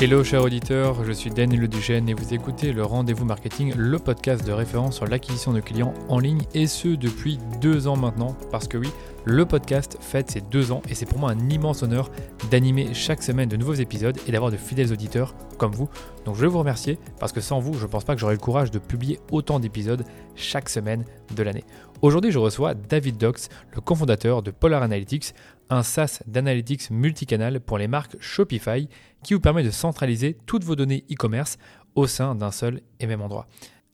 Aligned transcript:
Hello 0.00 0.22
chers 0.22 0.44
auditeurs, 0.44 1.02
je 1.02 1.10
suis 1.10 1.28
Daniel 1.28 1.66
Duchesne 1.66 2.08
et 2.08 2.14
vous 2.14 2.32
écoutez 2.32 2.72
le 2.72 2.84
Rendez-vous 2.84 3.24
Marketing, 3.24 3.74
le 3.76 3.98
podcast 3.98 4.46
de 4.46 4.52
référence 4.52 4.94
sur 4.94 5.08
l'acquisition 5.08 5.52
de 5.52 5.58
clients 5.58 5.92
en 6.08 6.20
ligne 6.20 6.42
et 6.54 6.68
ce 6.68 6.86
depuis 6.86 7.40
deux 7.60 7.88
ans 7.88 7.96
maintenant 7.96 8.36
parce 8.52 8.68
que 8.68 8.78
oui, 8.78 8.90
le 9.24 9.44
podcast 9.44 9.98
fête 10.00 10.30
ses 10.30 10.40
deux 10.40 10.70
ans 10.70 10.82
et 10.88 10.94
c'est 10.94 11.04
pour 11.04 11.18
moi 11.18 11.32
un 11.32 11.50
immense 11.50 11.82
honneur 11.82 12.12
d'animer 12.48 12.94
chaque 12.94 13.24
semaine 13.24 13.48
de 13.48 13.56
nouveaux 13.56 13.74
épisodes 13.74 14.16
et 14.28 14.30
d'avoir 14.30 14.52
de 14.52 14.56
fidèles 14.56 14.92
auditeurs 14.92 15.34
comme 15.58 15.72
vous. 15.72 15.88
Donc 16.24 16.36
je 16.36 16.42
veux 16.42 16.46
vous 16.46 16.60
remercier 16.60 16.96
parce 17.18 17.32
que 17.32 17.40
sans 17.40 17.58
vous, 17.58 17.74
je 17.74 17.82
ne 17.82 17.90
pense 17.90 18.04
pas 18.04 18.14
que 18.14 18.20
j'aurais 18.20 18.34
le 18.34 18.38
courage 18.38 18.70
de 18.70 18.78
publier 18.78 19.18
autant 19.32 19.58
d'épisodes 19.58 20.04
chaque 20.36 20.68
semaine 20.68 21.04
de 21.34 21.42
l'année. 21.42 21.64
Aujourd'hui, 22.02 22.30
je 22.30 22.38
reçois 22.38 22.74
David 22.74 23.16
Dox, 23.16 23.48
le 23.74 23.80
cofondateur 23.80 24.42
de 24.44 24.52
Polar 24.52 24.84
Analytics, 24.84 25.34
un 25.70 25.82
SaaS 25.82 26.22
d'analytics 26.26 26.90
multicanal 26.90 27.60
pour 27.60 27.78
les 27.78 27.88
marques 27.88 28.16
Shopify 28.20 28.88
qui 29.22 29.34
vous 29.34 29.40
permet 29.40 29.62
de 29.62 29.70
centraliser 29.70 30.36
toutes 30.46 30.64
vos 30.64 30.76
données 30.76 31.04
e-commerce 31.10 31.58
au 31.94 32.06
sein 32.06 32.34
d'un 32.34 32.50
seul 32.50 32.80
et 33.00 33.06
même 33.06 33.22
endroit. 33.22 33.46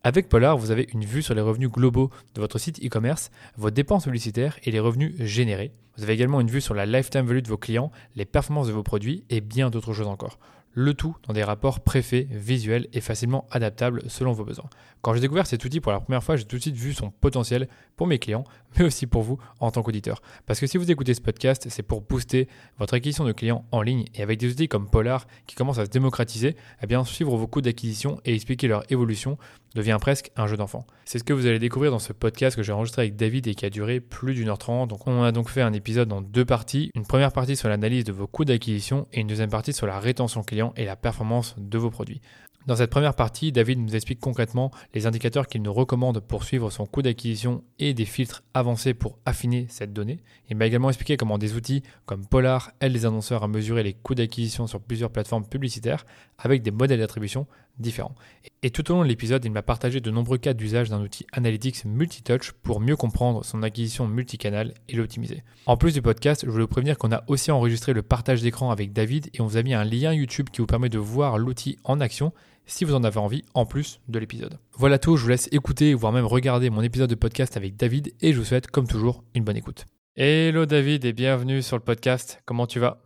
Avec 0.02 0.28
Polar, 0.28 0.58
vous 0.58 0.70
avez 0.70 0.86
une 0.92 1.04
vue 1.04 1.22
sur 1.22 1.34
les 1.34 1.40
revenus 1.40 1.70
globaux 1.70 2.10
de 2.34 2.40
votre 2.40 2.58
site 2.58 2.84
e-commerce, 2.84 3.30
vos 3.56 3.70
dépenses 3.70 4.04
publicitaires 4.04 4.58
et 4.64 4.70
les 4.70 4.80
revenus 4.80 5.14
générés. 5.20 5.72
Vous 5.96 6.02
avez 6.02 6.12
également 6.12 6.40
une 6.40 6.50
vue 6.50 6.60
sur 6.60 6.74
la 6.74 6.84
lifetime 6.84 7.24
value 7.24 7.40
de 7.40 7.48
vos 7.48 7.56
clients, 7.56 7.90
les 8.14 8.26
performances 8.26 8.66
de 8.66 8.72
vos 8.72 8.82
produits 8.82 9.24
et 9.30 9.40
bien 9.40 9.70
d'autres 9.70 9.94
choses 9.94 10.08
encore 10.08 10.38
le 10.74 10.92
tout 10.94 11.16
dans 11.26 11.32
des 11.32 11.44
rapports 11.44 11.80
préfaits, 11.80 12.26
visuels 12.30 12.88
et 12.92 13.00
facilement 13.00 13.46
adaptables 13.50 14.02
selon 14.08 14.32
vos 14.32 14.44
besoins. 14.44 14.68
Quand 15.04 15.12
j'ai 15.12 15.20
découvert 15.20 15.46
cet 15.46 15.62
outil 15.66 15.80
pour 15.80 15.92
la 15.92 16.00
première 16.00 16.24
fois, 16.24 16.36
j'ai 16.36 16.46
tout 16.46 16.56
de 16.56 16.62
suite 16.62 16.76
vu 16.76 16.94
son 16.94 17.10
potentiel 17.10 17.68
pour 17.94 18.06
mes 18.06 18.18
clients, 18.18 18.44
mais 18.78 18.86
aussi 18.86 19.06
pour 19.06 19.20
vous 19.20 19.38
en 19.60 19.70
tant 19.70 19.82
qu'auditeur. 19.82 20.22
Parce 20.46 20.58
que 20.58 20.66
si 20.66 20.78
vous 20.78 20.90
écoutez 20.90 21.12
ce 21.12 21.20
podcast, 21.20 21.66
c'est 21.68 21.82
pour 21.82 22.00
booster 22.00 22.48
votre 22.78 22.94
acquisition 22.94 23.26
de 23.26 23.32
clients 23.32 23.66
en 23.70 23.82
ligne 23.82 24.06
et 24.14 24.22
avec 24.22 24.38
des 24.38 24.50
outils 24.50 24.66
comme 24.66 24.88
Polar 24.88 25.26
qui 25.46 25.56
commencent 25.56 25.78
à 25.78 25.84
se 25.84 25.90
démocratiser, 25.90 26.56
eh 26.82 26.86
bien 26.86 27.04
suivre 27.04 27.36
vos 27.36 27.46
coûts 27.46 27.60
d'acquisition 27.60 28.18
et 28.24 28.34
expliquer 28.34 28.66
leur 28.66 28.90
évolution 28.90 29.36
devient 29.74 29.98
presque 30.00 30.30
un 30.36 30.46
jeu 30.46 30.56
d'enfant. 30.56 30.86
C'est 31.04 31.18
ce 31.18 31.24
que 31.24 31.34
vous 31.34 31.44
allez 31.44 31.58
découvrir 31.58 31.90
dans 31.90 31.98
ce 31.98 32.14
podcast 32.14 32.56
que 32.56 32.62
j'ai 32.62 32.72
enregistré 32.72 33.02
avec 33.02 33.16
David 33.16 33.46
et 33.46 33.54
qui 33.54 33.66
a 33.66 33.70
duré 33.70 34.00
plus 34.00 34.32
d'une 34.32 34.48
heure 34.48 34.56
trente. 34.56 34.88
Donc 34.88 35.06
on 35.06 35.22
a 35.22 35.32
donc 35.32 35.50
fait 35.50 35.60
un 35.60 35.74
épisode 35.74 36.10
en 36.14 36.22
deux 36.22 36.46
parties. 36.46 36.90
Une 36.94 37.04
première 37.04 37.32
partie 37.32 37.56
sur 37.56 37.68
l'analyse 37.68 38.04
de 38.04 38.12
vos 38.12 38.26
coûts 38.26 38.46
d'acquisition 38.46 39.06
et 39.12 39.20
une 39.20 39.26
deuxième 39.26 39.50
partie 39.50 39.74
sur 39.74 39.86
la 39.86 40.00
rétention 40.00 40.42
client 40.42 40.72
et 40.76 40.86
la 40.86 40.96
performance 40.96 41.56
de 41.58 41.76
vos 41.76 41.90
produits. 41.90 42.22
Dans 42.66 42.76
cette 42.76 42.90
première 42.90 43.14
partie, 43.14 43.52
David 43.52 43.78
nous 43.78 43.94
explique 43.94 44.20
concrètement 44.20 44.70
les 44.94 45.06
indicateurs 45.06 45.48
qu'il 45.48 45.60
nous 45.60 45.72
recommande 45.72 46.20
pour 46.20 46.44
suivre 46.44 46.70
son 46.70 46.86
coût 46.86 47.02
d'acquisition 47.02 47.62
et 47.78 47.92
des 47.92 48.06
filtres 48.06 48.42
avancés 48.54 48.94
pour 48.94 49.18
affiner 49.26 49.66
cette 49.68 49.92
donnée. 49.92 50.20
Il 50.48 50.56
m'a 50.56 50.64
également 50.64 50.88
expliqué 50.88 51.18
comment 51.18 51.36
des 51.36 51.56
outils 51.56 51.82
comme 52.06 52.26
Polar 52.26 52.72
aident 52.80 52.94
les 52.94 53.04
annonceurs 53.04 53.42
à 53.42 53.48
mesurer 53.48 53.82
les 53.82 53.92
coûts 53.92 54.14
d'acquisition 54.14 54.66
sur 54.66 54.80
plusieurs 54.80 55.10
plateformes 55.10 55.46
publicitaires 55.46 56.06
avec 56.38 56.62
des 56.62 56.70
modèles 56.70 57.00
d'attribution 57.00 57.46
différents. 57.78 58.14
Et 58.62 58.70
tout 58.70 58.90
au 58.90 58.94
long 58.94 59.02
de 59.02 59.08
l'épisode, 59.08 59.44
il 59.44 59.50
m'a 59.50 59.62
partagé 59.62 60.00
de 60.00 60.10
nombreux 60.10 60.38
cas 60.38 60.54
d'usage 60.54 60.90
d'un 60.90 61.00
outil 61.00 61.26
Analytics 61.32 61.84
multitouch 61.84 62.52
pour 62.52 62.80
mieux 62.80 62.96
comprendre 62.96 63.44
son 63.44 63.62
acquisition 63.62 64.06
multicanal 64.06 64.74
et 64.88 64.96
l'optimiser. 64.96 65.42
En 65.66 65.76
plus 65.76 65.94
du 65.94 66.02
podcast, 66.02 66.42
je 66.44 66.50
voulais 66.50 66.64
vous 66.64 66.68
prévenir 66.68 66.98
qu'on 66.98 67.12
a 67.12 67.24
aussi 67.28 67.50
enregistré 67.50 67.92
le 67.92 68.02
partage 68.02 68.42
d'écran 68.42 68.70
avec 68.70 68.92
David 68.92 69.28
et 69.34 69.40
on 69.40 69.46
vous 69.46 69.56
a 69.56 69.62
mis 69.62 69.74
un 69.74 69.84
lien 69.84 70.12
YouTube 70.12 70.48
qui 70.50 70.60
vous 70.60 70.66
permet 70.66 70.88
de 70.88 70.98
voir 70.98 71.38
l'outil 71.38 71.78
en 71.84 72.00
action 72.00 72.32
si 72.66 72.84
vous 72.84 72.94
en 72.94 73.04
avez 73.04 73.18
envie 73.18 73.44
en 73.54 73.66
plus 73.66 74.00
de 74.08 74.18
l'épisode. 74.18 74.58
Voilà 74.72 74.98
tout, 74.98 75.16
je 75.16 75.22
vous 75.22 75.28
laisse 75.28 75.48
écouter, 75.52 75.94
voire 75.94 76.12
même 76.12 76.24
regarder 76.24 76.70
mon 76.70 76.82
épisode 76.82 77.10
de 77.10 77.14
podcast 77.14 77.56
avec 77.56 77.76
David 77.76 78.14
et 78.20 78.32
je 78.32 78.38
vous 78.38 78.44
souhaite 78.44 78.68
comme 78.68 78.86
toujours 78.86 79.24
une 79.34 79.44
bonne 79.44 79.56
écoute. 79.56 79.86
Hello 80.16 80.64
David 80.64 81.04
et 81.04 81.12
bienvenue 81.12 81.60
sur 81.60 81.76
le 81.76 81.82
podcast, 81.82 82.40
comment 82.44 82.66
tu 82.66 82.78
vas? 82.78 83.02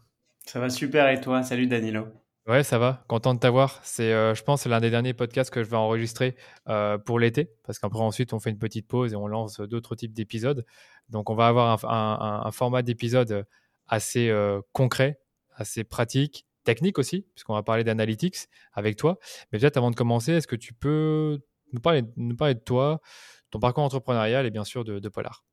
Ça 0.47 0.60
va 0.60 0.70
super 0.70 1.08
et 1.08 1.20
toi? 1.20 1.42
Salut 1.42 1.66
Danilo. 1.66 2.06
Ouais, 2.48 2.64
ça 2.64 2.78
va, 2.78 3.04
content 3.08 3.34
de 3.34 3.41
t'avoir. 3.41 3.78
C'est, 3.84 4.10
euh, 4.10 4.34
je 4.34 4.42
pense, 4.42 4.64
l'un 4.64 4.80
des 4.80 4.88
derniers 4.88 5.12
podcasts 5.12 5.50
que 5.50 5.62
je 5.62 5.68
vais 5.68 5.77
enregistrer 5.77 6.34
euh, 6.70 6.96
pour 6.96 7.18
l'été, 7.18 7.50
parce 7.64 7.78
qu'après 7.78 8.00
ensuite 8.00 8.32
on 8.32 8.41
fait 8.41 8.48
une 8.48 8.59
petite 8.59 8.88
pause 8.88 9.12
et 9.12 9.16
on 9.16 9.26
lance 9.26 9.60
d'autres 9.60 9.94
types 9.94 10.14
d'épisodes. 10.14 10.64
Donc 11.10 11.28
on 11.28 11.34
va 11.34 11.48
avoir 11.48 11.84
un, 11.84 12.50
format 12.50 12.81
d'épisode 12.81 13.47
assez 13.87 14.31
euh, 14.31 14.62
concret, 14.72 15.20
assez 15.56 15.84
pratique, 15.84 16.47
technique 16.64 16.98
aussi, 16.98 17.26
puisqu'on 17.34 17.53
va 17.53 17.62
parler 17.62 17.84
d'analytics 17.84 18.48
avec 18.72 18.97
toi. 18.97 19.19
Mais 19.53 19.58
peut-être 19.58 19.76
avant 19.76 19.91
de 19.91 19.97
commencer, 19.97 20.32
est-ce 20.32 20.47
que 20.47 20.56
tu 20.56 20.72
peux 20.72 21.41
nous 21.75 21.81
parler, 21.81 22.03
parler 22.38 22.54
de 22.54 22.60
toi, 22.60 23.03
ton 23.50 23.58
parcours 23.58 23.84
entrepreneurial 23.84 24.47
et 24.47 24.50
bien 24.50 24.64
sûr 24.64 24.84
de, 24.84 25.00
de 25.00 25.08
Polar? 25.10 25.44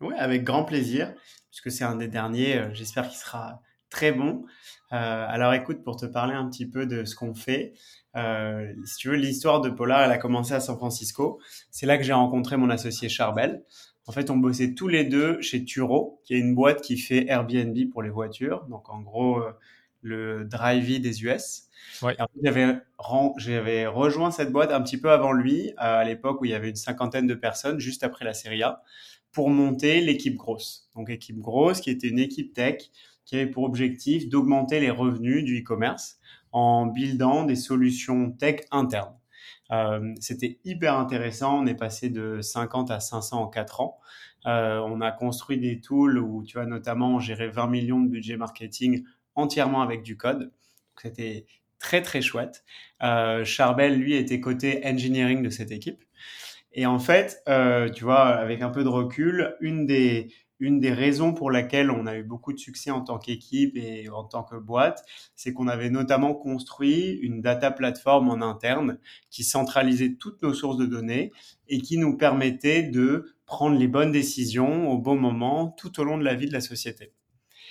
Oui, 0.00 0.14
avec 0.16 0.42
grand 0.44 0.64
plaisir, 0.64 1.12
puisque 1.50 1.70
c'est 1.70 1.84
un 1.84 1.96
des 1.96 2.08
derniers, 2.08 2.56
euh, 2.56 2.70
j'espère 2.72 3.08
qu'il 3.08 3.18
sera 3.18 3.60
très 3.90 4.12
bon. 4.12 4.44
Euh, 4.92 5.26
alors 5.28 5.52
écoute, 5.52 5.82
pour 5.84 5.96
te 5.96 6.06
parler 6.06 6.34
un 6.34 6.48
petit 6.48 6.66
peu 6.66 6.86
de 6.86 7.04
ce 7.04 7.14
qu'on 7.14 7.34
fait, 7.34 7.74
euh, 8.16 8.72
si 8.84 8.96
tu 8.96 9.08
veux, 9.08 9.16
l'histoire 9.16 9.60
de 9.60 9.70
Polar, 9.70 10.02
elle 10.02 10.12
a 10.12 10.18
commencé 10.18 10.54
à 10.54 10.60
San 10.60 10.76
Francisco. 10.76 11.40
C'est 11.70 11.86
là 11.86 11.98
que 11.98 12.04
j'ai 12.04 12.12
rencontré 12.12 12.56
mon 12.56 12.70
associé 12.70 13.08
Charbel. 13.08 13.62
En 14.06 14.12
fait, 14.12 14.30
on 14.30 14.36
bossait 14.36 14.74
tous 14.74 14.88
les 14.88 15.04
deux 15.04 15.40
chez 15.40 15.64
Turo, 15.64 16.20
qui 16.24 16.34
est 16.34 16.38
une 16.38 16.54
boîte 16.54 16.80
qui 16.80 16.96
fait 16.98 17.28
Airbnb 17.28 17.76
pour 17.92 18.02
les 18.02 18.10
voitures. 18.10 18.64
Donc 18.68 18.88
en 18.88 19.00
gros, 19.00 19.40
le 20.02 20.44
Drivey 20.44 20.98
des 20.98 21.22
US. 21.24 21.64
J'avais 23.36 23.86
rejoint 23.86 24.30
cette 24.30 24.52
boîte 24.52 24.72
un 24.72 24.80
petit 24.82 24.98
peu 24.98 25.10
avant 25.10 25.32
lui, 25.32 25.72
à 25.76 26.04
l'époque 26.04 26.40
où 26.40 26.44
il 26.44 26.50
y 26.50 26.54
avait 26.54 26.70
une 26.70 26.76
cinquantaine 26.76 27.26
de 27.26 27.34
personnes, 27.34 27.78
juste 27.78 28.02
après 28.02 28.24
la 28.24 28.34
Serie 28.34 28.62
A, 28.62 28.82
pour 29.32 29.50
monter 29.50 30.00
l'équipe 30.00 30.36
grosse. 30.36 30.88
Donc 30.94 31.10
équipe 31.10 31.38
grosse, 31.38 31.80
qui 31.80 31.90
était 31.90 32.08
une 32.08 32.18
équipe 32.18 32.52
tech, 32.52 32.90
qui 33.30 33.36
avait 33.36 33.46
pour 33.46 33.62
objectif 33.62 34.28
d'augmenter 34.28 34.80
les 34.80 34.90
revenus 34.90 35.44
du 35.44 35.60
e-commerce 35.60 36.18
en 36.50 36.86
buildant 36.86 37.44
des 37.44 37.54
solutions 37.54 38.32
tech 38.32 38.62
internes. 38.72 39.14
Euh, 39.70 40.14
C'était 40.20 40.58
hyper 40.64 40.98
intéressant. 40.98 41.62
On 41.62 41.66
est 41.66 41.76
passé 41.76 42.10
de 42.10 42.40
50 42.40 42.90
à 42.90 42.98
500 42.98 43.40
en 43.40 43.46
4 43.46 43.82
ans. 43.82 44.00
Euh, 44.46 44.80
on 44.80 45.00
a 45.00 45.12
construit 45.12 45.58
des 45.58 45.80
tools 45.80 46.18
où 46.18 46.42
tu 46.42 46.58
vois 46.58 46.66
notamment 46.66 47.20
gérer 47.20 47.48
20 47.48 47.68
millions 47.68 48.00
de 48.00 48.08
budget 48.08 48.36
marketing 48.36 49.04
entièrement 49.36 49.82
avec 49.82 50.02
du 50.02 50.16
code. 50.16 50.50
C'était 51.00 51.46
très 51.78 52.02
très 52.02 52.22
chouette. 52.22 52.64
Euh, 53.04 53.44
Charbel, 53.44 53.96
lui, 53.96 54.14
était 54.14 54.40
côté 54.40 54.80
engineering 54.84 55.40
de 55.44 55.50
cette 55.50 55.70
équipe. 55.70 56.02
Et 56.72 56.84
en 56.84 56.98
fait, 56.98 57.44
tu 57.94 58.04
vois, 58.04 58.26
avec 58.26 58.60
un 58.62 58.70
peu 58.70 58.82
de 58.82 58.88
recul, 58.88 59.56
une 59.60 59.86
des, 59.86 60.32
une 60.60 60.78
des 60.78 60.92
raisons 60.92 61.32
pour 61.32 61.50
laquelle 61.50 61.90
on 61.90 62.06
a 62.06 62.16
eu 62.16 62.22
beaucoup 62.22 62.52
de 62.52 62.58
succès 62.58 62.90
en 62.90 63.00
tant 63.00 63.18
qu'équipe 63.18 63.76
et 63.76 64.08
en 64.10 64.24
tant 64.24 64.44
que 64.44 64.56
boîte, 64.56 65.04
c'est 65.34 65.52
qu'on 65.52 65.68
avait 65.68 65.90
notamment 65.90 66.34
construit 66.34 67.18
une 67.22 67.40
data 67.40 67.70
platform 67.70 68.28
en 68.28 68.42
interne 68.42 68.98
qui 69.30 69.42
centralisait 69.42 70.16
toutes 70.18 70.42
nos 70.42 70.54
sources 70.54 70.76
de 70.76 70.86
données 70.86 71.32
et 71.68 71.80
qui 71.80 71.98
nous 71.98 72.16
permettait 72.16 72.82
de 72.82 73.34
prendre 73.46 73.76
les 73.76 73.88
bonnes 73.88 74.12
décisions 74.12 74.90
au 74.90 74.98
bon 74.98 75.16
moment 75.16 75.74
tout 75.76 75.98
au 75.98 76.04
long 76.04 76.18
de 76.18 76.24
la 76.24 76.34
vie 76.34 76.46
de 76.46 76.52
la 76.52 76.60
société. 76.60 77.12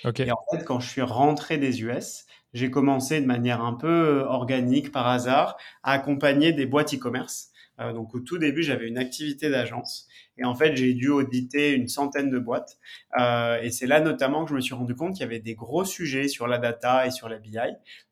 Et 0.04 0.32
en 0.32 0.38
fait, 0.50 0.64
quand 0.64 0.80
je 0.80 0.88
suis 0.88 1.02
rentré 1.02 1.58
des 1.58 1.82
US, 1.82 2.24
j'ai 2.52 2.70
commencé 2.70 3.20
de 3.20 3.26
manière 3.26 3.62
un 3.62 3.74
peu 3.74 3.88
euh, 3.88 4.24
organique, 4.24 4.92
par 4.92 5.06
hasard, 5.06 5.56
à 5.82 5.92
accompagner 5.92 6.52
des 6.52 6.66
boîtes 6.66 6.94
e-commerce. 6.94 7.49
Euh, 7.80 7.92
donc 7.92 8.14
au 8.14 8.20
tout 8.20 8.38
début, 8.38 8.62
j'avais 8.62 8.88
une 8.88 8.98
activité 8.98 9.50
d'agence 9.50 10.06
et 10.36 10.44
en 10.44 10.54
fait, 10.54 10.76
j'ai 10.76 10.94
dû 10.94 11.08
auditer 11.08 11.72
une 11.72 11.88
centaine 11.88 12.30
de 12.30 12.38
boîtes. 12.38 12.78
Euh, 13.18 13.60
et 13.60 13.70
c'est 13.70 13.86
là 13.86 14.00
notamment 14.00 14.44
que 14.44 14.50
je 14.50 14.54
me 14.54 14.60
suis 14.60 14.74
rendu 14.74 14.94
compte 14.94 15.12
qu'il 15.12 15.20
y 15.20 15.24
avait 15.24 15.40
des 15.40 15.54
gros 15.54 15.84
sujets 15.84 16.28
sur 16.28 16.46
la 16.46 16.58
data 16.58 17.06
et 17.06 17.10
sur 17.10 17.28
la 17.28 17.38
BI. 17.38 17.58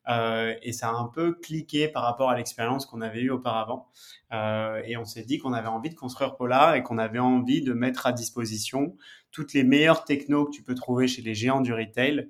Euh, 0.09 0.53
et 0.61 0.71
ça 0.71 0.89
a 0.89 0.93
un 0.93 1.07
peu 1.07 1.33
cliqué 1.33 1.87
par 1.87 2.03
rapport 2.03 2.29
à 2.29 2.37
l'expérience 2.37 2.85
qu'on 2.85 3.01
avait 3.01 3.21
eue 3.21 3.31
auparavant. 3.31 3.87
Et 4.31 4.95
on 4.95 5.05
s'est 5.05 5.23
dit 5.23 5.39
qu'on 5.39 5.53
avait 5.53 5.67
envie 5.67 5.89
de 5.89 5.95
construire 5.95 6.35
Polar 6.35 6.75
et 6.75 6.83
qu'on 6.83 6.99
avait 6.99 7.19
envie 7.19 7.63
de 7.63 7.73
mettre 7.73 8.05
à 8.05 8.11
disposition 8.11 8.95
toutes 9.31 9.53
les 9.53 9.63
meilleures 9.63 10.05
technos 10.05 10.45
que 10.45 10.51
tu 10.51 10.61
peux 10.61 10.75
trouver 10.75 11.07
chez 11.07 11.23
les 11.23 11.33
géants 11.33 11.61
du 11.61 11.73
retail 11.73 12.29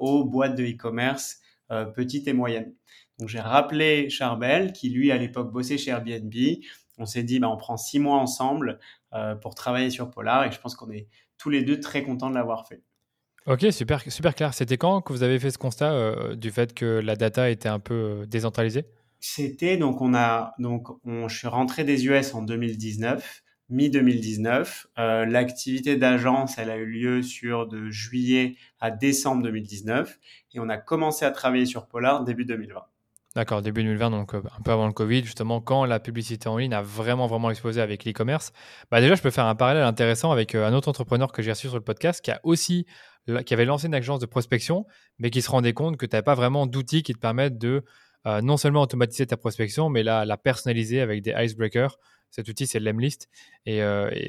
aux 0.00 0.24
boîtes 0.24 0.56
de 0.56 0.64
e-commerce 0.64 1.38
petites 1.94 2.26
et 2.26 2.32
moyennes. 2.32 2.74
Donc 3.20 3.28
j'ai 3.28 3.40
rappelé 3.40 4.10
Charbel 4.10 4.72
qui 4.72 4.90
lui 4.90 5.12
à 5.12 5.16
l'époque 5.16 5.52
bossait 5.52 5.78
chez 5.78 5.90
Airbnb 5.90 6.34
on 7.00 7.06
s'est 7.06 7.22
dit, 7.22 7.40
bah, 7.40 7.48
on 7.48 7.56
prend 7.56 7.76
six 7.76 7.98
mois 7.98 8.18
ensemble 8.18 8.78
euh, 9.14 9.34
pour 9.34 9.54
travailler 9.54 9.90
sur 9.90 10.10
Polar 10.10 10.44
et 10.44 10.52
je 10.52 10.60
pense 10.60 10.76
qu'on 10.76 10.90
est 10.90 11.08
tous 11.38 11.50
les 11.50 11.62
deux 11.62 11.80
très 11.80 12.02
contents 12.02 12.30
de 12.30 12.34
l'avoir 12.34 12.68
fait. 12.68 12.82
Ok, 13.46 13.66
super, 13.70 14.02
super 14.12 14.34
clair. 14.34 14.52
C'était 14.52 14.76
quand 14.76 15.00
que 15.00 15.12
vous 15.12 15.22
avez 15.22 15.38
fait 15.38 15.50
ce 15.50 15.58
constat 15.58 15.92
euh, 15.92 16.36
du 16.36 16.50
fait 16.50 16.74
que 16.74 16.84
la 16.84 17.16
data 17.16 17.48
était 17.48 17.70
un 17.70 17.80
peu 17.80 17.94
euh, 17.94 18.26
décentralisée? 18.26 18.84
C'était 19.18 19.76
donc 19.76 20.00
on 20.00 20.14
a 20.14 20.54
donc 20.58 20.88
on, 21.04 21.28
je 21.28 21.36
suis 21.36 21.48
rentré 21.48 21.84
des 21.84 22.06
US 22.06 22.34
en 22.34 22.42
2019, 22.42 23.42
mi 23.68 23.90
2019. 23.90 24.86
L'activité 24.96 25.96
d'agence, 25.96 26.56
elle 26.56 26.70
a 26.70 26.76
eu 26.76 26.86
lieu 26.86 27.22
sur 27.22 27.66
de 27.66 27.90
juillet 27.90 28.56
à 28.78 28.90
décembre 28.90 29.42
2019 29.42 30.18
et 30.54 30.60
on 30.60 30.70
a 30.70 30.78
commencé 30.78 31.26
à 31.26 31.30
travailler 31.32 31.66
sur 31.66 31.86
Polar 31.86 32.24
début 32.24 32.46
2020. 32.46 32.80
D'accord, 33.36 33.62
début 33.62 33.84
2020, 33.84 34.10
donc 34.10 34.34
euh, 34.34 34.42
un 34.58 34.60
peu 34.62 34.72
avant 34.72 34.88
le 34.88 34.92
Covid, 34.92 35.22
justement, 35.22 35.60
quand 35.60 35.84
la 35.84 36.00
publicité 36.00 36.48
en 36.48 36.58
ligne 36.58 36.74
a 36.74 36.82
vraiment, 36.82 37.28
vraiment 37.28 37.48
explosé 37.48 37.80
avec 37.80 38.04
l'e-commerce. 38.04 38.52
Bah 38.90 39.00
déjà, 39.00 39.14
je 39.14 39.22
peux 39.22 39.30
faire 39.30 39.46
un 39.46 39.54
parallèle 39.54 39.84
intéressant 39.84 40.32
avec 40.32 40.56
euh, 40.56 40.66
un 40.66 40.74
autre 40.74 40.88
entrepreneur 40.88 41.30
que 41.30 41.40
j'ai 41.40 41.52
reçu 41.52 41.68
sur 41.68 41.76
le 41.76 41.84
podcast 41.84 42.24
qui 42.24 42.32
a 42.32 42.40
aussi, 42.42 42.86
qui 43.46 43.54
avait 43.54 43.64
lancé 43.66 43.86
une 43.86 43.94
agence 43.94 44.18
de 44.18 44.26
prospection, 44.26 44.84
mais 45.20 45.30
qui 45.30 45.42
se 45.42 45.50
rendait 45.50 45.74
compte 45.74 45.96
que 45.96 46.06
tu 46.06 46.16
n'avais 46.16 46.24
pas 46.24 46.34
vraiment 46.34 46.66
d'outils 46.66 47.04
qui 47.04 47.12
te 47.12 47.20
permettent 47.20 47.56
de 47.56 47.84
euh, 48.26 48.42
non 48.42 48.56
seulement 48.56 48.82
automatiser 48.82 49.26
ta 49.28 49.36
prospection, 49.36 49.90
mais 49.90 50.02
la, 50.02 50.24
la 50.24 50.36
personnaliser 50.36 51.00
avec 51.00 51.22
des 51.22 51.32
icebreakers. 51.38 51.98
Cet 52.32 52.48
outil, 52.48 52.66
c'est 52.66 52.80
l'Emlist. 52.80 53.28
Et, 53.64 53.80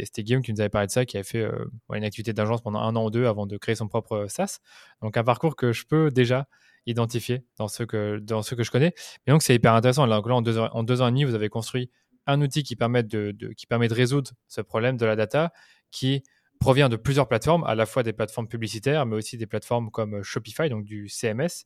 c'était 0.06 0.24
Guillaume 0.24 0.42
qui 0.42 0.51
nous 0.51 0.59
avait 0.59 0.69
parlé 0.69 0.88
de 0.88 0.92
ça, 0.92 1.06
qui 1.06 1.18
avait 1.18 1.24
fait 1.24 1.47
une 1.94 2.04
activité 2.04 2.33
d'agence 2.33 2.62
pendant 2.62 2.80
un 2.80 2.95
an 2.95 3.06
ou 3.06 3.12
deux 3.12 3.27
avant 3.27 3.45
de 3.45 3.57
créer 3.57 3.75
son 3.75 3.88
propre 3.88 4.25
SaaS. 4.27 4.57
Donc, 5.04 5.18
un 5.18 5.24
parcours 5.24 5.56
que 5.56 5.71
je 5.71 5.86
peux 5.86 6.09
déjà 6.09 6.47
identifié 6.86 7.45
dans 7.57 7.68
ceux 7.68 7.86
que, 7.86 8.19
dans 8.19 8.42
ceux 8.42 8.56
que 8.56 8.63
je 8.63 8.72
connais. 8.72 8.94
Mais 9.25 9.33
donc, 9.33 9.42
c'est 9.42 9.56
hyper 9.56 9.74
intéressant. 9.74 10.06
Là, 10.06 10.22
en, 10.22 10.42
deux 10.42 10.57
ans, 10.60 11.07
et 11.07 11.12
demi, 11.12 11.24
vous 11.24 11.36
avez 11.36 11.50
construit 11.50 11.89
un 12.28 12.42
outil 12.42 12.63
qui 12.63 12.75
permet 12.75 13.04
de, 13.04 13.36
qui 13.57 13.66
permet 13.66 13.88
de 13.88 13.94
résoudre 13.94 14.31
ce 14.48 14.62
problème 14.62 14.98
de 14.98 15.06
la 15.06 15.16
data 15.16 15.51
qui 15.92 16.24
provient 16.60 16.89
de 16.89 16.95
plusieurs 16.95 17.28
plateformes, 17.28 17.63
à 17.63 17.74
la 17.75 17.86
fois 17.86 18.04
des 18.04 18.13
plateformes 18.13 18.48
publicitaires, 18.48 19.06
mais 19.06 19.16
aussi 19.16 19.36
des 19.36 19.48
plateformes 19.48 19.89
comme 19.89 20.22
Shopify, 20.22 20.69
donc 20.69 20.83
du 20.83 21.10
CMS. 21.10 21.66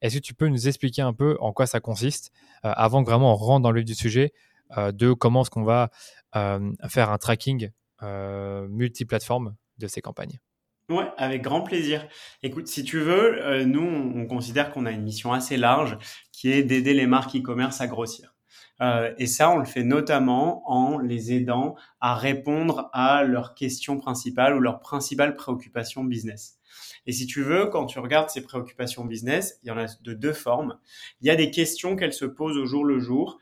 Est-ce 0.00 0.16
que 0.16 0.22
tu 0.22 0.34
peux 0.34 0.48
nous 0.48 0.68
expliquer 0.68 1.02
un 1.02 1.12
peu 1.12 1.36
en 1.40 1.52
quoi 1.52 1.66
ça 1.66 1.80
consiste, 1.80 2.32
euh, 2.64 2.72
avant 2.76 3.02
vraiment 3.02 3.32
on 3.32 3.36
rentre 3.36 3.62
dans 3.62 3.72
le 3.72 3.80
vif 3.80 3.86
du 3.86 3.94
sujet, 3.94 4.32
euh, 4.76 4.92
de 4.92 5.12
comment 5.12 5.42
est-ce 5.42 5.50
qu'on 5.50 5.64
va 5.64 5.90
euh, 6.36 6.72
faire 6.88 7.10
un 7.10 7.18
tracking 7.18 7.70
multiplateforme 8.02 9.56
de 9.78 9.86
ces 9.86 10.00
campagnes? 10.00 10.38
Ouais, 10.88 11.10
avec 11.16 11.42
grand 11.42 11.62
plaisir. 11.62 12.06
Écoute, 12.44 12.68
si 12.68 12.84
tu 12.84 13.00
veux, 13.00 13.44
euh, 13.44 13.64
nous, 13.64 13.82
on, 13.82 14.24
considère 14.26 14.70
qu'on 14.70 14.86
a 14.86 14.92
une 14.92 15.02
mission 15.02 15.32
assez 15.32 15.56
large 15.56 15.98
qui 16.30 16.52
est 16.52 16.62
d'aider 16.62 16.94
les 16.94 17.08
marques 17.08 17.34
e-commerce 17.34 17.80
à 17.80 17.88
grossir. 17.88 18.36
Euh, 18.80 19.12
et 19.18 19.26
ça, 19.26 19.50
on 19.50 19.56
le 19.56 19.64
fait 19.64 19.82
notamment 19.82 20.62
en 20.70 20.98
les 20.98 21.32
aidant 21.32 21.74
à 22.00 22.14
répondre 22.14 22.88
à 22.92 23.24
leurs 23.24 23.54
questions 23.54 23.98
principales 23.98 24.54
ou 24.54 24.60
leurs 24.60 24.78
principales 24.78 25.34
préoccupations 25.34 26.04
business. 26.04 26.60
Et 27.06 27.12
si 27.12 27.26
tu 27.26 27.42
veux, 27.42 27.66
quand 27.66 27.86
tu 27.86 27.98
regardes 27.98 28.30
ces 28.30 28.42
préoccupations 28.42 29.04
business, 29.04 29.58
il 29.64 29.68
y 29.68 29.70
en 29.72 29.78
a 29.78 29.86
de 30.02 30.14
deux 30.14 30.32
formes. 30.32 30.78
Il 31.20 31.26
y 31.26 31.30
a 31.30 31.36
des 31.36 31.50
questions 31.50 31.96
qu'elles 31.96 32.12
se 32.12 32.26
posent 32.26 32.58
au 32.58 32.66
jour 32.66 32.84
le 32.84 33.00
jour, 33.00 33.40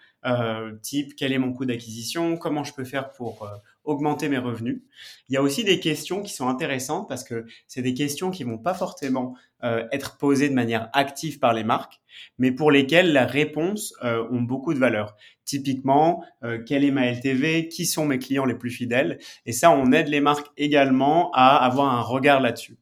type 0.82 1.14
quel 1.16 1.32
est 1.32 1.38
mon 1.38 1.52
coût 1.52 1.64
d'acquisition, 1.64 2.36
comment 2.36 2.64
je 2.64 2.72
peux 2.72 2.84
faire 2.84 3.12
pour 3.12 3.44
euh, 3.44 3.48
augmenter 3.84 4.28
mes 4.28 4.38
revenus. 4.38 4.82
Il 5.28 5.34
y 5.34 5.36
a 5.36 5.42
aussi 5.42 5.64
des 5.64 5.78
questions 5.78 6.22
qui 6.22 6.32
sont 6.32 6.48
intéressantes 6.48 7.08
parce 7.08 7.24
que 7.24 7.44
c'est 7.66 7.82
des 7.82 7.94
questions 7.94 8.30
qui 8.30 8.44
vont 8.44 8.58
pas 8.58 8.74
forcément 8.74 9.36
euh, 9.62 9.86
être 9.92 10.18
posées 10.18 10.48
de 10.48 10.54
manière 10.54 10.90
active 10.92 11.38
par 11.38 11.54
les 11.54 11.64
marques, 11.64 12.00
mais 12.38 12.52
pour 12.52 12.70
lesquelles 12.70 13.12
la 13.12 13.26
réponse 13.26 13.94
euh, 14.02 14.26
ont 14.30 14.42
beaucoup 14.42 14.74
de 14.74 14.78
valeur. 14.78 15.16
Typiquement, 15.44 16.24
euh, 16.42 16.62
quelle 16.64 16.84
est 16.84 16.90
ma 16.90 17.06
LTV, 17.06 17.68
qui 17.68 17.86
sont 17.86 18.06
mes 18.06 18.18
clients 18.18 18.46
les 18.46 18.54
plus 18.54 18.70
fidèles, 18.70 19.18
et 19.46 19.52
ça, 19.52 19.70
on 19.70 19.92
aide 19.92 20.08
les 20.08 20.20
marques 20.20 20.48
également 20.56 21.30
à 21.32 21.56
avoir 21.56 21.94
un 21.94 22.00
regard 22.00 22.40
là-dessus. 22.40 22.78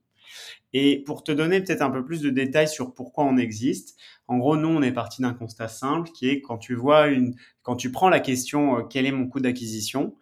Et 0.72 1.02
pour 1.04 1.22
te 1.22 1.32
donner 1.32 1.60
peut-être 1.60 1.82
un 1.82 1.90
peu 1.90 2.04
plus 2.04 2.22
de 2.22 2.30
détails 2.30 2.68
sur 2.68 2.94
pourquoi 2.94 3.24
on 3.24 3.36
existe, 3.36 3.98
en 4.28 4.38
gros, 4.38 4.56
nous, 4.56 4.68
on 4.68 4.82
est 4.82 4.92
parti 4.92 5.22
d'un 5.22 5.34
constat 5.34 5.68
simple 5.68 6.10
qui 6.10 6.28
est 6.28 6.40
quand 6.40 6.58
tu 6.58 6.74
vois 6.74 7.08
une, 7.08 7.34
quand 7.62 7.76
tu 7.76 7.90
prends 7.90 8.08
la 8.08 8.20
question 8.20 8.78
euh, 8.78 8.82
quel 8.82 9.06
est 9.06 9.12
mon 9.12 9.26
coût 9.26 9.40
d'acquisition, 9.40 10.16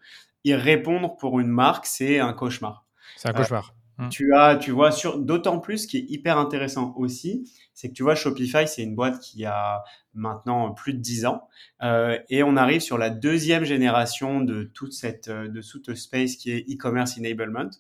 y 0.45 0.55
répondre 0.55 1.17
pour 1.17 1.41
une 1.41 1.49
marque, 1.49 1.87
c'est 1.87 2.19
un 2.19 2.33
cauchemar. 2.33 2.87
C'est 3.17 3.29
un 3.29 3.33
cauchemar. 3.33 3.75
Euh, 4.01 4.09
tu 4.09 4.35
as, 4.35 4.57
tu 4.57 4.71
vois, 4.71 4.93
sur 4.93 5.19
d'autant 5.19 5.59
plus, 5.59 5.79
ce 5.79 5.87
qui 5.87 5.99
est 5.99 6.07
hyper 6.09 6.39
intéressant 6.39 6.95
aussi, 6.97 7.51
c'est 7.75 7.89
que 7.89 7.95
tu 7.95 8.03
vois, 8.03 8.15
Shopify, 8.15 8.67
c'est 8.67 8.83
une 8.83 8.95
boîte 8.95 9.21
qui 9.21 9.45
a 9.45 9.83
maintenant 10.15 10.73
plus 10.73 10.95
de 10.95 10.99
10 10.99 11.27
ans, 11.27 11.49
euh, 11.83 12.19
et 12.29 12.43
on 12.43 12.57
arrive 12.57 12.81
sur 12.81 12.99
la 12.99 13.11
deuxième 13.11 13.65
génération 13.65 14.41
de 14.41 14.65
toute 14.65 14.93
cette, 14.93 15.29
de 15.29 15.61
toute 15.63 15.95
space 15.95 16.37
qui 16.37 16.51
est 16.51 16.67
e-commerce 16.71 17.19
enablement. 17.19 17.71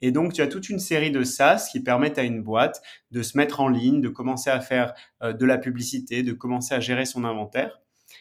Et 0.00 0.12
donc, 0.12 0.32
tu 0.32 0.42
as 0.42 0.46
toute 0.46 0.68
une 0.68 0.78
série 0.78 1.10
de 1.10 1.22
SaaS 1.24 1.68
qui 1.72 1.80
permettent 1.80 2.18
à 2.18 2.22
une 2.22 2.42
boîte 2.42 2.82
de 3.10 3.22
se 3.22 3.36
mettre 3.36 3.60
en 3.60 3.68
ligne, 3.68 4.00
de 4.00 4.08
commencer 4.08 4.50
à 4.50 4.60
faire 4.60 4.94
euh, 5.22 5.32
de 5.32 5.44
la 5.44 5.58
publicité, 5.58 6.22
de 6.22 6.32
commencer 6.32 6.74
à 6.74 6.80
gérer 6.80 7.04
son 7.04 7.24
inventaire. 7.24 7.80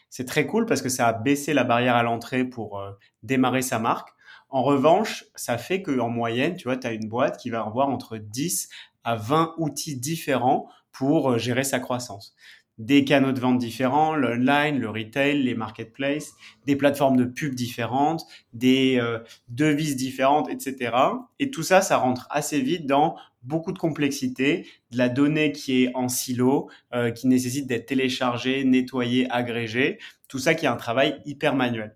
C'est 0.09 0.25
très 0.25 0.47
cool 0.47 0.65
parce 0.65 0.81
que 0.81 0.89
ça 0.89 1.07
a 1.07 1.13
baissé 1.13 1.53
la 1.53 1.63
barrière 1.63 1.95
à 1.95 2.03
l'entrée 2.03 2.44
pour 2.45 2.79
euh, 2.79 2.91
démarrer 3.23 3.61
sa 3.61 3.79
marque. 3.79 4.09
En 4.49 4.63
revanche, 4.63 5.25
ça 5.35 5.57
fait 5.57 5.81
qu'en 5.81 6.09
moyenne, 6.09 6.55
tu 6.55 6.65
vois, 6.65 6.77
tu 6.77 6.88
as 6.88 6.94
une 6.94 7.09
boîte 7.09 7.38
qui 7.38 7.49
va 7.49 7.61
avoir 7.61 7.89
entre 7.89 8.17
10 8.17 8.69
à 9.03 9.15
20 9.15 9.55
outils 9.57 9.97
différents 9.97 10.69
pour 10.91 11.31
euh, 11.31 11.38
gérer 11.38 11.63
sa 11.63 11.79
croissance 11.79 12.35
des 12.77 13.03
canaux 13.03 13.31
de 13.31 13.39
vente 13.39 13.57
différents, 13.57 14.15
l'online, 14.15 14.79
le 14.79 14.89
retail, 14.89 15.41
les 15.41 15.55
marketplaces, 15.55 16.33
des 16.65 16.75
plateformes 16.75 17.17
de 17.17 17.25
pub 17.25 17.55
différentes, 17.55 18.25
des 18.53 18.99
euh, 19.01 19.19
devises 19.47 19.95
différentes, 19.95 20.49
etc. 20.49 20.95
Et 21.39 21.49
tout 21.49 21.63
ça, 21.63 21.81
ça 21.81 21.97
rentre 21.97 22.27
assez 22.29 22.61
vite 22.61 22.85
dans 22.85 23.15
beaucoup 23.41 23.71
de 23.71 23.79
complexité, 23.79 24.67
de 24.91 24.97
la 24.97 25.09
donnée 25.09 25.51
qui 25.51 25.83
est 25.83 25.91
en 25.95 26.07
silo, 26.07 26.69
euh, 26.94 27.11
qui 27.11 27.27
nécessite 27.27 27.65
d'être 27.65 27.88
téléchargée, 27.88 28.63
nettoyée, 28.63 29.27
agrégée, 29.31 29.97
tout 30.27 30.39
ça 30.39 30.53
qui 30.53 30.65
est 30.65 30.69
un 30.69 30.75
travail 30.75 31.19
hyper 31.25 31.55
manuel. 31.55 31.95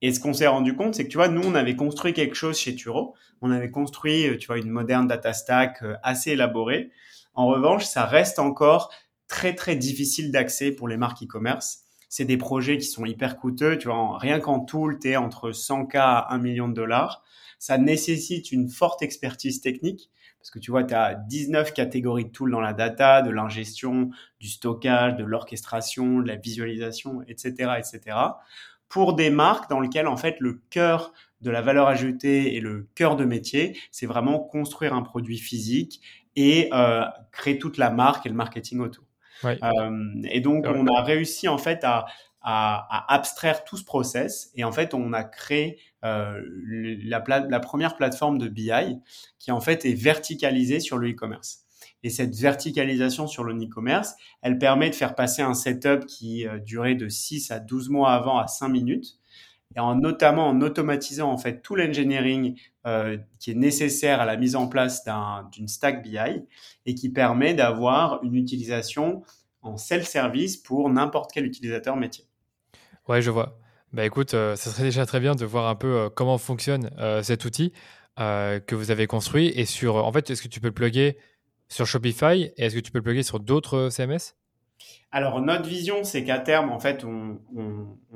Et 0.00 0.12
ce 0.12 0.20
qu'on 0.20 0.32
s'est 0.32 0.46
rendu 0.46 0.76
compte, 0.76 0.94
c'est 0.94 1.04
que 1.04 1.08
tu 1.08 1.16
vois, 1.16 1.28
nous, 1.28 1.42
on 1.42 1.54
avait 1.54 1.76
construit 1.76 2.12
quelque 2.12 2.34
chose 2.34 2.58
chez 2.58 2.74
Turo. 2.74 3.14
On 3.40 3.50
avait 3.50 3.70
construit, 3.70 4.28
euh, 4.28 4.36
tu 4.36 4.46
vois, 4.46 4.58
une 4.58 4.70
moderne 4.70 5.06
data 5.06 5.32
stack 5.32 5.82
assez 6.02 6.32
élaborée. 6.32 6.90
En 7.34 7.46
revanche, 7.46 7.84
ça 7.84 8.04
reste 8.04 8.38
encore 8.38 8.92
très 9.28 9.54
très 9.54 9.76
difficile 9.76 10.32
d'accès 10.32 10.72
pour 10.72 10.88
les 10.88 10.96
marques 10.96 11.22
e-commerce. 11.22 11.84
C'est 12.08 12.24
des 12.24 12.38
projets 12.38 12.78
qui 12.78 12.86
sont 12.86 13.04
hyper 13.04 13.36
coûteux. 13.36 13.76
Tu 13.78 13.88
vois, 13.88 14.18
rien 14.18 14.40
qu'en 14.40 14.60
tool, 14.60 14.98
tu 14.98 15.10
es 15.10 15.16
entre 15.16 15.50
100K 15.50 15.98
à 15.98 16.32
1 16.32 16.38
million 16.38 16.68
de 16.68 16.74
dollars. 16.74 17.22
Ça 17.58 17.76
nécessite 17.76 18.50
une 18.52 18.68
forte 18.68 19.02
expertise 19.02 19.60
technique 19.60 20.10
parce 20.38 20.50
que 20.50 20.58
tu 20.60 20.70
vois, 20.70 20.84
tu 20.84 20.94
as 20.94 21.14
19 21.14 21.74
catégories 21.74 22.24
de 22.24 22.30
tools 22.30 22.50
dans 22.50 22.60
la 22.60 22.72
data, 22.72 23.22
de 23.22 23.30
l'ingestion, 23.30 24.10
du 24.40 24.48
stockage, 24.48 25.16
de 25.16 25.24
l'orchestration, 25.24 26.20
de 26.20 26.28
la 26.28 26.36
visualisation, 26.36 27.22
etc., 27.26 27.72
etc. 27.78 28.16
Pour 28.88 29.14
des 29.14 29.30
marques 29.30 29.68
dans 29.70 29.80
lesquelles, 29.80 30.06
en 30.06 30.16
fait, 30.16 30.36
le 30.40 30.60
cœur 30.70 31.12
de 31.40 31.50
la 31.50 31.60
valeur 31.60 31.88
ajoutée 31.88 32.56
et 32.56 32.60
le 32.60 32.88
cœur 32.94 33.16
de 33.16 33.24
métier, 33.24 33.78
c'est 33.90 34.06
vraiment 34.06 34.38
construire 34.38 34.94
un 34.94 35.02
produit 35.02 35.38
physique 35.38 36.00
et 36.36 36.68
euh, 36.72 37.04
créer 37.32 37.58
toute 37.58 37.78
la 37.78 37.90
marque 37.90 38.26
et 38.26 38.28
le 38.28 38.34
marketing 38.34 38.80
autour. 38.80 39.04
Euh, 39.44 40.22
et 40.24 40.40
donc, 40.40 40.66
on 40.66 40.86
a 40.86 41.02
réussi 41.02 41.46
en 41.46 41.58
fait 41.58 41.84
à, 41.84 42.06
à, 42.42 43.12
abstraire 43.14 43.64
tout 43.64 43.76
ce 43.76 43.84
process 43.84 44.50
et 44.54 44.64
en 44.64 44.72
fait, 44.72 44.94
on 44.94 45.12
a 45.12 45.22
créé 45.22 45.78
euh, 46.04 46.40
la, 47.04 47.22
la, 47.48 47.60
première 47.60 47.96
plateforme 47.96 48.38
de 48.38 48.48
BI 48.48 49.00
qui 49.38 49.52
en 49.52 49.60
fait 49.60 49.84
est 49.84 49.94
verticalisée 49.94 50.80
sur 50.80 50.98
le 50.98 51.10
e-commerce. 51.10 51.64
Et 52.02 52.10
cette 52.10 52.34
verticalisation 52.36 53.26
sur 53.26 53.44
le 53.44 53.54
e-commerce, 53.54 54.14
elle 54.42 54.58
permet 54.58 54.90
de 54.90 54.94
faire 54.94 55.14
passer 55.14 55.42
un 55.42 55.54
setup 55.54 56.06
qui 56.06 56.46
euh, 56.46 56.58
durait 56.58 56.94
de 56.94 57.08
6 57.08 57.50
à 57.50 57.58
12 57.58 57.88
mois 57.88 58.12
avant 58.12 58.38
à 58.38 58.46
5 58.46 58.68
minutes 58.68 59.18
et 59.76 59.80
en 59.80 59.94
notamment 59.94 60.48
en 60.48 60.60
automatisant 60.60 61.30
en 61.30 61.38
fait 61.38 61.60
tout 61.62 61.76
l'engineering 61.76 62.58
euh, 62.86 63.18
qui 63.38 63.50
est 63.50 63.54
nécessaire 63.54 64.20
à 64.20 64.24
la 64.24 64.36
mise 64.36 64.56
en 64.56 64.66
place 64.66 65.04
d'une 65.52 65.68
stack 65.68 66.02
BI 66.02 66.18
et 66.86 66.94
qui 66.94 67.10
permet 67.10 67.54
d'avoir 67.54 68.22
une 68.22 68.34
utilisation 68.34 69.22
en 69.62 69.76
self-service 69.76 70.56
pour 70.56 70.88
n'importe 70.88 71.30
quel 71.32 71.44
utilisateur 71.44 71.96
métier. 71.96 72.24
Ouais, 73.08 73.20
je 73.20 73.30
vois. 73.30 73.58
Bah 73.92 74.04
écoute, 74.04 74.34
euh, 74.34 74.54
ça 74.56 74.70
serait 74.70 74.84
déjà 74.84 75.06
très 75.06 75.20
bien 75.20 75.34
de 75.34 75.44
voir 75.44 75.66
un 75.68 75.74
peu 75.74 75.88
euh, 75.88 76.10
comment 76.10 76.38
fonctionne 76.38 76.90
cet 77.22 77.44
outil 77.44 77.72
que 78.16 78.74
vous 78.74 78.90
avez 78.90 79.06
construit 79.06 79.52
et 79.54 79.64
sur, 79.64 79.94
en 79.94 80.12
fait, 80.12 80.28
est-ce 80.28 80.42
que 80.42 80.48
tu 80.48 80.58
peux 80.58 80.66
le 80.66 80.74
plugger 80.74 81.16
sur 81.68 81.86
Shopify 81.86 82.52
et 82.56 82.64
est-ce 82.64 82.74
que 82.74 82.80
tu 82.80 82.90
peux 82.90 82.98
le 82.98 83.04
plugger 83.04 83.22
sur 83.22 83.40
d'autres 83.40 83.88
CMS 83.90 84.34
alors, 85.10 85.40
notre 85.40 85.68
vision, 85.68 86.04
c'est 86.04 86.24
qu'à 86.24 86.38
terme, 86.38 86.70
en 86.70 86.78
fait, 86.78 87.04
on, 87.04 87.38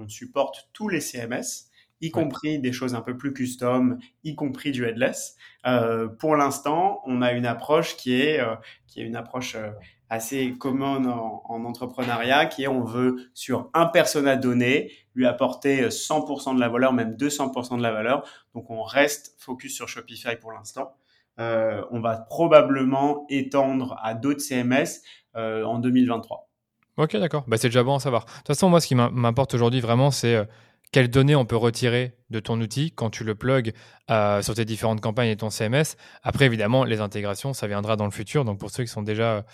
supporte 0.09 0.69
tous 0.73 0.89
les 0.89 1.01
CMS, 1.01 1.71
y 2.01 2.11
compris 2.11 2.59
des 2.59 2.73
choses 2.73 2.95
un 2.95 3.01
peu 3.01 3.17
plus 3.17 3.33
custom, 3.33 3.99
y 4.25 4.35
compris 4.35 4.73
du 4.73 4.85
headless. 4.85 5.37
Euh, 5.67 6.09
pour 6.09 6.37
l'instant, 6.37 7.01
on 7.07 7.23
a 7.23 7.33
une 7.33 7.47
approche 7.47 7.97
qui 7.97 8.21
est, 8.21 8.41
euh, 8.41 8.57
qui 8.87 9.01
est 9.01 9.05
une 9.05 9.17
approche 9.17 9.55
euh, 9.55 9.71
assez 10.11 10.53
commune 10.59 11.07
en, 11.07 11.65
entrepreneuriat, 11.65 12.47
qui 12.47 12.65
est 12.65 12.69
on 12.69 12.85
veut 12.85 13.31
sur 13.33 13.71
un 13.73 13.87
persona 13.87 14.37
donné 14.37 14.93
lui 15.15 15.27
apporter 15.27 15.89
100% 15.89 16.57
de 16.57 16.61
la 16.61 16.69
valeur, 16.69 16.93
même 16.93 17.15
200% 17.17 17.79
de 17.79 17.83
la 17.83 17.93
valeur. 17.93 18.29
Donc, 18.55 18.71
on 18.71 18.83
reste 18.83 19.35
focus 19.39 19.75
sur 19.75 19.89
Shopify 19.89 20.37
pour 20.37 20.53
l'instant. 20.53 20.95
On 21.39 22.01
va 22.01 22.27
probablement 22.29 23.27
étendre 23.29 23.99
à 24.03 24.15
d'autres 24.15 24.41
CMS 24.41 25.03
en 25.35 25.79
2023. 25.79 26.49
Ok, 26.99 27.17
d'accord. 27.17 27.45
Bah, 27.47 27.57
c'est 27.57 27.69
déjà 27.69 27.83
bon 27.83 27.97
à 27.97 28.01
savoir. 28.01 28.25
De 28.25 28.31
toute 28.31 28.49
façon, 28.49 28.69
moi, 28.69 28.81
ce 28.81 28.87
qui 28.87 28.95
m'importe 28.95 29.55
aujourd'hui 29.55 29.81
vraiment, 29.81 30.11
c'est 30.11 30.35
euh, 30.35 30.45
quelles 30.93 31.09
données 31.09 31.35
on 31.35 31.47
peut 31.47 31.57
retirer 31.57 32.19
de 32.31 32.39
ton 32.39 32.61
outil 32.61 32.93
quand 32.93 33.11
tu 33.11 33.25
le 33.25 33.35
plugs 33.35 33.73
euh, 34.11 34.43
sur 34.43 34.55
tes 34.55 34.67
différentes 34.67 35.01
campagnes 35.01 35.31
et 35.31 35.37
ton 35.37 35.49
CMS. 35.49 35.97
Après, 36.23 36.45
évidemment, 36.45 36.85
les 36.85 37.01
intégrations, 37.01 37.55
ça 37.55 37.67
viendra 37.67 37.97
dans 37.97 38.05
le 38.05 38.11
futur. 38.11 38.45
Donc, 38.45 38.61
pour 38.61 38.71
ceux 38.71 38.85
qui 38.85 38.91
sont 38.91 39.03
déjà, 39.03 39.47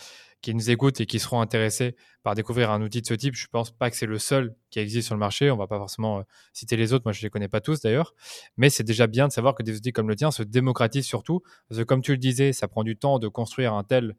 qui 0.43 0.53
nous 0.53 0.71
écoutent 0.71 1.01
et 1.01 1.07
qui 1.07 1.21
seront 1.21 1.41
intéressés 1.41 1.95
par 2.25 2.35
découvrir 2.35 2.73
un 2.73 2.83
outil 2.83 3.03
de 3.03 3.07
ce 3.07 3.15
type, 3.15 3.37
je 3.37 3.47
pense 3.47 3.71
pas 3.71 3.89
que 3.89 3.97
c'est 3.97 4.07
le 4.07 4.19
seul 4.19 4.57
qui 4.71 4.81
existe 4.81 5.07
sur 5.07 5.15
le 5.15 5.21
marché. 5.21 5.49
On 5.53 5.57
va 5.57 5.69
pas 5.69 5.79
forcément 5.79 6.19
euh, 6.19 6.23
citer 6.53 6.77
les 6.77 6.93
autres. 6.93 7.05
Moi, 7.07 7.13
je 7.13 7.23
les 7.23 7.31
connais 7.31 7.49
pas 7.49 7.61
tous 7.61 7.81
d'ailleurs. 7.81 8.15
Mais 8.57 8.69
c'est 8.69 8.85
déjà 8.85 9.07
bien 9.07 9.29
de 9.29 9.33
savoir 9.33 9.55
que 9.55 9.63
des 9.63 9.77
outils 9.77 9.93
comme 9.93 10.09
le 10.09 10.17
tien 10.17 10.33
se 10.33 10.43
démocratisent 10.43 11.07
surtout. 11.07 11.43
Parce 11.69 11.79
que 11.79 11.85
comme 11.85 12.03
tu 12.03 12.11
le 12.11 12.19
disais, 12.19 12.53
ça 12.53 12.67
prend 12.67 12.83
du 12.83 12.97
temps 12.97 13.21
de 13.21 13.29
construire 13.29 13.75
un 13.75 13.85
tel 13.85 14.17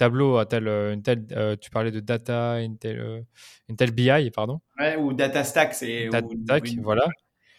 tableau, 0.00 0.38
à 0.38 0.46
tel, 0.46 0.66
euh, 0.66 0.94
une 0.94 1.02
telle, 1.02 1.26
euh, 1.32 1.56
tu 1.60 1.70
parlais 1.70 1.90
de 1.90 2.00
data, 2.00 2.60
une 2.60 2.78
telle, 2.78 3.24
une 3.68 3.76
telle 3.76 3.90
BI, 3.90 4.30
pardon. 4.30 4.60
Ouais, 4.78 4.96
ou 4.96 5.12
data 5.12 5.44
stack, 5.44 5.74
c'est. 5.74 6.08
Data 6.08 6.28
stack, 6.44 6.68
voilà 6.82 7.06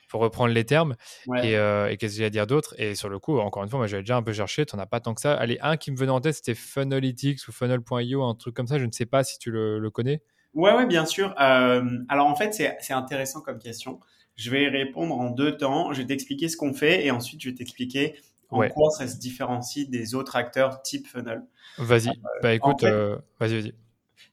pour 0.10 0.20
reprendre 0.20 0.54
les 0.54 0.66
termes. 0.66 0.96
Et, 1.42 1.52
qu'est-ce 1.98 2.16
que 2.16 2.18
j'ai 2.18 2.26
à 2.26 2.30
dire 2.30 2.46
d'autre? 2.46 2.76
Et 2.78 2.96
sur 2.96 3.08
le 3.08 3.18
coup, 3.18 3.40
encore 3.40 3.64
une 3.64 3.70
fois, 3.70 3.80
moi 3.80 3.88
j'avais 3.88 4.02
déjà 4.02 4.18
un 4.18 4.24
peu 4.24 4.34
cherché, 4.34 4.66
tu 4.66 4.76
n'en 4.76 4.82
as 4.82 4.86
pas 4.86 5.00
tant 5.00 5.14
que 5.14 5.22
ça. 5.22 5.36
Allez, 5.36 5.58
un 5.62 5.78
qui 5.78 5.90
me 5.90 5.96
venait 5.96 6.12
en 6.12 6.20
tête, 6.20 6.36
c'était 6.36 6.54
Funalytics 6.54 7.48
ou 7.48 7.54
Funnel.io, 7.54 8.22
un 8.22 8.36
truc 8.36 8.54
comme 8.54 8.68
ça. 8.68 8.78
Je 8.78 8.84
ne 8.84 8.92
sais 8.92 9.06
pas 9.06 9.24
si 9.24 9.40
tu 9.40 9.52
le, 9.52 9.90
connais. 9.90 10.22
Ouais, 10.54 10.74
ouais, 10.74 10.86
bien 10.86 11.06
sûr. 11.06 11.34
Euh, 11.40 11.82
alors 12.10 12.28
en 12.28 12.36
fait, 12.36 12.54
c'est 12.54 12.94
intéressant 12.94 13.40
comme 13.40 13.60
question. 13.60 14.02
Je 14.36 14.52
vais 14.52 14.68
répondre 14.68 15.18
en 15.18 15.30
deux 15.30 15.56
temps. 15.56 15.94
Je 15.94 16.02
vais 16.02 16.08
t'expliquer 16.08 16.50
ce 16.50 16.58
qu'on 16.58 16.74
fait 16.74 17.06
et 17.06 17.12
ensuite 17.12 17.42
je 17.42 17.50
vais 17.50 17.56
t'expliquer 17.56 18.16
en 18.52 18.68
quoi 18.70 18.90
ça 18.92 19.08
se 19.08 19.18
différencie 19.18 19.90
des 19.90 20.16
autres 20.16 20.36
acteurs 20.36 20.82
type 20.82 21.08
funnel? 21.08 21.44
Vas-y. 21.78 22.10
Euh, 22.10 22.40
bah 22.44 22.54
écoute, 22.54 22.84
euh, 22.84 23.18
vas-y, 23.40 23.62
vas-y. 23.62 23.74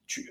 Tu, 0.06 0.30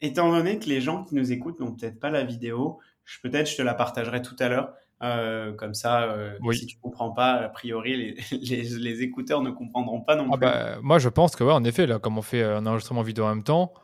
étant 0.00 0.30
donné 0.30 0.58
que 0.58 0.66
les 0.66 0.80
gens 0.80 1.04
qui 1.04 1.14
nous 1.14 1.32
écoutent 1.32 1.60
n'ont 1.60 1.72
peut-être 1.72 2.00
pas 2.00 2.10
la 2.10 2.24
vidéo, 2.24 2.78
peut-être 3.22 3.48
je 3.50 3.56
te 3.56 3.62
la 3.62 3.74
partagerai 3.74 4.22
tout 4.22 4.36
à 4.38 4.48
l'heure. 4.48 4.72
Euh, 5.02 5.52
comme 5.52 5.74
ça, 5.74 6.04
euh, 6.04 6.38
si 6.52 6.64
tu 6.64 6.78
comprends 6.80 7.10
pas, 7.10 7.32
a 7.32 7.48
priori, 7.50 8.16
les, 8.32 8.62
les, 8.62 9.02
écouteurs 9.02 9.42
ne 9.42 9.50
comprendront 9.50 10.00
pas 10.00 10.16
non 10.16 10.26
ah 10.32 10.36
plus. 10.38 10.46
Bah, 10.46 10.78
moi, 10.82 10.98
je 10.98 11.10
pense 11.10 11.36
que, 11.36 11.44
ouais, 11.44 11.52
en 11.52 11.64
effet, 11.64 11.86
là, 11.86 11.98
comme 11.98 12.16
on 12.16 12.22
fait 12.22 12.42
un 12.42 12.64
enregistrement 12.64 13.02
vidéo 13.02 13.24
en 13.24 13.28
même 13.28 13.44
temps, 13.44 13.74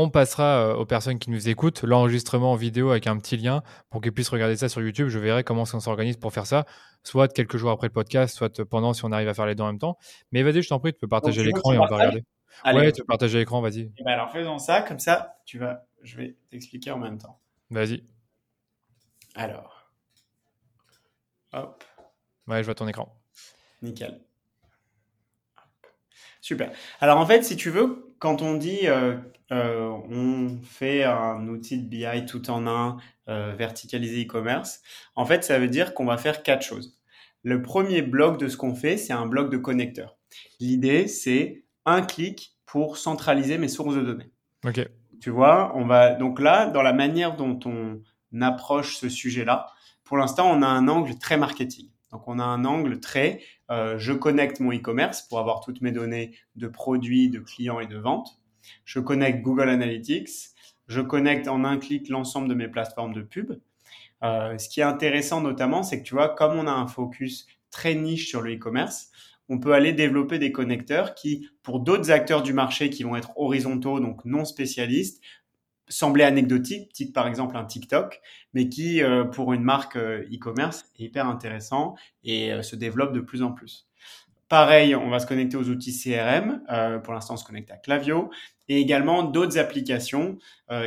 on 0.00 0.10
passera 0.10 0.60
euh, 0.60 0.74
aux 0.76 0.86
personnes 0.86 1.18
qui 1.18 1.28
nous 1.28 1.48
écoutent 1.48 1.82
l'enregistrement 1.82 2.54
vidéo 2.54 2.90
avec 2.90 3.08
un 3.08 3.16
petit 3.18 3.36
lien 3.36 3.64
pour 3.90 4.00
qu'ils 4.00 4.12
puissent 4.12 4.28
regarder 4.28 4.56
ça 4.56 4.68
sur 4.68 4.80
YouTube. 4.80 5.08
Je 5.08 5.18
verrai 5.18 5.42
comment 5.42 5.62
on 5.62 5.80
s'organise 5.80 6.16
pour 6.16 6.32
faire 6.32 6.46
ça, 6.46 6.66
soit 7.02 7.26
quelques 7.26 7.56
jours 7.56 7.72
après 7.72 7.88
le 7.88 7.92
podcast, 7.92 8.36
soit 8.36 8.64
pendant 8.64 8.92
si 8.92 9.04
on 9.04 9.10
arrive 9.10 9.26
à 9.26 9.34
faire 9.34 9.46
les 9.46 9.56
deux 9.56 9.64
en 9.64 9.66
même 9.66 9.80
temps. 9.80 9.98
Mais 10.30 10.44
vas-y, 10.44 10.62
je 10.62 10.68
t'en 10.68 10.78
prie, 10.78 10.92
tu 10.92 11.00
peux 11.00 11.08
partager 11.08 11.42
l'écran 11.42 11.72
et 11.72 11.78
on 11.78 11.80
va 11.80 11.96
regarder. 11.96 12.24
ouais, 12.64 12.92
tu 12.92 13.02
peux 13.02 13.06
partager 13.06 13.38
l'écran, 13.38 13.60
vas-y. 13.60 13.90
Eh 13.98 14.04
ben 14.04 14.12
alors 14.12 14.30
faisons 14.30 14.58
ça, 14.58 14.82
comme 14.82 15.00
ça, 15.00 15.36
tu 15.44 15.58
vas, 15.58 15.84
je 16.04 16.16
vais 16.16 16.36
t'expliquer 16.48 16.92
en 16.92 16.98
même 16.98 17.18
temps. 17.18 17.40
Vas-y. 17.70 18.04
Alors. 19.34 19.90
Hop. 21.52 21.82
Ouais, 22.46 22.60
je 22.60 22.66
vois 22.66 22.74
ton 22.76 22.86
écran. 22.86 23.20
Nickel. 23.82 24.20
Super. 26.40 26.70
Alors 27.00 27.18
en 27.18 27.26
fait, 27.26 27.42
si 27.42 27.56
tu 27.56 27.70
veux, 27.70 28.07
quand 28.18 28.42
on 28.42 28.54
dit 28.54 28.80
euh, 28.84 29.16
euh, 29.52 29.88
on 30.10 30.58
fait 30.62 31.04
un 31.04 31.46
outil 31.48 31.78
de 31.78 31.88
BI 31.88 32.26
tout 32.26 32.50
en 32.50 32.66
un, 32.66 32.98
euh, 33.28 33.54
verticalisé 33.56 34.24
e-commerce, 34.24 34.82
en 35.14 35.24
fait, 35.24 35.44
ça 35.44 35.58
veut 35.58 35.68
dire 35.68 35.94
qu'on 35.94 36.04
va 36.04 36.18
faire 36.18 36.42
quatre 36.42 36.62
choses. 36.62 36.98
Le 37.42 37.62
premier 37.62 38.02
bloc 38.02 38.38
de 38.38 38.48
ce 38.48 38.56
qu'on 38.56 38.74
fait, 38.74 38.96
c'est 38.96 39.12
un 39.12 39.26
bloc 39.26 39.50
de 39.50 39.56
connecteur. 39.56 40.16
L'idée, 40.60 41.06
c'est 41.06 41.64
un 41.86 42.02
clic 42.02 42.56
pour 42.66 42.98
centraliser 42.98 43.58
mes 43.58 43.68
sources 43.68 43.94
de 43.94 44.02
données. 44.02 44.30
Ok. 44.66 44.86
Tu 45.20 45.30
vois, 45.30 45.72
on 45.74 45.86
va 45.86 46.10
donc 46.10 46.40
là, 46.40 46.66
dans 46.66 46.82
la 46.82 46.92
manière 46.92 47.36
dont 47.36 47.58
on 47.64 48.00
approche 48.40 48.96
ce 48.96 49.08
sujet-là. 49.08 49.66
Pour 50.04 50.16
l'instant, 50.16 50.50
on 50.50 50.62
a 50.62 50.66
un 50.66 50.88
angle 50.88 51.18
très 51.18 51.36
marketing. 51.36 51.90
Donc, 52.12 52.26
on 52.26 52.38
a 52.38 52.44
un 52.44 52.64
angle 52.64 53.00
très 53.00 53.40
euh, 53.70 53.98
je 53.98 54.12
connecte 54.12 54.60
mon 54.60 54.72
e-commerce 54.72 55.22
pour 55.22 55.38
avoir 55.38 55.60
toutes 55.60 55.80
mes 55.80 55.92
données 55.92 56.32
de 56.56 56.68
produits, 56.68 57.28
de 57.28 57.40
clients 57.40 57.80
et 57.80 57.86
de 57.86 57.98
ventes. 57.98 58.38
Je 58.84 59.00
connecte 59.00 59.42
Google 59.42 59.68
Analytics. 59.68 60.30
Je 60.86 61.00
connecte 61.00 61.48
en 61.48 61.64
un 61.64 61.76
clic 61.78 62.08
l'ensemble 62.08 62.48
de 62.48 62.54
mes 62.54 62.68
plateformes 62.68 63.12
de 63.12 63.20
pub. 63.20 63.60
Euh, 64.24 64.56
ce 64.58 64.68
qui 64.68 64.80
est 64.80 64.84
intéressant 64.84 65.40
notamment, 65.40 65.82
c'est 65.82 65.98
que 65.98 66.04
tu 66.04 66.14
vois, 66.14 66.30
comme 66.30 66.58
on 66.58 66.66
a 66.66 66.72
un 66.72 66.86
focus 66.86 67.46
très 67.70 67.94
niche 67.94 68.28
sur 68.28 68.40
le 68.40 68.54
e-commerce, 68.54 69.10
on 69.50 69.58
peut 69.58 69.72
aller 69.72 69.92
développer 69.92 70.38
des 70.38 70.52
connecteurs 70.52 71.14
qui, 71.14 71.48
pour 71.62 71.80
d'autres 71.80 72.10
acteurs 72.10 72.42
du 72.42 72.52
marché 72.52 72.90
qui 72.90 73.02
vont 73.02 73.16
être 73.16 73.32
horizontaux, 73.36 74.00
donc 74.00 74.24
non 74.24 74.44
spécialistes, 74.44 75.22
semblait 75.88 76.24
anecdotique, 76.24 76.92
type 76.92 77.12
par 77.12 77.26
exemple 77.26 77.56
un 77.56 77.64
TikTok, 77.64 78.20
mais 78.54 78.68
qui, 78.68 79.02
euh, 79.02 79.24
pour 79.24 79.52
une 79.52 79.62
marque 79.62 79.96
euh, 79.96 80.22
e-commerce, 80.32 80.86
est 80.98 81.04
hyper 81.04 81.26
intéressant 81.26 81.94
et 82.24 82.52
euh, 82.52 82.62
se 82.62 82.76
développe 82.76 83.12
de 83.12 83.20
plus 83.20 83.42
en 83.42 83.52
plus. 83.52 83.86
Pareil, 84.48 84.94
on 84.94 85.10
va 85.10 85.18
se 85.18 85.26
connecter 85.26 85.58
aux 85.58 85.68
outils 85.68 85.92
CRM. 85.92 86.62
pour 87.04 87.12
l'instant, 87.12 87.34
on 87.34 87.36
se 87.36 87.44
connecte 87.44 87.70
à 87.70 87.76
Clavio 87.76 88.30
et 88.68 88.80
également 88.80 89.22
d'autres 89.22 89.58
applications 89.58 90.38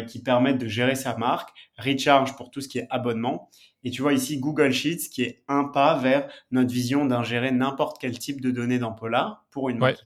qui 0.08 0.20
permettent 0.24 0.58
de 0.58 0.68
gérer 0.68 0.96
sa 0.96 1.16
marque, 1.16 1.50
Recharge 1.78 2.36
pour 2.36 2.50
tout 2.50 2.60
ce 2.62 2.68
qui 2.68 2.80
est 2.80 2.88
abonnement. 2.90 3.52
Et 3.84 3.92
tu 3.92 4.02
vois 4.02 4.14
ici 4.14 4.40
Google 4.40 4.72
Sheets 4.72 5.10
qui 5.12 5.22
est 5.22 5.44
un 5.48 5.66
pas 5.66 5.96
vers 6.00 6.28
notre 6.50 6.74
vision 6.74 7.06
d'ingérer 7.06 7.52
n'importe 7.52 7.98
quel 8.02 8.18
type 8.18 8.42
de 8.42 8.50
données 8.50 8.80
dans 8.80 8.94
Polar 8.94 9.46
pour 9.52 9.70
une 9.70 9.78
marque 9.78 10.06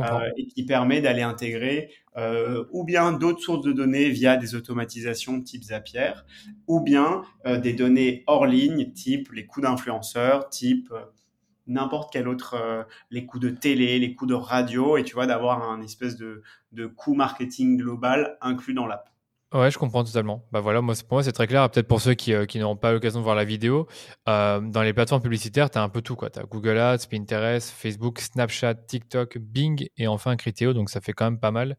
euh, 0.00 0.30
et 0.36 0.46
qui 0.46 0.64
permet 0.64 1.00
d'aller 1.00 1.22
intégrer 1.22 1.90
euh, 2.16 2.64
ou 2.70 2.84
bien 2.84 3.12
d'autres 3.12 3.40
sources 3.40 3.64
de 3.64 3.72
données 3.72 4.08
via 4.10 4.36
des 4.36 4.54
automatisations 4.54 5.40
type 5.40 5.64
Zapier, 5.64 6.12
ou 6.66 6.80
bien 6.80 7.22
euh, 7.46 7.58
des 7.58 7.72
données 7.72 8.22
hors 8.26 8.46
ligne 8.46 8.92
type 8.92 9.32
les 9.32 9.46
coûts 9.46 9.60
d'influenceurs, 9.60 10.48
type 10.48 10.92
n'importe 11.68 12.12
quel 12.12 12.26
autre, 12.26 12.86
les 13.10 13.24
coûts 13.24 13.38
de 13.38 13.48
télé, 13.48 13.98
les 14.00 14.14
coûts 14.14 14.26
de 14.26 14.34
radio, 14.34 14.96
et 14.96 15.04
tu 15.04 15.14
vois, 15.14 15.26
d'avoir 15.26 15.70
un 15.70 15.80
espèce 15.80 16.16
de, 16.16 16.42
de 16.72 16.86
coût 16.86 17.14
marketing 17.14 17.76
global 17.76 18.36
inclus 18.40 18.74
dans 18.74 18.86
l'app. 18.86 19.11
Ouais, 19.52 19.70
je 19.70 19.78
comprends 19.78 20.02
totalement. 20.02 20.46
Bah 20.50 20.60
voilà, 20.60 20.80
moi, 20.80 20.94
pour 21.06 21.16
moi, 21.16 21.22
c'est 21.22 21.32
très 21.32 21.46
clair. 21.46 21.68
Peut-être 21.70 21.86
pour 21.86 22.00
ceux 22.00 22.14
qui, 22.14 22.32
euh, 22.32 22.46
qui 22.46 22.58
n'auront 22.58 22.76
pas 22.76 22.92
l'occasion 22.92 23.18
de 23.20 23.24
voir 23.24 23.36
la 23.36 23.44
vidéo, 23.44 23.86
euh, 24.28 24.60
dans 24.60 24.82
les 24.82 24.94
plateformes 24.94 25.20
publicitaires, 25.20 25.68
tu 25.68 25.78
as 25.78 25.82
un 25.82 25.88
peu 25.90 26.00
tout. 26.00 26.16
Tu 26.32 26.38
as 26.38 26.44
Google 26.44 26.78
Ads, 26.78 27.06
Pinterest, 27.10 27.70
Facebook, 27.70 28.20
Snapchat, 28.20 28.74
TikTok, 28.74 29.38
Bing 29.38 29.88
et 29.96 30.06
enfin 30.06 30.36
Criteo. 30.36 30.72
Donc, 30.72 30.88
ça 30.88 31.00
fait 31.00 31.12
quand 31.12 31.26
même 31.26 31.40
pas 31.40 31.50
mal. 31.50 31.76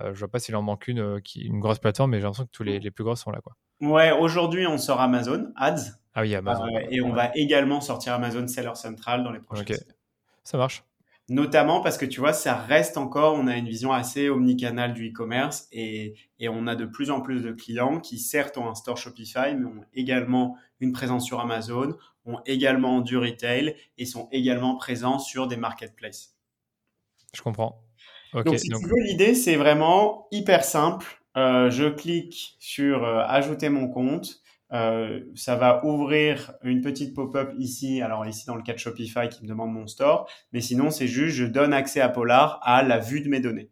Euh, 0.00 0.14
je 0.14 0.18
vois 0.20 0.28
pas 0.28 0.38
s'il 0.38 0.56
en 0.56 0.62
manque 0.62 0.88
une, 0.88 1.20
qui, 1.20 1.42
une 1.42 1.60
grosse 1.60 1.78
plateforme, 1.78 2.12
mais 2.12 2.18
j'ai 2.18 2.22
l'impression 2.22 2.46
que 2.46 2.52
tous 2.52 2.62
les, 2.62 2.78
les, 2.78 2.90
plus 2.90 3.04
grosses 3.04 3.20
sont 3.20 3.32
là. 3.32 3.40
Quoi. 3.42 3.54
Ouais, 3.80 4.12
aujourd'hui, 4.12 4.66
on 4.66 4.78
sort 4.78 5.00
Amazon 5.00 5.52
Ads. 5.56 5.92
Ah 6.14 6.22
oui, 6.22 6.34
Amazon. 6.34 6.66
et 6.90 7.02
on 7.02 7.12
va 7.12 7.30
également 7.34 7.80
sortir 7.80 8.14
Amazon 8.14 8.46
Seller 8.48 8.74
Central 8.74 9.22
dans 9.24 9.30
les 9.30 9.40
prochaines 9.40 9.66
Ok, 9.68 9.78
Ça 10.42 10.58
marche 10.58 10.84
notamment 11.30 11.80
parce 11.80 11.96
que 11.96 12.04
tu 12.04 12.18
vois, 12.20 12.32
ça 12.32 12.56
reste 12.56 12.98
encore, 12.98 13.34
on 13.34 13.46
a 13.46 13.56
une 13.56 13.68
vision 13.68 13.92
assez 13.92 14.28
omnicanale 14.28 14.92
du 14.92 15.10
e-commerce 15.10 15.68
et, 15.70 16.16
et, 16.40 16.48
on 16.48 16.66
a 16.66 16.74
de 16.74 16.84
plus 16.84 17.10
en 17.10 17.20
plus 17.20 17.40
de 17.40 17.52
clients 17.52 18.00
qui 18.00 18.18
certes 18.18 18.58
ont 18.58 18.68
un 18.68 18.74
store 18.74 18.98
Shopify, 18.98 19.54
mais 19.56 19.64
ont 19.64 19.84
également 19.94 20.56
une 20.80 20.92
présence 20.92 21.24
sur 21.24 21.38
Amazon, 21.40 21.96
ont 22.26 22.40
également 22.46 23.00
du 23.00 23.16
retail 23.16 23.76
et 23.96 24.06
sont 24.06 24.28
également 24.32 24.76
présents 24.76 25.20
sur 25.20 25.46
des 25.46 25.56
marketplaces. 25.56 26.34
Je 27.32 27.42
comprends. 27.42 27.80
donc, 28.34 28.58
si 28.58 28.68
tu 28.68 28.74
veux, 28.74 29.02
l'idée, 29.04 29.34
c'est 29.34 29.56
vraiment 29.56 30.26
hyper 30.32 30.64
simple. 30.64 31.06
Euh, 31.36 31.70
je 31.70 31.88
clique 31.88 32.56
sur 32.58 33.04
euh, 33.04 33.22
ajouter 33.24 33.68
mon 33.68 33.88
compte. 33.88 34.39
Euh, 34.72 35.20
ça 35.34 35.56
va 35.56 35.84
ouvrir 35.84 36.52
une 36.62 36.80
petite 36.80 37.14
pop-up 37.14 37.52
ici, 37.58 38.02
alors 38.02 38.24
ici 38.26 38.46
dans 38.46 38.54
le 38.54 38.62
cas 38.62 38.72
de 38.72 38.78
Shopify 38.78 39.28
qui 39.28 39.42
me 39.42 39.48
demande 39.48 39.72
mon 39.72 39.86
store, 39.86 40.28
mais 40.52 40.60
sinon 40.60 40.90
c'est 40.90 41.08
juste 41.08 41.36
je 41.36 41.44
donne 41.44 41.72
accès 41.72 42.00
à 42.00 42.08
Polar 42.08 42.60
à 42.62 42.82
la 42.82 42.98
vue 42.98 43.20
de 43.20 43.28
mes 43.28 43.40
données. 43.40 43.70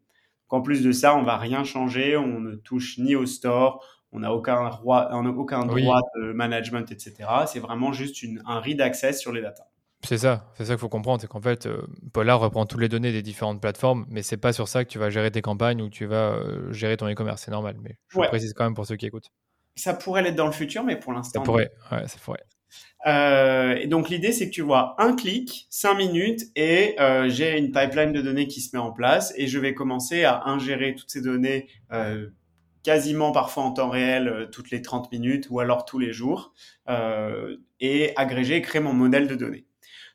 Donc, 0.51 0.61
en 0.61 0.63
plus 0.63 0.83
de 0.83 0.93
ça, 0.93 1.15
on 1.15 1.23
va 1.23 1.37
rien 1.37 1.63
changer, 1.63 2.17
on 2.17 2.41
ne 2.41 2.55
touche 2.55 2.99
ni 2.99 3.15
au 3.15 3.27
store, 3.27 3.85
on 4.13 4.21
n'a 4.21 4.33
aucun, 4.33 4.71
droit, 4.71 5.11
aucun 5.13 5.67
droit 5.67 6.01
de 6.17 6.33
management, 6.33 6.91
etc. 6.91 7.15
C'est 7.47 7.61
vraiment 7.61 7.93
juste 7.93 8.23
une, 8.23 8.43
un 8.47 8.59
read 8.59 8.81
access 8.81 9.21
sur 9.21 9.33
les 9.33 9.43
datas. 9.43 9.69
C'est 10.05 10.19
ça, 10.19 10.53
c'est 10.55 10.65
ça 10.65 10.75
qu'il 10.75 10.81
faut 10.81 10.89
comprendre, 10.89 11.21
c'est 11.21 11.27
qu'en 11.27 11.41
fait, 11.41 11.67
euh, 11.67 11.83
Polar 12.13 12.39
reprend 12.39 12.67
toutes 12.67 12.81
les 12.81 12.89
données 12.89 13.11
des 13.11 13.21
différentes 13.21 13.61
plateformes, 13.61 14.07
mais 14.09 14.23
c'est 14.23 14.37
pas 14.37 14.53
sur 14.53 14.69
ça 14.69 14.85
que 14.85 14.89
tu 14.89 14.99
vas 14.99 15.11
gérer 15.11 15.31
tes 15.31 15.43
campagnes 15.43 15.83
ou 15.83 15.87
que 15.87 15.95
tu 15.95 16.07
vas 16.07 16.35
euh, 16.35 16.73
gérer 16.73 16.97
ton 16.97 17.11
e-commerce, 17.11 17.43
c'est 17.43 17.51
normal. 17.51 17.77
Mais 17.83 17.99
je 18.09 18.19
précise 18.21 18.55
quand 18.55 18.65
même 18.65 18.75
pour 18.75 18.87
ceux 18.87 18.97
qui 18.97 19.07
écoutent. 19.07 19.31
Ça 19.79 19.95
pourrait 19.95 20.23
l'être 20.23 20.37
dans 20.37 20.47
le 20.47 20.53
futur, 20.53 20.85
mais 20.85 20.97
pour 20.97 21.13
l'instant. 21.13 21.41
Ça 21.41 21.45
pourrait, 21.45 21.71
ouais, 21.93 22.07
ça 22.07 22.19
pourrait. 22.23 22.45
Euh, 23.07 23.77
et 23.77 23.87
donc 23.87 24.09
l'idée, 24.09 24.33
c'est 24.33 24.49
que 24.49 24.55
tu 24.55 24.63
vois 24.63 24.95
un 24.99 25.15
clic, 25.15 25.67
cinq 25.71 25.95
minutes, 25.95 26.43
et 26.57 26.97
euh, 27.01 27.29
j'ai 27.29 27.57
une 27.57 27.71
pipeline 27.71 28.13
de 28.13 28.21
données 28.21 28.49
qui 28.49 28.61
se 28.61 28.77
met 28.77 28.83
en 28.83 28.93
place, 28.93 29.33
et 29.37 29.47
je 29.47 29.59
vais 29.59 29.75
commencer 29.75 30.25
à 30.25 30.45
ingérer 30.47 30.95
toutes 30.95 31.11
ces 31.11 31.23
données 31.23 31.69
euh, 31.93 32.29
quasiment 32.83 33.33
parfois 33.33 33.65
en 33.65 33.73
temps 33.73 33.91
réel, 33.91 34.49
toutes 34.53 34.71
les 34.71 34.83
30 34.83 35.13
minutes, 35.13 35.47
ou 35.51 35.61
alors 35.61 35.85
tous 35.85 35.99
les 35.99 36.13
jours, 36.13 36.55
et 37.81 38.13
agréger 38.17 38.57
et 38.57 38.63
créer 38.63 38.81
mon 38.81 38.95
modèle 38.95 39.29
de 39.29 39.35
données. 39.35 39.67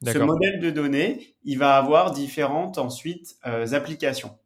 Ce 0.05 0.17
modèle 0.17 0.59
de 0.59 0.69
données, 0.69 1.35
il 1.43 1.57
va 1.57 1.77
avoir 1.77 2.11
différentes 2.11 2.77
ensuite 2.77 3.35
applications. 3.43 4.37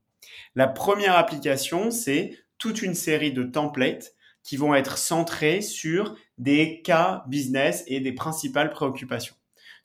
La 0.55 0.67
première 0.67 1.15
application, 1.15 1.89
c'est 1.89 2.38
toute 2.57 2.81
une 2.81 2.95
série 2.95 3.31
de 3.31 3.43
templates 3.43 4.13
qui 4.48 4.56
vont 4.56 4.74
être 4.74 4.98
centrés 4.98 5.62
sur 5.62 6.16
des 6.38 6.82
cas 6.82 7.25
business 7.27 7.84
et 7.86 8.00
des 8.00 8.13
principales 8.13 8.70
préoccupations. 8.70 9.36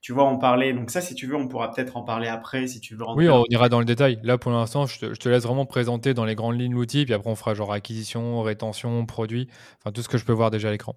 Tu 0.00 0.12
vois, 0.12 0.24
on 0.24 0.38
parlait, 0.38 0.72
donc 0.72 0.90
ça, 0.90 1.00
si 1.00 1.16
tu 1.16 1.26
veux, 1.26 1.34
on 1.34 1.48
pourra 1.48 1.72
peut-être 1.72 1.96
en 1.96 2.02
parler 2.02 2.28
après, 2.28 2.68
si 2.68 2.80
tu 2.80 2.94
veux. 2.94 3.04
Oui, 3.16 3.28
on 3.28 3.44
ira 3.50 3.68
dans 3.68 3.80
le 3.80 3.84
détail. 3.84 4.20
Là, 4.22 4.38
pour 4.38 4.52
l'instant, 4.52 4.86
je, 4.86 4.98
te, 5.14 5.28
laisse 5.28 5.42
vraiment 5.42 5.66
présenter 5.66 6.14
dans 6.14 6.24
les 6.24 6.36
grandes 6.36 6.60
lignes 6.60 6.74
l'outil, 6.74 7.04
puis 7.04 7.12
après, 7.12 7.28
on 7.28 7.34
fera 7.34 7.54
genre 7.54 7.72
acquisition, 7.72 8.40
rétention, 8.42 9.04
produit, 9.04 9.48
enfin 9.78 9.90
tout 9.90 10.02
ce 10.02 10.08
que 10.08 10.16
je 10.16 10.24
peux 10.24 10.32
voir 10.32 10.52
déjà 10.52 10.68
à 10.68 10.70
l'écran. 10.70 10.94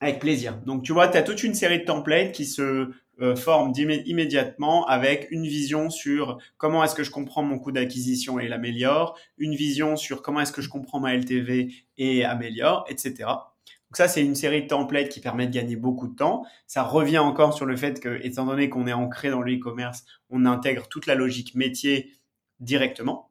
Avec 0.00 0.18
plaisir. 0.18 0.58
Donc, 0.66 0.82
tu 0.82 0.92
vois, 0.92 1.08
tu 1.08 1.16
as 1.16 1.22
toute 1.22 1.42
une 1.42 1.54
série 1.54 1.80
de 1.80 1.84
templates 1.84 2.32
qui 2.32 2.44
se 2.44 2.90
euh, 3.20 3.34
forment 3.36 3.72
immédiatement 3.76 4.86
avec 4.86 5.28
une 5.30 5.46
vision 5.46 5.90
sur 5.90 6.38
comment 6.58 6.84
est-ce 6.84 6.94
que 6.94 7.02
je 7.02 7.10
comprends 7.10 7.42
mon 7.42 7.58
coût 7.58 7.72
d'acquisition 7.72 8.38
et 8.38 8.48
l'améliore, 8.48 9.18
une 9.38 9.54
vision 9.54 9.96
sur 9.96 10.22
comment 10.22 10.40
est-ce 10.40 10.52
que 10.52 10.62
je 10.62 10.68
comprends 10.68 11.00
ma 11.00 11.14
LTV 11.14 11.72
et 11.98 12.24
améliore, 12.24 12.84
etc. 12.88 13.14
Donc 13.24 13.96
ça, 13.96 14.08
c'est 14.08 14.24
une 14.24 14.34
série 14.34 14.62
de 14.62 14.66
templates 14.66 15.08
qui 15.08 15.20
permet 15.20 15.46
de 15.46 15.52
gagner 15.52 15.76
beaucoup 15.76 16.08
de 16.08 16.14
temps. 16.14 16.44
Ça 16.66 16.82
revient 16.82 17.18
encore 17.18 17.54
sur 17.54 17.66
le 17.66 17.76
fait 17.76 18.00
que, 18.00 18.20
étant 18.22 18.44
donné 18.44 18.68
qu'on 18.68 18.86
est 18.86 18.92
ancré 18.92 19.30
dans 19.30 19.42
le 19.42 19.54
e-commerce, 19.54 20.04
on 20.28 20.44
intègre 20.44 20.88
toute 20.88 21.06
la 21.06 21.14
logique 21.14 21.54
métier 21.54 22.12
directement. 22.60 23.30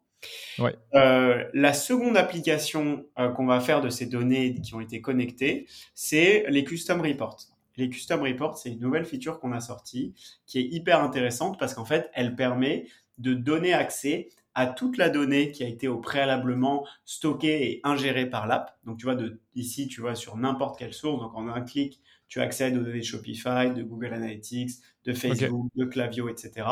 Euh, 0.96 1.44
la 1.54 1.74
seconde 1.74 2.18
application 2.18 3.06
euh, 3.20 3.30
qu'on 3.30 3.46
va 3.46 3.60
faire 3.60 3.82
de 3.82 3.90
ces 3.90 4.06
données 4.06 4.56
qui 4.56 4.74
ont 4.74 4.82
été 4.82 5.02
connectées, 5.02 5.68
c'est 5.94 6.46
les 6.50 6.64
custom 6.64 7.02
reports. 7.02 7.55
Les 7.78 7.90
custom 7.90 8.22
reports, 8.22 8.58
c'est 8.58 8.72
une 8.72 8.80
nouvelle 8.80 9.06
feature 9.06 9.40
qu'on 9.40 9.52
a 9.52 9.60
sortie 9.60 10.14
qui 10.46 10.60
est 10.60 10.64
hyper 10.64 11.02
intéressante 11.02 11.60
parce 11.60 11.74
qu'en 11.74 11.86
fait, 11.86 12.10
elle 12.14 12.36
permet 12.36 12.88
de 13.18 13.34
donner 13.34 13.74
accès 13.74 14.30
à 14.54 14.68
toute 14.68 14.98
la 14.98 15.10
donnée 15.10 15.52
qui 15.52 15.64
a 15.64 15.68
été 15.68 15.88
au 15.90 15.98
préalablement 15.98 16.88
stockée 17.04 17.70
et 17.70 17.82
ingérée 17.84 18.30
par 18.30 18.48
l'app. 18.48 18.78
Donc, 18.86 18.98
tu 18.98 19.06
vois, 19.06 19.16
de, 19.16 19.42
ici, 19.54 19.88
tu 19.88 20.00
vois, 20.00 20.16
sur 20.16 20.38
n'importe 20.38 20.80
quelle 20.80 20.94
source. 20.94 21.22
Donc, 21.22 21.36
en 21.36 21.50
un 21.50 21.62
clic, 21.62 22.02
tu 22.28 22.40
accèdes 22.40 22.78
aux 22.78 22.82
données 22.84 23.00
de 23.00 23.04
Shopify, 23.04 23.72
de 23.76 23.84
Google 23.84 24.14
Analytics, 24.14 24.72
de 25.04 25.14
Facebook, 25.14 25.70
de 25.76 25.86
Clavio, 25.86 26.30
etc. 26.30 26.68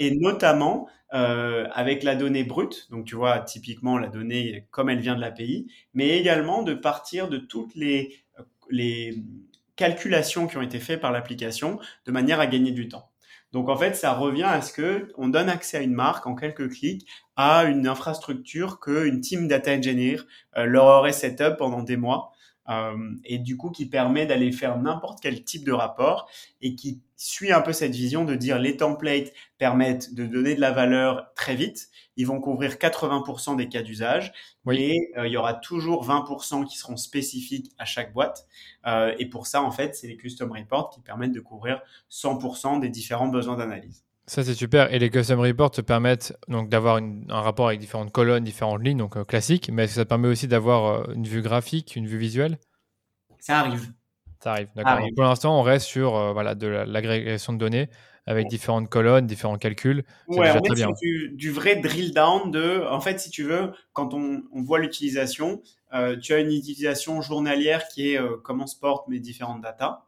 Et 0.00 0.14
notamment 0.14 0.88
euh, 1.14 1.66
avec 1.72 2.02
la 2.04 2.14
donnée 2.14 2.44
brute, 2.44 2.88
donc 2.90 3.06
tu 3.06 3.16
vois 3.16 3.40
typiquement 3.40 3.98
la 3.98 4.08
donnée 4.08 4.66
comme 4.70 4.88
elle 4.88 5.00
vient 5.00 5.16
de 5.16 5.20
l'API, 5.20 5.66
mais 5.94 6.18
également 6.18 6.62
de 6.62 6.74
partir 6.74 7.28
de 7.28 7.38
toutes 7.38 7.74
les, 7.74 8.14
les 8.70 9.16
calculations 9.78 10.46
qui 10.46 10.58
ont 10.58 10.62
été 10.62 10.80
faites 10.80 11.00
par 11.00 11.12
l'application 11.12 11.78
de 12.04 12.12
manière 12.12 12.40
à 12.40 12.46
gagner 12.46 12.72
du 12.72 12.88
temps. 12.88 13.10
Donc 13.52 13.70
en 13.70 13.76
fait, 13.76 13.94
ça 13.94 14.12
revient 14.12 14.42
à 14.42 14.60
ce 14.60 14.72
que 14.74 15.10
on 15.16 15.28
donne 15.28 15.48
accès 15.48 15.78
à 15.78 15.80
une 15.80 15.94
marque 15.94 16.26
en 16.26 16.34
quelques 16.34 16.70
clics 16.70 17.08
à 17.36 17.64
une 17.64 17.86
infrastructure 17.86 18.80
qu'une 18.80 19.20
team 19.20 19.48
data 19.48 19.72
engineer 19.72 20.18
euh, 20.56 20.64
leur 20.64 20.84
aurait 20.84 21.12
set 21.12 21.40
up 21.40 21.56
pendant 21.56 21.82
des 21.82 21.96
mois 21.96 22.32
euh, 22.68 23.14
et 23.24 23.38
du 23.38 23.56
coup 23.56 23.70
qui 23.70 23.86
permet 23.86 24.26
d'aller 24.26 24.52
faire 24.52 24.78
n'importe 24.78 25.20
quel 25.22 25.44
type 25.44 25.64
de 25.64 25.72
rapport 25.72 26.28
et 26.60 26.74
qui 26.74 27.00
suit 27.18 27.52
un 27.52 27.60
peu 27.60 27.72
cette 27.72 27.94
vision 27.94 28.24
de 28.24 28.36
dire 28.36 28.58
les 28.58 28.76
templates 28.76 29.32
permettent 29.58 30.14
de 30.14 30.24
donner 30.24 30.54
de 30.54 30.60
la 30.60 30.70
valeur 30.70 31.32
très 31.34 31.56
vite. 31.56 31.88
Ils 32.16 32.26
vont 32.26 32.40
couvrir 32.40 32.74
80% 32.74 33.56
des 33.56 33.68
cas 33.68 33.82
d'usage 33.82 34.32
et 34.70 35.10
euh, 35.18 35.26
il 35.26 35.32
y 35.32 35.36
aura 35.36 35.54
toujours 35.54 36.08
20% 36.08 36.64
qui 36.64 36.78
seront 36.78 36.96
spécifiques 36.96 37.72
à 37.76 37.84
chaque 37.84 38.12
boîte. 38.12 38.46
Euh, 38.86 39.14
et 39.18 39.26
pour 39.26 39.48
ça, 39.48 39.62
en 39.62 39.72
fait, 39.72 39.96
c'est 39.96 40.06
les 40.06 40.16
custom 40.16 40.52
reports 40.52 40.90
qui 40.90 41.00
permettent 41.00 41.32
de 41.32 41.40
couvrir 41.40 41.82
100% 42.08 42.80
des 42.80 42.88
différents 42.88 43.28
besoins 43.28 43.56
d'analyse. 43.56 44.04
Ça, 44.26 44.44
c'est 44.44 44.54
super. 44.54 44.92
Et 44.94 45.00
les 45.00 45.10
custom 45.10 45.40
reports 45.40 45.72
te 45.72 45.80
permettent 45.80 46.36
donc 46.46 46.68
d'avoir 46.68 46.98
un 46.98 47.40
rapport 47.40 47.66
avec 47.66 47.80
différentes 47.80 48.12
colonnes, 48.12 48.44
différentes 48.44 48.84
lignes, 48.84 48.98
donc 48.98 49.16
euh, 49.16 49.24
classique, 49.24 49.70
mais 49.72 49.88
ça 49.88 50.04
permet 50.04 50.28
aussi 50.28 50.46
d'avoir 50.46 51.10
une 51.10 51.26
vue 51.26 51.42
graphique, 51.42 51.96
une 51.96 52.06
vue 52.06 52.18
visuelle? 52.18 52.58
Ça 53.40 53.58
arrive. 53.58 53.92
Ça 54.40 54.52
arrive, 54.52 54.68
d'accord. 54.76 54.98
Pour 55.16 55.24
l'instant, 55.24 55.58
on 55.58 55.62
reste 55.62 55.86
sur 55.86 56.32
voilà, 56.32 56.54
de 56.54 56.66
l'agrégation 56.66 57.52
de 57.52 57.58
données 57.58 57.88
avec 58.28 58.46
différentes 58.48 58.90
colonnes, 58.90 59.26
différents 59.26 59.56
calculs. 59.56 60.04
Ouais, 60.28 60.50
on 60.50 60.74
est 60.74 60.76
sur 60.76 60.92
du, 61.32 61.50
vrai 61.50 61.76
drill 61.76 62.12
down 62.12 62.50
de, 62.50 62.84
en 62.86 63.00
fait, 63.00 63.18
si 63.18 63.30
tu 63.30 63.42
veux, 63.42 63.72
quand 63.94 64.12
on, 64.12 64.42
voit 64.52 64.78
l'utilisation, 64.78 65.62
euh, 65.94 66.14
tu 66.18 66.34
as 66.34 66.40
une 66.40 66.52
utilisation 66.52 67.22
journalière 67.22 67.88
qui 67.88 68.10
est 68.10 68.20
euh, 68.20 68.36
comment 68.44 68.66
se 68.66 68.78
portent 68.78 69.08
mes 69.08 69.18
différentes 69.18 69.62
datas. 69.62 70.04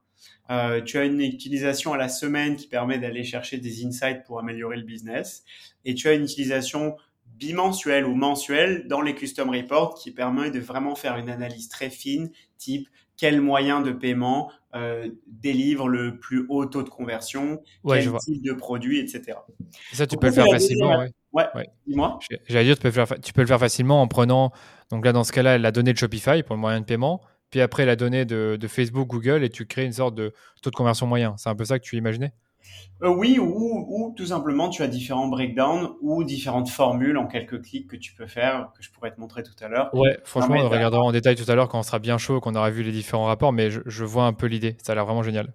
Euh, 0.50 0.82
tu 0.82 0.98
as 0.98 1.04
une 1.04 1.22
utilisation 1.22 1.94
à 1.94 1.96
la 1.96 2.10
semaine 2.10 2.56
qui 2.56 2.66
permet 2.66 2.98
d'aller 2.98 3.24
chercher 3.24 3.56
des 3.56 3.86
insights 3.86 4.24
pour 4.26 4.38
améliorer 4.38 4.76
le 4.76 4.82
business. 4.82 5.42
Et 5.86 5.94
tu 5.94 6.06
as 6.08 6.12
une 6.12 6.24
utilisation 6.24 6.96
bimensuelle 7.24 8.04
ou 8.04 8.14
mensuelle 8.14 8.86
dans 8.86 9.00
les 9.00 9.14
custom 9.14 9.48
reports 9.48 9.94
qui 9.94 10.10
permet 10.10 10.50
de 10.50 10.60
vraiment 10.60 10.94
faire 10.94 11.16
une 11.16 11.30
analyse 11.30 11.70
très 11.70 11.88
fine, 11.88 12.30
type 12.58 12.86
quel 13.20 13.42
moyen 13.42 13.82
de 13.82 13.92
paiement 13.92 14.50
euh, 14.74 15.10
délivre 15.26 15.88
le 15.88 16.18
plus 16.18 16.46
haut 16.48 16.64
taux 16.64 16.82
de 16.82 16.88
conversion, 16.88 17.60
quel 17.86 18.10
type 18.16 18.42
de 18.42 18.54
produit, 18.54 18.98
etc. 18.98 19.36
ça, 19.92 20.06
tu 20.06 20.16
peux 20.16 20.28
le 20.28 20.32
faire 20.32 20.46
facilement. 20.50 21.04
Ouais, 21.32 21.44
dis-moi. 21.86 22.18
J'allais 22.48 22.64
dire, 22.64 22.76
tu 22.76 22.82
peux, 22.82 22.88
le 22.88 22.92
faire, 22.92 23.20
tu 23.20 23.32
peux 23.34 23.42
le 23.42 23.46
faire 23.46 23.60
facilement 23.60 24.00
en 24.00 24.08
prenant, 24.08 24.52
donc 24.90 25.04
là, 25.04 25.12
dans 25.12 25.22
ce 25.22 25.32
cas-là, 25.32 25.58
la 25.58 25.70
donnée 25.70 25.92
de 25.92 25.98
Shopify 25.98 26.42
pour 26.42 26.56
le 26.56 26.60
moyen 26.60 26.80
de 26.80 26.86
paiement, 26.86 27.20
puis 27.50 27.60
après 27.60 27.84
la 27.84 27.94
donnée 27.94 28.24
de, 28.24 28.56
de 28.58 28.68
Facebook, 28.68 29.06
Google, 29.06 29.44
et 29.44 29.50
tu 29.50 29.66
crées 29.66 29.84
une 29.84 29.92
sorte 29.92 30.14
de 30.14 30.32
taux 30.62 30.70
de 30.70 30.76
conversion 30.76 31.06
moyen. 31.06 31.36
C'est 31.36 31.50
un 31.50 31.54
peu 31.54 31.66
ça 31.66 31.78
que 31.78 31.84
tu 31.84 31.96
imaginais? 31.96 32.32
Euh, 33.02 33.08
oui, 33.08 33.38
ou, 33.38 34.12
tout 34.16 34.26
simplement 34.26 34.68
tu 34.68 34.82
as 34.82 34.86
différents 34.86 35.28
breakdowns 35.28 35.94
ou 36.02 36.22
différentes 36.22 36.68
formules 36.68 37.16
en 37.16 37.26
quelques 37.26 37.62
clics 37.62 37.88
que 37.88 37.96
tu 37.96 38.12
peux 38.12 38.26
faire, 38.26 38.70
que 38.76 38.82
je 38.82 38.90
pourrais 38.90 39.10
te 39.10 39.20
montrer 39.20 39.42
tout 39.42 39.54
à 39.62 39.68
l'heure. 39.68 39.94
Ouais, 39.94 40.18
franchement, 40.24 40.56
on 40.58 40.68
regardera 40.68 41.02
en 41.02 41.12
détail 41.12 41.36
tout 41.36 41.50
à 41.50 41.54
l'heure 41.54 41.68
quand 41.68 41.78
on 41.78 41.82
sera 41.82 41.98
bien 41.98 42.18
chaud, 42.18 42.40
qu'on 42.40 42.54
aura 42.54 42.70
vu 42.70 42.82
les 42.82 42.92
différents 42.92 43.26
rapports, 43.26 43.52
mais 43.52 43.70
je, 43.70 44.04
vois 44.04 44.24
un 44.24 44.32
peu 44.32 44.46
l'idée. 44.46 44.76
Ça 44.82 44.92
a 44.92 44.94
l'air 44.94 45.06
vraiment 45.06 45.22
génial. 45.22 45.52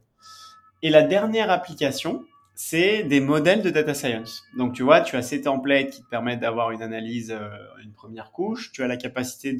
Et 0.81 0.89
la 0.89 1.03
dernière 1.03 1.51
application, 1.51 2.23
c'est 2.55 3.03
des 3.03 3.19
modèles 3.19 3.61
de 3.61 3.69
data 3.69 3.93
science. 3.93 4.43
Donc 4.57 4.73
tu 4.73 4.83
vois, 4.83 5.01
tu 5.01 5.15
as 5.15 5.21
ces 5.21 5.41
templates 5.41 5.89
qui 5.89 6.01
te 6.01 6.09
permettent 6.09 6.39
d'avoir 6.39 6.71
une 6.71 6.81
analyse, 6.81 7.31
euh, 7.31 7.49
une 7.83 7.91
première 7.91 8.31
couche. 8.31 8.71
Tu 8.71 8.81
as 8.81 8.87
la 8.87 8.97
capacité 8.97 9.55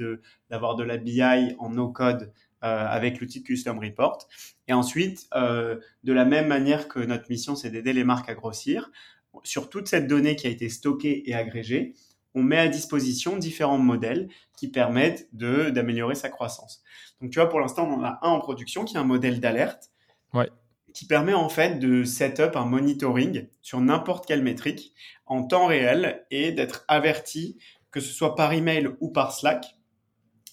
d'avoir 0.49 0.75
de 0.75 0.83
la 0.83 0.97
BI 0.97 1.55
en 1.59 1.69
no 1.69 1.89
code 1.89 2.23
euh, 2.23 2.44
avec 2.65 3.19
l'outil 3.19 3.41
de 3.41 3.45
Custom 3.45 3.79
Report. 3.79 4.27
Et 4.67 4.73
ensuite, 4.73 5.27
euh, 5.35 5.77
de 6.03 6.13
la 6.13 6.25
même 6.25 6.47
manière 6.47 6.87
que 6.87 6.99
notre 6.99 7.25
mission, 7.29 7.55
c'est 7.55 7.69
d'aider 7.69 7.93
les 7.93 8.03
marques 8.03 8.29
à 8.29 8.33
grossir, 8.33 8.91
sur 9.43 9.69
toute 9.69 9.87
cette 9.87 10.07
donnée 10.07 10.35
qui 10.35 10.47
a 10.47 10.49
été 10.49 10.69
stockée 10.69 11.23
et 11.29 11.33
agrégée, 11.33 11.93
on 12.33 12.43
met 12.43 12.57
à 12.57 12.67
disposition 12.67 13.37
différents 13.37 13.77
modèles 13.77 14.27
qui 14.57 14.69
permettent 14.69 15.27
d'améliorer 15.33 16.15
sa 16.15 16.29
croissance. 16.29 16.83
Donc, 17.21 17.31
tu 17.31 17.39
vois, 17.39 17.49
pour 17.49 17.59
l'instant, 17.59 17.87
on 17.87 17.95
en 17.95 18.03
a 18.03 18.19
un 18.21 18.29
en 18.29 18.39
production 18.39 18.83
qui 18.83 18.95
est 18.95 18.99
un 18.99 19.05
modèle 19.05 19.39
d'alerte. 19.39 19.91
Qui 20.93 21.07
permet 21.07 21.33
en 21.33 21.49
fait 21.49 21.79
de 21.79 22.03
set 22.03 22.39
up 22.39 22.55
un 22.55 22.65
monitoring 22.65 23.47
sur 23.61 23.81
n'importe 23.81 24.25
quelle 24.25 24.43
métrique 24.43 24.93
en 25.25 25.43
temps 25.43 25.65
réel 25.65 26.25
et 26.31 26.51
d'être 26.51 26.85
averti, 26.87 27.57
que 27.91 27.99
ce 27.99 28.13
soit 28.13 28.35
par 28.35 28.53
email 28.53 28.89
ou 29.01 29.09
par 29.09 29.33
Slack, 29.33 29.77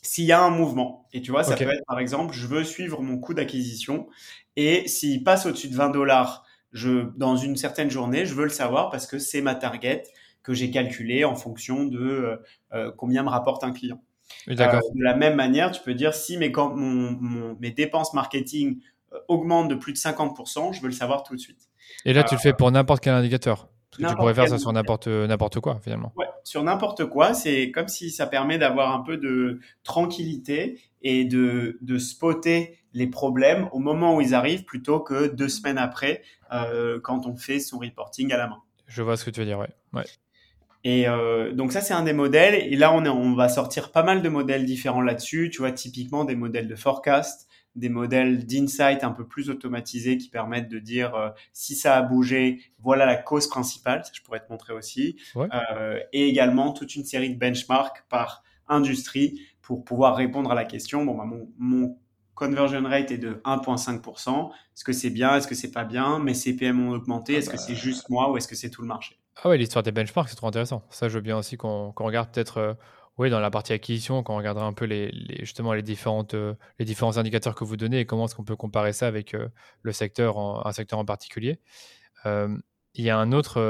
s'il 0.02 0.24
y 0.24 0.32
a 0.32 0.42
un 0.42 0.50
mouvement. 0.50 1.08
Et 1.12 1.22
tu 1.22 1.30
vois, 1.30 1.44
ça 1.44 1.56
peut 1.56 1.70
être 1.70 1.84
par 1.86 1.98
exemple, 1.98 2.34
je 2.34 2.46
veux 2.46 2.64
suivre 2.64 3.00
mon 3.00 3.18
coût 3.18 3.34
d'acquisition 3.34 4.08
et 4.56 4.86
s'il 4.88 5.24
passe 5.24 5.46
au-dessus 5.46 5.68
de 5.68 5.76
20 5.76 5.90
dollars 5.90 6.44
je, 6.72 7.06
dans 7.16 7.36
une 7.36 7.56
certaine 7.56 7.90
journée, 7.90 8.26
je 8.26 8.34
veux 8.34 8.44
le 8.44 8.50
savoir 8.50 8.90
parce 8.90 9.06
que 9.06 9.18
c'est 9.18 9.42
ma 9.42 9.54
target 9.54 10.04
que 10.42 10.54
j'ai 10.54 10.70
calculée 10.70 11.24
en 11.24 11.36
fonction 11.36 11.84
de 11.84 11.98
euh, 11.98 12.36
euh, 12.72 12.90
combien 12.96 13.22
me 13.22 13.28
rapporte 13.28 13.62
un 13.62 13.72
client. 13.72 14.02
Euh, 14.48 14.54
de 14.54 15.04
la 15.04 15.14
même 15.14 15.36
manière, 15.36 15.70
tu 15.70 15.82
peux 15.82 15.94
dire 15.94 16.14
si 16.14 16.38
mes, 16.38 16.50
mon, 16.50 17.56
mes 17.60 17.70
dépenses 17.70 18.14
marketing 18.14 18.80
augmentent 19.28 19.68
de 19.68 19.74
plus 19.74 19.92
de 19.92 19.98
50%, 19.98 20.72
je 20.72 20.80
veux 20.80 20.88
le 20.88 20.94
savoir 20.94 21.22
tout 21.22 21.36
de 21.36 21.40
suite. 21.40 21.68
Et 22.06 22.14
là, 22.14 22.24
tu 22.24 22.34
le 22.34 22.40
fais 22.40 22.54
pour 22.54 22.70
n'importe 22.70 23.02
quel 23.02 23.12
indicateur 23.12 23.68
tu 23.90 24.02
pourrais 24.16 24.32
faire 24.32 24.48
ça 24.48 24.58
sur 24.58 24.72
n'importe 24.72 25.06
n'importe 25.06 25.60
quoi 25.60 25.78
finalement. 25.82 26.14
Ouais, 26.16 26.26
sur 26.44 26.62
n'importe 26.62 27.06
quoi, 27.06 27.34
c'est 27.34 27.70
comme 27.70 27.88
si 27.88 28.10
ça 28.10 28.26
permet 28.26 28.58
d'avoir 28.58 28.94
un 28.94 29.00
peu 29.00 29.16
de 29.16 29.60
tranquillité 29.84 30.80
et 31.02 31.24
de, 31.24 31.78
de 31.80 31.98
spotter 31.98 32.78
les 32.94 33.06
problèmes 33.06 33.68
au 33.72 33.78
moment 33.78 34.16
où 34.16 34.20
ils 34.20 34.34
arrivent 34.34 34.64
plutôt 34.64 35.00
que 35.00 35.28
deux 35.28 35.48
semaines 35.48 35.78
après 35.78 36.22
euh, 36.52 37.00
quand 37.00 37.26
on 37.26 37.36
fait 37.36 37.60
son 37.60 37.78
reporting 37.78 38.32
à 38.32 38.36
la 38.36 38.48
main. 38.48 38.62
Je 38.86 39.02
vois 39.02 39.16
ce 39.16 39.24
que 39.24 39.30
tu 39.30 39.40
veux 39.40 39.46
dire, 39.46 39.58
ouais. 39.58 39.70
ouais. 39.94 40.04
Et 40.84 41.08
euh, 41.08 41.52
donc 41.52 41.72
ça 41.72 41.80
c'est 41.80 41.94
un 41.94 42.02
des 42.02 42.12
modèles. 42.12 42.54
Et 42.54 42.76
là 42.76 42.92
on, 42.92 43.04
est, 43.04 43.08
on 43.08 43.34
va 43.34 43.48
sortir 43.48 43.92
pas 43.92 44.02
mal 44.02 44.22
de 44.22 44.28
modèles 44.28 44.66
différents 44.66 45.00
là-dessus. 45.00 45.50
Tu 45.50 45.58
vois 45.58 45.72
typiquement 45.72 46.24
des 46.24 46.34
modèles 46.34 46.68
de 46.68 46.76
forecast, 46.76 47.48
des 47.74 47.88
modèles 47.88 48.46
d'insight 48.46 49.02
un 49.04 49.12
peu 49.12 49.26
plus 49.26 49.50
automatisés 49.50 50.18
qui 50.18 50.28
permettent 50.28 50.68
de 50.68 50.78
dire 50.78 51.14
euh, 51.14 51.30
si 51.52 51.74
ça 51.74 51.96
a 51.96 52.02
bougé, 52.02 52.60
voilà 52.80 53.06
la 53.06 53.16
cause 53.16 53.48
principale, 53.48 54.04
ça 54.04 54.10
je 54.14 54.22
pourrais 54.22 54.40
te 54.40 54.50
montrer 54.50 54.72
aussi, 54.72 55.16
euh, 55.36 55.98
et 56.12 56.28
également 56.28 56.72
toute 56.72 56.94
une 56.94 57.04
série 57.04 57.30
de 57.30 57.38
benchmarks 57.38 58.04
par 58.08 58.42
industrie 58.68 59.40
pour 59.62 59.84
pouvoir 59.84 60.16
répondre 60.16 60.50
à 60.50 60.54
la 60.54 60.64
question, 60.64 61.04
bon, 61.04 61.16
bah, 61.16 61.24
mon, 61.24 61.48
mon 61.58 61.98
conversion 62.34 62.82
rate 62.82 63.10
est 63.10 63.18
de 63.18 63.40
1,5%, 63.44 64.50
est-ce 64.50 64.84
que 64.84 64.92
c'est 64.92 65.10
bien, 65.10 65.36
est-ce 65.36 65.46
que 65.46 65.54
c'est 65.54 65.70
pas 65.70 65.84
bien, 65.84 66.18
mes 66.18 66.34
CPM 66.34 66.86
ont 66.86 66.92
augmenté, 66.92 67.34
ah 67.34 67.38
est-ce 67.38 67.48
que 67.48 67.56
bah. 67.56 67.62
c'est 67.66 67.74
juste 67.74 68.08
moi 68.10 68.30
ou 68.30 68.36
est-ce 68.36 68.48
que 68.48 68.56
c'est 68.56 68.70
tout 68.70 68.82
le 68.82 68.88
marché? 68.88 69.18
Ah 69.42 69.48
ouais, 69.48 69.56
l'histoire 69.56 69.82
des 69.82 69.92
benchmarks, 69.92 70.28
c'est 70.28 70.36
trop 70.36 70.46
intéressant. 70.48 70.84
Ça, 70.90 71.08
je 71.08 71.14
veux 71.14 71.22
bien 71.22 71.38
aussi 71.38 71.56
qu'on 71.56 71.92
regarde 71.96 72.30
peut-être 72.30 72.58
euh, 72.58 72.74
oui, 73.18 73.30
dans 73.30 73.40
la 73.40 73.50
partie 73.50 73.72
acquisition, 73.72 74.22
quand 74.22 74.34
on 74.34 74.38
regardera 74.38 74.66
un 74.66 74.72
peu 74.72 74.86
les, 74.86 75.12
justement 75.40 75.74
les, 75.74 75.82
différentes, 75.82 76.34
les 76.78 76.84
différents 76.84 77.18
indicateurs 77.18 77.54
que 77.54 77.64
vous 77.64 77.76
donnez 77.76 78.00
et 78.00 78.06
comment 78.06 78.24
est-ce 78.24 78.34
qu'on 78.34 78.44
peut 78.44 78.56
comparer 78.56 78.92
ça 78.92 79.06
avec 79.06 79.36
le 79.82 79.92
secteur, 79.92 80.38
un 80.66 80.72
secteur 80.72 80.98
en 80.98 81.04
particulier. 81.04 81.60
Il 82.24 83.04
y 83.04 83.10
a 83.10 83.18
un 83.18 83.32
autre 83.32 83.60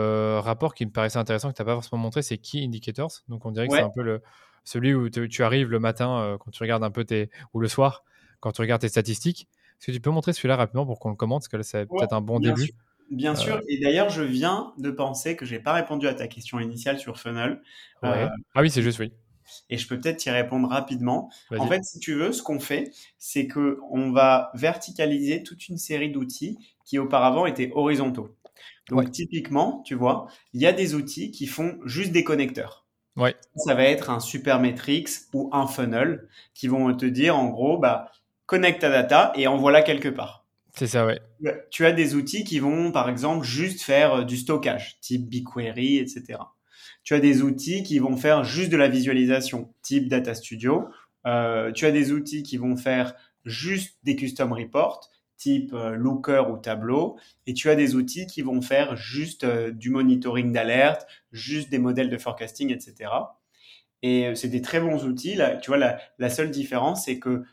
rapport 0.40 0.74
qui 0.74 0.86
me 0.86 0.92
paraissait 0.92 1.18
intéressant 1.18 1.50
que 1.50 1.56
tu 1.56 1.62
n'as 1.62 1.66
pas 1.66 1.74
forcément 1.74 2.00
montré, 2.00 2.22
c'est 2.22 2.38
Key 2.38 2.62
Indicators. 2.64 3.22
Donc 3.28 3.44
on 3.44 3.50
dirait 3.50 3.66
que 3.66 3.74
c'est 3.74 3.82
un 3.82 3.90
peu 3.90 4.02
le, 4.02 4.22
celui 4.64 4.94
où 4.94 5.10
tu 5.10 5.42
arrives 5.42 5.70
le 5.70 5.80
matin 5.80 6.36
quand 6.40 6.50
tu 6.50 6.62
regardes 6.62 6.84
un 6.84 6.90
peu 6.90 7.04
tes, 7.04 7.30
ou 7.52 7.60
le 7.60 7.68
soir 7.68 8.04
quand 8.40 8.52
tu 8.52 8.60
regardes 8.60 8.82
tes 8.82 8.88
statistiques. 8.88 9.48
Est-ce 9.80 9.88
que 9.88 9.92
tu 9.92 10.00
peux 10.00 10.10
montrer 10.10 10.32
celui-là 10.32 10.56
rapidement 10.56 10.86
pour 10.86 11.00
qu'on 11.00 11.10
le 11.10 11.16
commente? 11.16 11.42
Parce 11.42 11.48
que 11.48 11.62
c'est 11.62 11.86
peut-être 11.86 12.12
un 12.12 12.20
bon 12.20 12.38
début. 12.38 12.70
Bien 13.10 13.34
sûr. 13.34 13.60
Et 13.68 13.78
d'ailleurs, 13.80 14.08
je 14.08 14.22
viens 14.22 14.72
de 14.78 14.90
penser 14.90 15.36
que 15.36 15.44
je 15.44 15.54
n'ai 15.54 15.60
pas 15.60 15.72
répondu 15.72 16.06
à 16.06 16.14
ta 16.14 16.28
question 16.28 16.60
initiale 16.60 16.98
sur 16.98 17.18
Funnel. 17.18 17.60
ah 18.02 18.30
oui, 18.56 18.70
c'est 18.70 18.82
juste, 18.82 19.00
oui 19.00 19.12
et 19.70 19.78
je 19.78 19.86
peux 19.86 19.98
peut-être 19.98 20.24
y 20.26 20.30
répondre 20.30 20.68
rapidement. 20.68 21.30
En 21.56 21.66
fait, 21.66 21.82
si 21.84 21.98
tu 21.98 22.14
veux, 22.14 22.32
ce 22.32 22.42
qu'on 22.42 22.60
fait, 22.60 22.92
c'est 23.18 23.46
que 23.46 23.78
on 23.90 24.10
va 24.12 24.50
verticaliser 24.54 25.42
toute 25.42 25.68
une 25.68 25.78
série 25.78 26.10
d'outils 26.10 26.58
qui 26.84 26.98
auparavant 26.98 27.46
étaient 27.46 27.70
horizontaux. 27.74 28.36
Donc 28.88 29.10
typiquement, 29.10 29.82
tu 29.84 29.94
vois, 29.94 30.26
il 30.52 30.60
y 30.60 30.66
a 30.66 30.72
des 30.72 30.94
outils 30.94 31.30
qui 31.30 31.46
font 31.46 31.78
juste 31.84 32.12
des 32.12 32.24
connecteurs. 32.24 32.86
Ouais. 33.16 33.36
Ça 33.56 33.74
va 33.74 33.84
être 33.84 34.10
un 34.10 34.20
Supermetrics 34.20 35.10
ou 35.34 35.50
un 35.52 35.66
funnel 35.66 36.28
qui 36.54 36.68
vont 36.68 36.94
te 36.94 37.06
dire 37.06 37.36
en 37.36 37.48
gros, 37.48 37.78
bah, 37.78 38.10
connecte 38.46 38.80
ta 38.80 38.90
data 38.90 39.32
et 39.36 39.46
envoie-la 39.46 39.82
quelque 39.82 40.08
part. 40.08 40.42
C'est 40.74 40.86
ça, 40.86 41.04
ouais. 41.04 41.20
Tu 41.70 41.84
as 41.84 41.92
des 41.92 42.14
outils 42.14 42.44
qui 42.44 42.58
vont, 42.58 42.92
par 42.92 43.10
exemple, 43.10 43.44
juste 43.44 43.82
faire 43.82 44.14
euh, 44.14 44.24
du 44.24 44.38
stockage, 44.38 44.98
type 45.00 45.28
BigQuery, 45.28 45.98
etc. 45.98 46.38
Tu 47.04 47.14
as 47.14 47.20
des 47.20 47.42
outils 47.42 47.82
qui 47.82 47.98
vont 47.98 48.16
faire 48.16 48.44
juste 48.44 48.70
de 48.70 48.76
la 48.76 48.88
visualisation, 48.88 49.72
type 49.82 50.08
Data 50.08 50.34
Studio. 50.34 50.88
Euh, 51.26 51.72
tu 51.72 51.86
as 51.86 51.90
des 51.90 52.12
outils 52.12 52.42
qui 52.42 52.56
vont 52.56 52.76
faire 52.76 53.14
juste 53.44 53.98
des 54.04 54.14
custom 54.16 54.52
reports, 54.52 55.10
type 55.36 55.72
euh, 55.72 55.96
Looker 55.96 56.44
ou 56.50 56.58
Tableau. 56.58 57.18
Et 57.46 57.54
tu 57.54 57.70
as 57.70 57.74
des 57.74 57.94
outils 57.94 58.26
qui 58.26 58.42
vont 58.42 58.62
faire 58.62 58.96
juste 58.96 59.44
euh, 59.44 59.72
du 59.72 59.90
monitoring 59.90 60.52
d'alerte, 60.52 61.06
juste 61.32 61.70
des 61.70 61.78
modèles 61.78 62.10
de 62.10 62.18
forecasting, 62.18 62.72
etc. 62.72 63.10
Et 64.02 64.34
c'est 64.34 64.48
des 64.48 64.62
très 64.62 64.80
bons 64.80 65.04
outils. 65.04 65.38
Tu 65.62 65.70
vois, 65.70 65.78
la, 65.78 66.00
la 66.18 66.28
seule 66.28 66.50
différence, 66.50 67.04
c'est 67.04 67.20
que, 67.20 67.44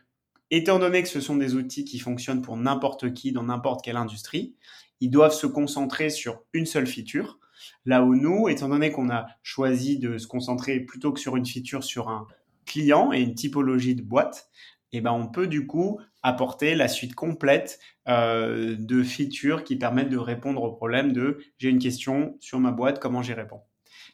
étant 0.49 0.79
donné 0.79 1.03
que 1.03 1.07
ce 1.07 1.21
sont 1.21 1.35
des 1.35 1.53
outils 1.53 1.85
qui 1.85 1.99
fonctionnent 1.99 2.41
pour 2.41 2.57
n'importe 2.57 3.13
qui 3.13 3.31
dans 3.31 3.43
n'importe 3.43 3.83
quelle 3.83 3.97
industrie, 3.97 4.55
ils 4.99 5.11
doivent 5.11 5.33
se 5.33 5.47
concentrer 5.47 6.09
sur 6.09 6.41
une 6.53 6.65
seule 6.65 6.87
feature. 6.87 7.39
Là 7.85 8.03
où 8.03 8.15
nous, 8.15 8.49
étant 8.49 8.69
donné 8.69 8.91
qu'on 8.91 9.09
a 9.09 9.27
choisi 9.43 9.99
de 9.99 10.17
se 10.17 10.27
concentrer 10.27 10.79
plutôt 10.79 11.11
que 11.11 11.19
sur 11.19 11.35
une 11.35 11.45
feature 11.45 11.83
sur 11.83 12.09
un 12.09 12.27
client 12.65 13.11
et 13.11 13.21
une 13.21 13.35
typologie 13.35 13.95
de 13.95 14.01
boîte, 14.01 14.49
eh 14.91 15.01
ben 15.01 15.11
on 15.11 15.27
peut 15.27 15.47
du 15.47 15.67
coup 15.67 15.99
apporter 16.23 16.75
la 16.75 16.87
suite 16.87 17.15
complète 17.15 17.79
euh, 18.07 18.75
de 18.77 19.03
features 19.03 19.63
qui 19.63 19.75
permettent 19.75 20.09
de 20.09 20.17
répondre 20.17 20.63
au 20.63 20.71
problème 20.71 21.13
de 21.13 21.39
j'ai 21.57 21.69
une 21.69 21.79
question 21.79 22.37
sur 22.39 22.59
ma 22.59 22.71
boîte, 22.71 22.99
comment 22.99 23.21
j'y 23.21 23.33
réponds. 23.33 23.61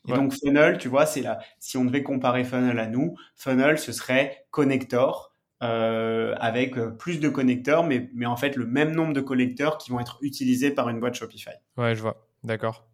Et 0.08 0.14
donc 0.14 0.34
Funnel, 0.34 0.78
tu 0.78 0.88
vois, 0.88 1.08
c'est 1.08 1.22
là. 1.22 1.40
Si 1.58 1.78
on 1.78 1.86
devait 1.86 2.04
comparer 2.04 2.44
Funnel 2.44 2.78
à 2.78 2.88
nous, 2.88 3.16
Funnel 3.36 3.80
ce 3.80 3.92
serait 3.92 4.46
connector. 4.52 5.32
Euh, 5.64 6.36
avec 6.38 6.76
plus 7.00 7.22
de 7.22 7.30
connecteurs, 7.30 7.86
mais, 7.86 8.10
mais 8.14 8.26
en 8.26 8.36
fait 8.36 8.58
le 8.58 8.66
même 8.66 8.94
nombre 8.94 9.14
de 9.14 9.22
connecteurs 9.22 9.78
qui 9.78 9.90
vont 9.90 10.02
être 10.02 10.18
utilisés 10.22 10.70
par 10.70 10.90
une 10.90 11.00
boîte 11.00 11.16
Shopify. 11.16 11.52
Ouais, 11.78 11.96
je 11.96 12.02
vois. 12.02 12.28
D'accord. 12.44 12.86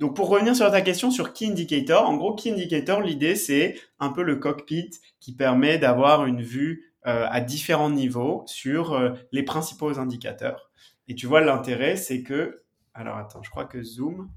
Donc 0.00 0.16
pour 0.16 0.30
revenir 0.30 0.56
sur 0.56 0.70
ta 0.70 0.80
question 0.80 1.10
sur 1.10 1.34
Key 1.34 1.46
Indicator, 1.46 2.08
en 2.08 2.16
gros 2.16 2.34
Key 2.34 2.50
Indicator, 2.50 3.02
l'idée 3.02 3.36
c'est 3.36 3.78
un 3.98 4.08
peu 4.08 4.22
le 4.22 4.36
cockpit 4.36 4.90
qui 5.20 5.36
permet 5.36 5.76
d'avoir 5.76 6.24
une 6.24 6.40
vue 6.40 6.94
euh, 7.06 7.26
à 7.30 7.42
différents 7.42 7.90
niveaux 7.90 8.42
sur 8.46 8.94
euh, 8.94 9.10
les 9.30 9.42
principaux 9.42 9.98
indicateurs. 9.98 10.70
Et 11.06 11.14
tu 11.14 11.26
vois 11.26 11.42
l'intérêt 11.42 11.96
c'est 11.96 12.22
que 12.22 12.62
alors 12.94 13.18
attends, 13.18 13.42
je 13.42 13.50
crois 13.50 13.66
que 13.66 13.82
Zoom 13.82 14.30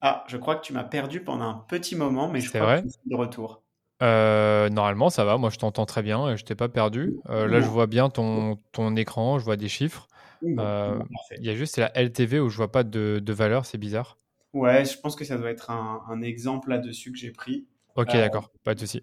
Ah, 0.00 0.24
je 0.26 0.38
crois 0.38 0.56
que 0.56 0.62
tu 0.62 0.72
m'as 0.72 0.84
perdu 0.84 1.22
pendant 1.22 1.44
un 1.44 1.64
petit 1.68 1.94
moment 1.94 2.30
mais 2.30 2.40
je 2.40 2.48
crois 2.48 2.62
vrai 2.62 2.82
que 2.82 2.88
c'est 2.88 3.08
de 3.10 3.16
retour. 3.16 3.62
Euh, 4.02 4.70
normalement, 4.70 5.10
ça 5.10 5.26
va. 5.26 5.36
Moi, 5.36 5.50
je 5.50 5.58
t'entends 5.58 5.84
très 5.84 6.00
bien 6.00 6.30
et 6.30 6.38
je 6.38 6.44
t'ai 6.46 6.54
pas 6.54 6.70
perdu. 6.70 7.18
là, 7.28 7.60
je 7.60 7.68
vois 7.68 7.86
bien 7.86 8.08
ton, 8.08 8.56
ton 8.72 8.96
écran, 8.96 9.38
je 9.38 9.44
vois 9.44 9.58
des 9.58 9.68
chiffres. 9.68 10.08
Il 10.40 11.44
y 11.44 11.50
a 11.50 11.54
juste 11.54 11.76
la 11.76 11.92
LTV 11.94 12.40
où 12.40 12.48
je 12.48 12.56
vois 12.56 12.72
pas 12.72 12.82
de, 12.82 13.20
de 13.22 13.32
valeur, 13.34 13.66
c'est 13.66 13.76
bizarre. 13.76 14.16
Ouais, 14.52 14.84
je 14.84 14.98
pense 14.98 15.14
que 15.14 15.24
ça 15.24 15.36
doit 15.36 15.50
être 15.50 15.70
un, 15.70 16.22
exemple 16.22 16.70
là-dessus 16.70 17.12
que 17.12 17.18
j'ai 17.18 17.30
pris. 17.30 17.66
Ok, 17.94 18.14
euh, 18.14 18.20
d'accord, 18.20 18.50
pas 18.64 18.74
de 18.74 18.80
souci. 18.80 19.02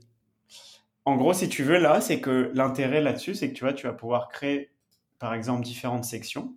En 1.05 1.15
gros, 1.15 1.33
si 1.33 1.47
tu 1.47 1.63
veux, 1.63 1.77
là, 1.77 2.01
c'est 2.01 2.19
que 2.19 2.51
l'intérêt 2.53 3.01
là-dessus, 3.01 3.36
c'est 3.36 3.49
que 3.49 3.53
tu 3.53 3.63
vois, 3.63 3.73
tu 3.73 3.88
vas 3.88 3.93
pouvoir 3.93 4.27
créer, 4.27 4.71
par 5.19 5.33
exemple, 5.33 5.63
différentes 5.63 6.03
sections. 6.03 6.55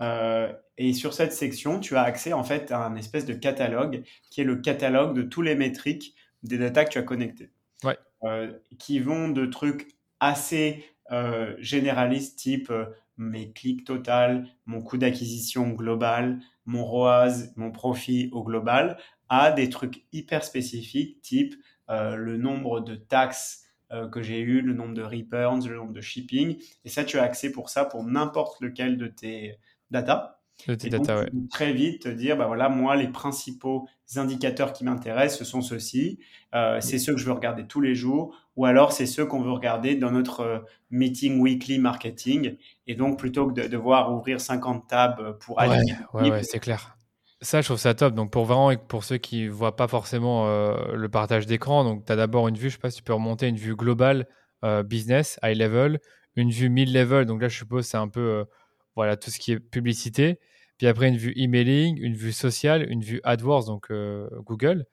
Euh, 0.00 0.52
et 0.78 0.92
sur 0.92 1.12
cette 1.12 1.32
section, 1.32 1.80
tu 1.80 1.96
as 1.96 2.02
accès 2.02 2.32
en 2.32 2.44
fait 2.44 2.70
à 2.72 2.86
un 2.86 2.96
espèce 2.96 3.26
de 3.26 3.34
catalogue 3.34 4.02
qui 4.30 4.40
est 4.40 4.44
le 4.44 4.56
catalogue 4.56 5.14
de 5.14 5.22
tous 5.22 5.42
les 5.42 5.54
métriques 5.54 6.14
des 6.42 6.56
data 6.56 6.84
que 6.84 6.90
tu 6.90 6.98
as 6.98 7.02
connectées. 7.02 7.50
Ouais. 7.84 7.98
Euh, 8.24 8.52
qui 8.78 9.00
vont 9.00 9.28
de 9.28 9.46
trucs 9.46 9.96
assez 10.20 10.84
généralistes, 11.58 12.38
type 12.38 12.72
mes 13.16 13.50
clics 13.50 13.84
total, 13.84 14.46
mon 14.66 14.80
coût 14.80 14.96
d'acquisition 14.96 15.70
global, 15.70 16.38
mon 16.66 16.84
ROAS, 16.84 17.52
mon 17.56 17.70
profit 17.70 18.28
au 18.32 18.44
global, 18.44 18.98
à 19.28 19.52
des 19.52 19.68
trucs 19.68 20.04
hyper 20.12 20.44
spécifiques, 20.44 21.20
type 21.22 21.54
euh, 21.88 22.16
le 22.16 22.36
nombre 22.36 22.80
de 22.80 22.94
taxes 22.94 23.64
euh, 23.92 24.08
que 24.08 24.22
j'ai 24.22 24.38
eu, 24.40 24.60
le 24.60 24.74
nombre 24.74 24.94
de 24.94 25.02
returns, 25.02 25.66
le 25.66 25.76
nombre 25.76 25.92
de 25.92 26.00
shipping. 26.00 26.56
Et 26.84 26.88
ça, 26.88 27.04
tu 27.04 27.18
as 27.18 27.22
accès 27.22 27.50
pour 27.50 27.70
ça 27.70 27.84
pour 27.84 28.04
n'importe 28.04 28.60
lequel 28.60 28.96
de 28.96 29.08
tes 29.08 29.56
data. 29.90 30.40
De 30.68 30.74
tes 30.74 30.90
data, 30.90 31.20
ouais. 31.20 31.30
Très 31.50 31.72
vite 31.72 32.02
te 32.02 32.08
dire, 32.08 32.36
bah 32.36 32.46
voilà, 32.46 32.68
moi, 32.68 32.94
les 32.94 33.08
principaux 33.08 33.88
indicateurs 34.18 34.72
qui 34.72 34.84
m'intéressent, 34.84 35.38
ce 35.38 35.44
sont 35.44 35.62
ceux-ci. 35.62 36.18
Euh, 36.54 36.80
c'est 36.80 36.98
ceux 36.98 37.14
que 37.14 37.20
je 37.20 37.26
veux 37.26 37.32
regarder 37.32 37.66
tous 37.66 37.80
les 37.80 37.94
jours 37.94 38.34
ou 38.60 38.66
alors 38.66 38.92
c'est 38.92 39.06
ceux 39.06 39.24
qu'on 39.24 39.40
veut 39.40 39.52
regarder 39.52 39.94
dans 39.94 40.10
notre 40.10 40.40
euh, 40.40 40.58
meeting 40.90 41.40
weekly 41.40 41.78
marketing. 41.78 42.56
Et 42.86 42.94
donc, 42.94 43.18
plutôt 43.18 43.46
que 43.46 43.58
de 43.58 43.66
devoir 43.66 44.12
ouvrir 44.12 44.38
50 44.38 44.86
tabs 44.86 45.38
pour 45.38 45.58
aller. 45.60 45.94
Ouais, 46.12 46.30
ouais, 46.30 46.42
c'est 46.42 46.58
clair. 46.58 46.94
Ça, 47.40 47.62
je 47.62 47.66
trouve 47.68 47.78
ça 47.78 47.94
top. 47.94 48.12
Donc, 48.12 48.30
pour 48.30 48.44
vraiment, 48.44 48.76
pour 48.76 49.04
ceux 49.04 49.16
qui 49.16 49.44
ne 49.44 49.50
voient 49.50 49.76
pas 49.76 49.88
forcément 49.88 50.46
euh, 50.46 50.94
le 50.94 51.08
partage 51.08 51.46
d'écran, 51.46 51.84
donc 51.84 52.04
tu 52.04 52.12
as 52.12 52.16
d'abord 52.16 52.48
une 52.48 52.58
vue, 52.58 52.68
je 52.68 52.74
sais 52.74 52.80
pas 52.80 52.90
si 52.90 52.98
tu 52.98 53.02
peux 53.02 53.14
remonter 53.14 53.48
une 53.48 53.56
vue 53.56 53.74
globale 53.74 54.26
euh, 54.62 54.82
business, 54.82 55.38
high 55.42 55.56
level, 55.56 55.98
une 56.36 56.50
vue 56.50 56.68
mid 56.68 56.92
level. 56.92 57.24
Donc 57.24 57.40
là, 57.40 57.48
je 57.48 57.56
suppose 57.56 57.86
c'est 57.86 57.96
un 57.96 58.08
peu 58.08 58.44
voilà 58.94 59.16
tout 59.16 59.30
ce 59.30 59.38
qui 59.38 59.52
est 59.52 59.58
publicité. 59.58 60.38
Puis 60.80 60.86
après, 60.86 61.08
une 61.08 61.18
vue 61.18 61.34
emailing, 61.36 61.98
une 62.00 62.14
vue 62.14 62.32
sociale, 62.32 62.90
une 62.90 63.02
vue 63.02 63.20
AdWords, 63.22 63.66
donc 63.66 63.92
Google. 64.46 64.86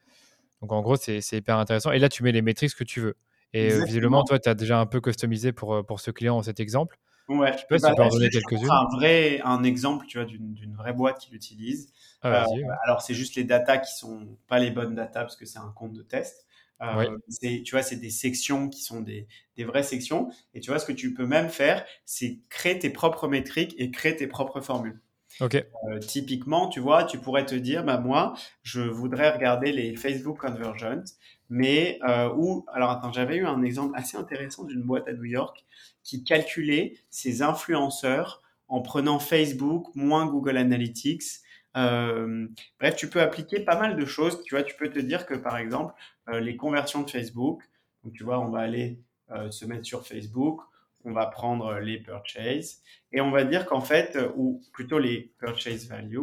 Donc 0.62 0.74
en 0.74 0.82
gros, 0.82 0.98
c'est 0.98 1.22
hyper 1.32 1.58
intéressant. 1.58 1.94
Et 1.94 2.00
là, 2.00 2.10
tu 2.10 2.24
mets 2.24 2.34
les 2.34 2.42
métriques 2.42 2.76
que 2.76 2.84
tu 2.84 3.00
veux. 3.00 3.16
Et 3.54 3.72
euh, 3.72 3.86
visiblement, 3.86 4.24
toi, 4.24 4.40
tu 4.40 4.50
as 4.50 4.54
déjà 4.56 4.80
un 4.80 4.86
peu 4.86 5.00
customisé 5.00 5.52
pour, 5.52 5.76
euh, 5.76 5.84
pour 5.84 6.00
ce 6.00 6.12
client 6.12 6.42
cet 6.44 6.60
exemple. 6.60 7.00
Ouais. 7.30 7.54
Je 7.58 7.64
peux, 7.68 7.78
bah, 7.78 7.94
en 7.98 8.10
donner 8.10 8.30
quelques-unes. 8.30 8.70
Un 8.70 8.98
vrai 8.98 9.42
un 9.44 9.64
exemple, 9.64 10.06
tu 10.08 10.18
vois, 10.18 10.26
d'une 10.26 10.76
vraie 10.76 10.94
boîte 10.94 11.20
qui 11.20 11.32
l'utilise. 11.32 11.92
Ah, 12.22 12.46
euh, 12.46 12.64
alors, 12.86 13.02
c'est 13.02 13.14
juste 13.14 13.36
les 13.36 13.44
datas 13.44 13.78
qui 13.78 13.94
sont 13.96 14.38
pas 14.48 14.60
les 14.60 14.72
bonnes 14.72 14.96
datas 14.96 15.22
parce 15.22 15.36
que 15.36 15.46
c'est 15.46 15.60
un 15.60 15.72
compte 15.76 15.94
de 15.94 16.04
test. 16.04 16.46
Euh, 16.82 17.18
Tu 17.42 17.72
vois, 17.72 17.82
c'est 17.82 17.96
des 17.96 18.12
sections 18.12 18.70
qui 18.70 18.82
sont 18.84 19.02
des, 19.02 19.28
des, 19.56 19.64
vraies 19.64 19.84
sections. 19.84 20.30
Et 20.54 20.60
tu 20.60 20.70
vois, 20.70 20.80
ce 20.80 20.86
que 20.86 20.92
tu 20.92 21.14
peux 21.14 21.26
même 21.26 21.50
faire, 21.50 21.86
c'est 22.06 22.40
créer 22.50 22.78
tes 22.78 22.92
propres 22.92 23.28
métriques 23.28 23.74
et 23.78 23.90
créer 23.92 24.16
tes 24.16 24.28
propres 24.28 24.62
formules. 24.62 25.02
Euh, 25.42 26.00
typiquement, 26.00 26.68
tu 26.68 26.80
vois, 26.80 27.04
tu 27.04 27.20
pourrais 27.20 27.46
te 27.46 27.56
dire, 27.56 27.84
bah 27.84 28.00
moi, 28.00 28.34
je 28.64 28.82
voudrais 28.82 29.30
regarder 29.32 29.72
les 29.72 29.96
Facebook 29.96 30.40
Conversions 30.40 31.04
mais 31.50 32.00
euh, 32.06 32.30
où, 32.36 32.66
alors 32.74 32.90
attends, 32.90 33.14
j'avais 33.14 33.38
eu 33.38 33.46
un 33.46 33.62
exemple 33.64 33.98
assez 33.98 34.18
intéressant 34.18 34.66
d'une 34.66 34.84
boîte 34.84 35.08
à 35.08 35.14
New 35.14 35.24
York 35.24 35.66
qui 36.04 36.26
calculait 36.26 36.96
ses 37.10 37.42
influenceurs 37.42 38.42
en 38.68 38.82
prenant 38.82 39.20
Facebook 39.20 39.88
moins 39.96 40.26
Google 40.26 40.58
Analytics. 40.58 41.24
Euh, 41.78 42.48
bref, 42.80 42.98
tu 42.98 43.10
peux 43.10 43.22
appliquer 43.22 43.62
pas 43.62 43.80
mal 43.80 43.96
de 43.96 44.06
choses. 44.06 44.44
Tu 44.44 44.56
vois, 44.56 44.64
tu 44.64 44.76
peux 44.76 44.90
te 44.90 45.00
dire 45.00 45.26
que 45.26 45.36
par 45.36 45.58
exemple, 45.58 45.94
les 46.30 46.58
conversions 46.58 47.04
de 47.04 47.10
Facebook, 47.10 47.62
donc 48.04 48.12
tu 48.12 48.26
vois, 48.26 48.40
on 48.40 48.50
va 48.50 48.60
aller 48.60 49.00
se 49.50 49.64
mettre 49.66 49.86
sur 49.86 50.06
Facebook, 50.06 50.60
on 51.08 51.14
va 51.14 51.26
prendre 51.26 51.80
les 51.80 51.98
purchases 51.98 52.82
et 53.12 53.22
on 53.22 53.32
va 53.32 53.44
dire 53.44 53.66
qu'en 53.66 53.82
fait, 53.82 54.18
ou 54.36 54.62
plutôt 54.74 55.00
les 55.00 55.34
purchase 55.40 55.88
value, 55.88 56.20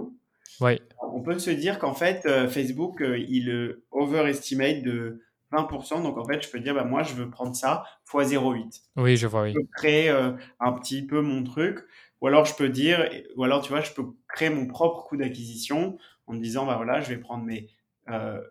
on 0.61 1.21
peut 1.23 1.39
se 1.39 1.51
dire 1.51 1.79
qu'en 1.79 1.95
fait, 1.95 2.27
euh, 2.27 2.49
Facebook, 2.49 3.01
euh, 3.01 3.19
il 3.19 3.79
overestimate 3.91 4.83
de 4.83 5.23
20%. 5.53 6.03
Donc, 6.03 6.19
en 6.19 6.25
fait, 6.25 6.43
je 6.43 6.51
peux 6.51 6.61
dire, 6.61 6.75
bah, 6.75 6.85
moi, 6.85 7.03
je 7.03 7.15
veux 7.15 7.31
prendre 7.31 7.55
ça 7.55 7.85
x 8.13 8.31
0,8. 8.31 8.83
Oui, 8.97 9.17
je 9.17 9.27
vois, 9.27 9.43
oui. 9.43 9.53
Je 9.53 9.59
peux 9.59 9.67
créer 9.77 10.11
euh, 10.11 10.33
un 10.61 10.73
petit 10.73 11.07
peu 11.07 11.21
mon 11.21 11.43
truc. 11.45 11.81
Ou 12.21 12.27
alors, 12.27 12.45
je 12.45 12.55
peux 12.55 12.69
dire, 12.69 13.09
ou 13.37 13.45
alors, 13.45 13.63
tu 13.63 13.71
vois, 13.71 13.81
je 13.81 13.93
peux 13.93 14.05
créer 14.29 14.51
mon 14.51 14.67
propre 14.67 15.05
coût 15.05 15.17
d'acquisition 15.17 15.99
en 16.27 16.33
me 16.33 16.41
disant, 16.41 16.65
bah 16.65 16.77
voilà, 16.77 17.01
je 17.01 17.11
vais 17.11 17.19
prendre 17.19 17.45
mes, 17.45 17.69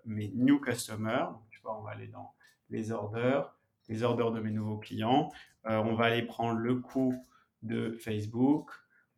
mes 0.05 0.31
new 0.35 0.59
customers. 0.59 1.29
Tu 1.49 1.59
vois, 1.63 1.79
on 1.79 1.81
va 1.81 1.91
aller 1.91 2.07
dans 2.07 2.33
les 2.69 2.91
orders, 2.91 3.55
les 3.89 4.03
orders 4.03 4.31
de 4.31 4.39
mes 4.39 4.51
nouveaux 4.51 4.77
clients. 4.77 5.31
on 5.65 5.95
va 5.95 6.05
aller 6.05 6.23
prendre 6.23 6.59
le 6.59 6.75
coût 6.75 7.15
de 7.63 7.97
Facebook. 7.99 8.71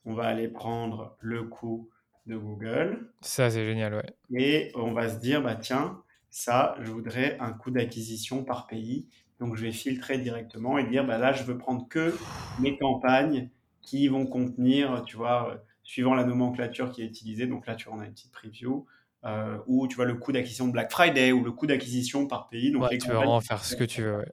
On 0.06 0.14
va 0.14 0.26
aller 0.26 0.48
prendre 0.48 1.18
le 1.20 1.44
coût 1.44 1.90
de 2.28 2.38
Google. 2.38 3.12
Ça, 3.22 3.50
c'est 3.50 3.66
génial, 3.66 3.96
ouais. 3.96 4.40
Et 4.40 4.72
on 4.76 4.94
va 4.94 5.10
se 5.10 5.18
dire, 5.18 5.42
bah 5.42 5.56
tiens, 5.56 6.02
ça, 6.30 6.76
je 6.82 6.92
voudrais 6.92 7.38
un 7.40 7.52
coût 7.54 7.72
d'acquisition 7.72 8.44
par 8.44 8.68
pays. 8.68 9.08
Donc, 9.40 9.56
je 9.56 9.64
vais 9.64 9.72
filtrer 9.72 10.18
directement 10.18 10.78
et 10.78 10.86
dire, 10.86 11.06
bah 11.06 11.18
là, 11.18 11.34
je 11.34 11.44
veux 11.44 11.58
prendre 11.58 11.88
que 11.88 12.16
mes 12.60 12.78
campagnes 12.78 13.50
qui 13.82 14.08
vont 14.08 14.26
contenir, 14.26 15.04
tu 15.06 15.18
vois, 15.18 15.52
euh, 15.52 15.58
suivant 15.84 16.16
la 16.16 16.24
nomenclature 16.24 16.92
qui 16.92 17.02
est 17.02 17.06
utilisée. 17.06 17.46
Donc 17.46 17.68
là, 17.68 17.76
tu 17.76 17.88
vois, 17.88 17.98
on 17.98 18.00
a 18.02 18.06
une 18.06 18.14
petite 18.14 18.32
preview. 18.32 18.86
Euh, 19.24 19.58
ou 19.66 19.88
tu 19.88 19.96
vois 19.96 20.06
le 20.06 20.14
coût 20.14 20.32
d'acquisition 20.32 20.68
de 20.68 20.72
Black 20.72 20.92
Friday 20.92 21.32
ou 21.32 21.44
le 21.44 21.52
coût 21.52 21.66
d'acquisition 21.66 22.28
par 22.28 22.48
pays. 22.48 22.72
Donc 22.72 22.88
tu 22.90 23.08
peux 23.08 23.14
vraiment 23.14 23.42
faire 23.42 23.64
ce 23.64 23.76
que 23.76 23.84
tu 23.84 24.04
veux. 24.04 24.24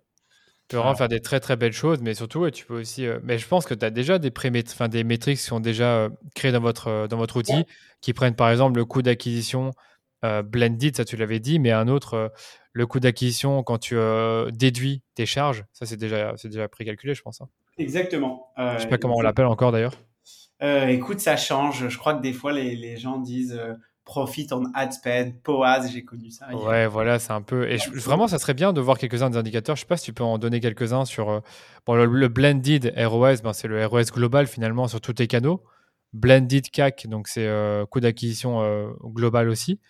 Peux 0.72 0.78
vraiment 0.78 0.94
faire 0.94 1.08
des 1.08 1.20
très 1.20 1.40
très 1.40 1.56
belles 1.56 1.72
choses, 1.72 2.00
mais 2.02 2.14
surtout, 2.14 2.50
tu 2.50 2.66
peux 2.66 2.80
aussi. 2.80 3.06
Euh, 3.06 3.18
mais 3.22 3.38
je 3.38 3.46
pense 3.46 3.64
que 3.64 3.74
tu 3.74 3.84
as 3.84 3.90
déjà 3.90 4.18
des, 4.18 4.32
enfin, 4.68 4.88
des 4.88 5.04
métriques 5.04 5.38
qui 5.38 5.44
sont 5.44 5.60
déjà 5.60 6.08
créées 6.34 6.52
dans 6.52 6.60
votre, 6.60 7.06
dans 7.08 7.16
votre 7.16 7.36
outil, 7.36 7.64
qui 8.00 8.12
prennent 8.12 8.36
par 8.36 8.50
exemple 8.50 8.76
le 8.76 8.84
coût 8.84 9.02
d'acquisition 9.02 9.70
blended, 10.44 10.96
ça 10.96 11.04
tu 11.04 11.16
l'avais 11.16 11.40
dit, 11.40 11.58
mais 11.58 11.72
un 11.72 11.88
autre, 11.88 12.32
le 12.72 12.86
coût 12.86 13.00
d'acquisition 13.00 13.64
quand 13.64 13.78
tu 13.78 13.96
déduis 14.52 15.02
tes 15.16 15.26
charges, 15.26 15.64
ça 15.72 15.84
c'est 15.84 15.96
déjà, 15.96 16.34
déjà 16.44 16.68
précalculé, 16.68 17.14
je 17.14 17.22
pense. 17.22 17.40
Hein. 17.40 17.48
Exactement. 17.78 18.52
Euh, 18.58 18.76
je 18.76 18.82
sais 18.82 18.88
pas 18.88 18.98
comment 18.98 19.16
on 19.16 19.20
l'appelle 19.20 19.46
encore 19.46 19.72
d'ailleurs. 19.72 19.94
Euh, 20.62 20.86
écoute, 20.86 21.20
ça 21.20 21.36
change. 21.36 21.88
Je 21.88 21.98
crois 21.98 22.14
que 22.14 22.22
des 22.22 22.32
fois, 22.32 22.52
les, 22.52 22.76
les 22.76 22.96
gens 22.96 23.18
disent 23.18 23.58
euh, 23.58 23.74
profit 24.12 24.46
on 24.52 24.64
ad 24.74 24.92
spend, 24.92 25.32
POAS, 25.42 25.88
j'ai 25.90 26.04
connu 26.04 26.30
ça. 26.30 26.54
Ouais, 26.54 26.86
voilà, 26.86 27.18
c'est 27.18 27.32
un 27.32 27.40
peu. 27.40 27.66
Et 27.70 27.78
vraiment, 27.94 28.28
ça 28.28 28.38
serait 28.38 28.52
bien 28.52 28.74
de 28.74 28.80
voir 28.82 28.98
quelques-uns 28.98 29.30
des 29.30 29.38
indicateurs. 29.38 29.74
Je 29.74 29.80
sais 29.80 29.86
pas 29.86 29.96
si 29.96 30.04
tu 30.04 30.12
peux 30.12 30.22
en 30.22 30.36
donner 30.36 30.60
quelques-uns 30.60 31.06
sur. 31.06 31.40
Bon, 31.86 31.94
le, 31.94 32.28
blended 32.28 32.92
ROS, 32.94 33.40
ben, 33.42 33.54
c'est 33.54 33.68
le 33.68 33.86
ROS 33.86 34.04
global 34.12 34.46
finalement 34.46 34.86
sur 34.86 35.00
tous 35.00 35.14
tes 35.14 35.26
canaux. 35.26 35.64
Blended 36.12 36.68
CAC, 36.70 37.06
donc 37.06 37.26
c'est 37.26 37.48
coût 37.90 38.00
d'acquisition 38.00 38.92
global 39.02 39.48
aussi. 39.48 39.80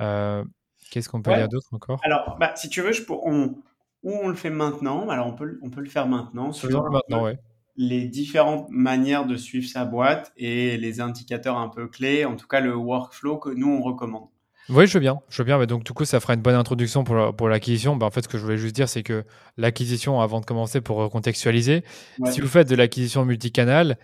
Qu'est-ce 0.00 1.08
qu'on 1.08 1.22
peut 1.22 1.34
dire 1.34 1.48
d'autre 1.48 1.68
encore? 1.70 2.00
Alors, 2.02 2.36
bah, 2.40 2.52
si 2.56 2.68
tu 2.68 2.82
veux, 2.82 2.90
je 2.90 3.02
pour, 3.02 3.24
on, 3.26 3.54
ou 4.02 4.12
on 4.22 4.28
le 4.28 4.34
fait 4.34 4.50
maintenant. 4.50 5.08
Alors, 5.08 5.28
on 5.28 5.34
peut, 5.34 5.60
on 5.62 5.70
peut 5.70 5.82
le 5.82 5.88
faire 5.88 6.08
maintenant. 6.08 6.50
Sur 6.50 6.90
maintenant, 6.90 7.28
Les 7.76 8.06
différentes 8.06 8.68
manières 8.70 9.26
de 9.26 9.36
suivre 9.36 9.68
sa 9.68 9.84
boîte 9.84 10.32
et 10.36 10.76
les 10.76 11.00
indicateurs 11.00 11.58
un 11.58 11.68
peu 11.68 11.88
clés, 11.88 12.24
en 12.24 12.36
tout 12.36 12.46
cas 12.46 12.60
le 12.60 12.74
workflow 12.74 13.38
que 13.38 13.50
nous, 13.50 13.68
on 13.68 13.82
recommande. 13.82 14.28
Oui, 14.68 14.86
je 14.86 14.94
veux 14.94 15.00
bien. 15.00 15.20
Je 15.28 15.38
veux 15.38 15.44
bien. 15.44 15.58
Mais 15.58 15.66
donc, 15.66 15.84
du 15.84 15.92
coup, 15.92 16.04
ça 16.04 16.18
fera 16.18 16.34
une 16.34 16.40
bonne 16.40 16.54
introduction 16.54 17.04
pour, 17.04 17.34
pour 17.36 17.48
l'acquisition. 17.48 17.96
Ben, 17.96 18.06
en 18.06 18.10
fait, 18.10 18.22
ce 18.22 18.28
que 18.28 18.38
je 18.38 18.42
voulais 18.42 18.56
juste 18.56 18.74
dire, 18.74 18.88
c'est 18.88 19.02
que 19.02 19.24
l'acquisition, 19.56 20.20
avant 20.20 20.40
de 20.40 20.44
commencer, 20.44 20.80
pour 20.80 20.96
recontextualiser, 20.96 21.84
si 22.30 22.40
vous 22.40 22.48
faites 22.48 22.68
de 22.68 22.74
l'acquisition 22.74 23.24
multicanal 23.24 23.98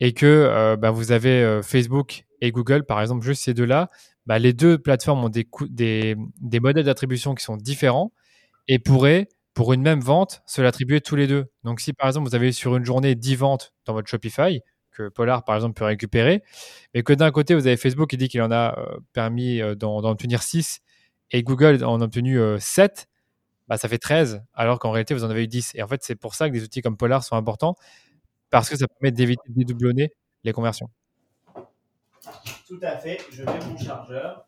et 0.00 0.12
que 0.12 0.26
euh, 0.26 0.76
ben, 0.76 0.90
vous 0.90 1.12
avez 1.12 1.42
euh, 1.42 1.62
Facebook 1.62 2.24
et 2.40 2.50
Google, 2.50 2.84
par 2.84 3.00
exemple, 3.00 3.24
juste 3.24 3.42
ces 3.42 3.54
deux-là, 3.54 3.90
ben, 4.26 4.38
les 4.38 4.52
deux 4.52 4.78
plateformes 4.78 5.24
ont 5.24 5.28
des, 5.28 5.46
des, 5.68 6.16
des 6.40 6.60
modèles 6.60 6.84
d'attribution 6.84 7.34
qui 7.34 7.44
sont 7.44 7.56
différents 7.56 8.12
et 8.68 8.78
pourraient 8.78 9.28
pour 9.56 9.72
une 9.72 9.80
même 9.80 10.00
vente, 10.00 10.42
se 10.44 10.60
l'attribuer 10.60 11.00
tous 11.00 11.16
les 11.16 11.26
deux. 11.26 11.46
Donc, 11.64 11.80
si 11.80 11.94
par 11.94 12.06
exemple, 12.06 12.28
vous 12.28 12.34
avez 12.34 12.52
sur 12.52 12.76
une 12.76 12.84
journée 12.84 13.14
10 13.14 13.36
ventes 13.36 13.72
dans 13.86 13.94
votre 13.94 14.06
Shopify, 14.06 14.60
que 14.90 15.08
Polar 15.08 15.44
par 15.44 15.54
exemple 15.54 15.72
peut 15.72 15.86
récupérer, 15.86 16.42
mais 16.92 17.02
que 17.02 17.14
d'un 17.14 17.30
côté, 17.30 17.54
vous 17.54 17.66
avez 17.66 17.78
Facebook 17.78 18.10
qui 18.10 18.18
dit 18.18 18.28
qu'il 18.28 18.42
en 18.42 18.50
a 18.50 18.78
euh, 18.78 18.98
permis 19.14 19.62
euh, 19.62 19.74
d'en 19.74 20.04
obtenir 20.04 20.42
6 20.42 20.80
et 21.30 21.42
Google 21.42 21.82
en 21.84 22.02
a 22.02 22.04
obtenu 22.04 22.38
7, 22.60 23.08
euh, 23.08 23.12
bah, 23.66 23.78
ça 23.78 23.88
fait 23.88 23.96
13, 23.96 24.44
alors 24.52 24.78
qu'en 24.78 24.90
réalité, 24.90 25.14
vous 25.14 25.24
en 25.24 25.30
avez 25.30 25.44
eu 25.44 25.48
10. 25.48 25.72
Et 25.74 25.82
en 25.82 25.88
fait, 25.88 26.04
c'est 26.04 26.16
pour 26.16 26.34
ça 26.34 26.50
que 26.50 26.54
des 26.54 26.62
outils 26.62 26.82
comme 26.82 26.98
Polar 26.98 27.24
sont 27.24 27.36
importants, 27.36 27.76
parce 28.50 28.68
que 28.68 28.76
ça 28.76 28.86
permet 28.86 29.10
d'éviter 29.10 29.42
de 29.48 29.54
dédoublonner 29.54 30.12
les 30.44 30.52
conversions. 30.52 30.90
Tout 32.68 32.80
à 32.82 32.98
fait. 32.98 33.20
Je 33.32 33.42
mets 33.42 33.58
mon 33.70 33.78
chargeur. 33.78 34.46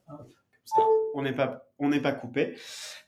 On 1.18 1.22
n'est 1.22 1.32
pas, 1.32 1.64
on 1.80 1.88
n'est 1.88 1.98
pas 2.00 2.12
coupé. 2.12 2.54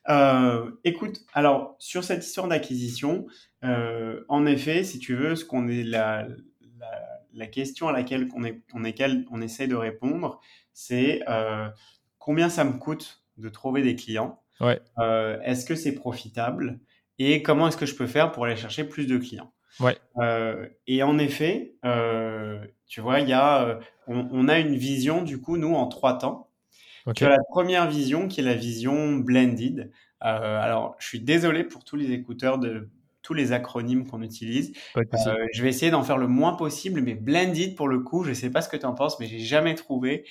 Euh, 0.09 0.69
écoute, 0.83 1.21
alors 1.33 1.77
sur 1.79 2.03
cette 2.03 2.27
histoire 2.27 2.49
d'acquisition, 2.49 3.29
euh, 3.63 4.25
en 4.29 4.47
effet, 4.47 4.83
si 4.83 4.99
tu 4.99 5.15
veux, 5.15 5.37
ce 5.37 5.45
qu'on 5.45 5.69
est 5.69 5.85
la, 5.85 6.27
la, 7.33 7.47
question 7.47 7.87
à 7.87 7.93
laquelle 7.93 8.29
on, 8.35 8.43
est, 8.43 8.63
on, 8.75 8.85
est, 8.85 9.01
on 9.31 9.41
essaie 9.41 9.69
de 9.69 9.77
répondre, 9.77 10.41
c'est 10.73 11.23
euh, 11.29 11.69
combien 12.19 12.49
ça 12.49 12.65
me 12.65 12.73
coûte 12.79 13.23
de 13.37 13.49
trouver 13.49 13.83
des 13.83 13.95
clients? 13.95 14.43
Ouais. 14.61 14.81
Est-ce 15.45 15.65
que 15.65 15.77
c'est 15.77 15.95
profitable? 15.95 16.81
Et 17.21 17.45
comment 17.45 17.69
est-ce 17.69 17.77
que 17.77 17.87
je 17.87 17.95
peux 17.95 18.09
faire 18.09 18.33
pour 18.33 18.45
aller 18.45 18.57
chercher 18.57 18.83
plus 18.83 19.07
de 19.07 19.19
clients? 19.19 19.53
Ouais. 19.79 19.97
Et 20.89 21.05
en 21.05 21.17
effet, 21.19 21.77
tu 22.89 23.01
vois, 23.01 23.21
il 23.21 23.29
y 23.29 23.35
a, 23.35 23.79
on, 24.09 24.27
on, 24.33 24.49
a 24.49 24.59
une 24.59 24.75
vision 24.75 25.23
du 25.23 25.41
coup, 25.41 25.57
nous, 25.59 25.77
en 25.77 25.87
trois 25.87 26.19
temps. 26.19 26.50
Tu 27.15 27.25
as 27.25 27.31
la 27.31 27.43
première 27.49 27.89
vision 27.89 28.29
qui 28.29 28.41
est 28.41 28.45
la 28.45 28.55
vision 28.55 29.17
blended. 29.17 29.91
Euh, 30.23 30.61
alors, 30.61 30.97
je 30.99 31.07
suis 31.07 31.21
désolé 31.21 31.65
pour 31.65 31.85
tous 31.85 31.97
les 31.97 32.13
écouteurs 32.13 32.59
de 32.59 32.91
tous 33.23 33.35
les 33.35 33.53
acronymes 33.53 34.07
qu'on 34.07 34.23
utilise. 34.23 34.73
Euh, 34.97 35.47
je 35.53 35.63
vais 35.63 35.69
essayer 35.69 35.91
d'en 35.91 36.03
faire 36.03 36.19
le 36.19 36.27
moins 36.27 36.55
possible, 36.55 37.03
mais 37.03 37.15
blended 37.15 37.77
pour 37.77 37.89
le 37.89 38.01
coup, 38.01 38.25
je 38.25 38.31
ne 38.31 38.35
sais 38.35 38.51
pas 38.51 38.63
ce 38.63 38.69
que 38.69 38.77
tu 38.77 38.87
en 38.87 38.95
penses, 38.95 39.21
mais 39.21 39.27
j'ai 39.27 39.39
jamais 39.39 39.75
trouvé 39.75 40.25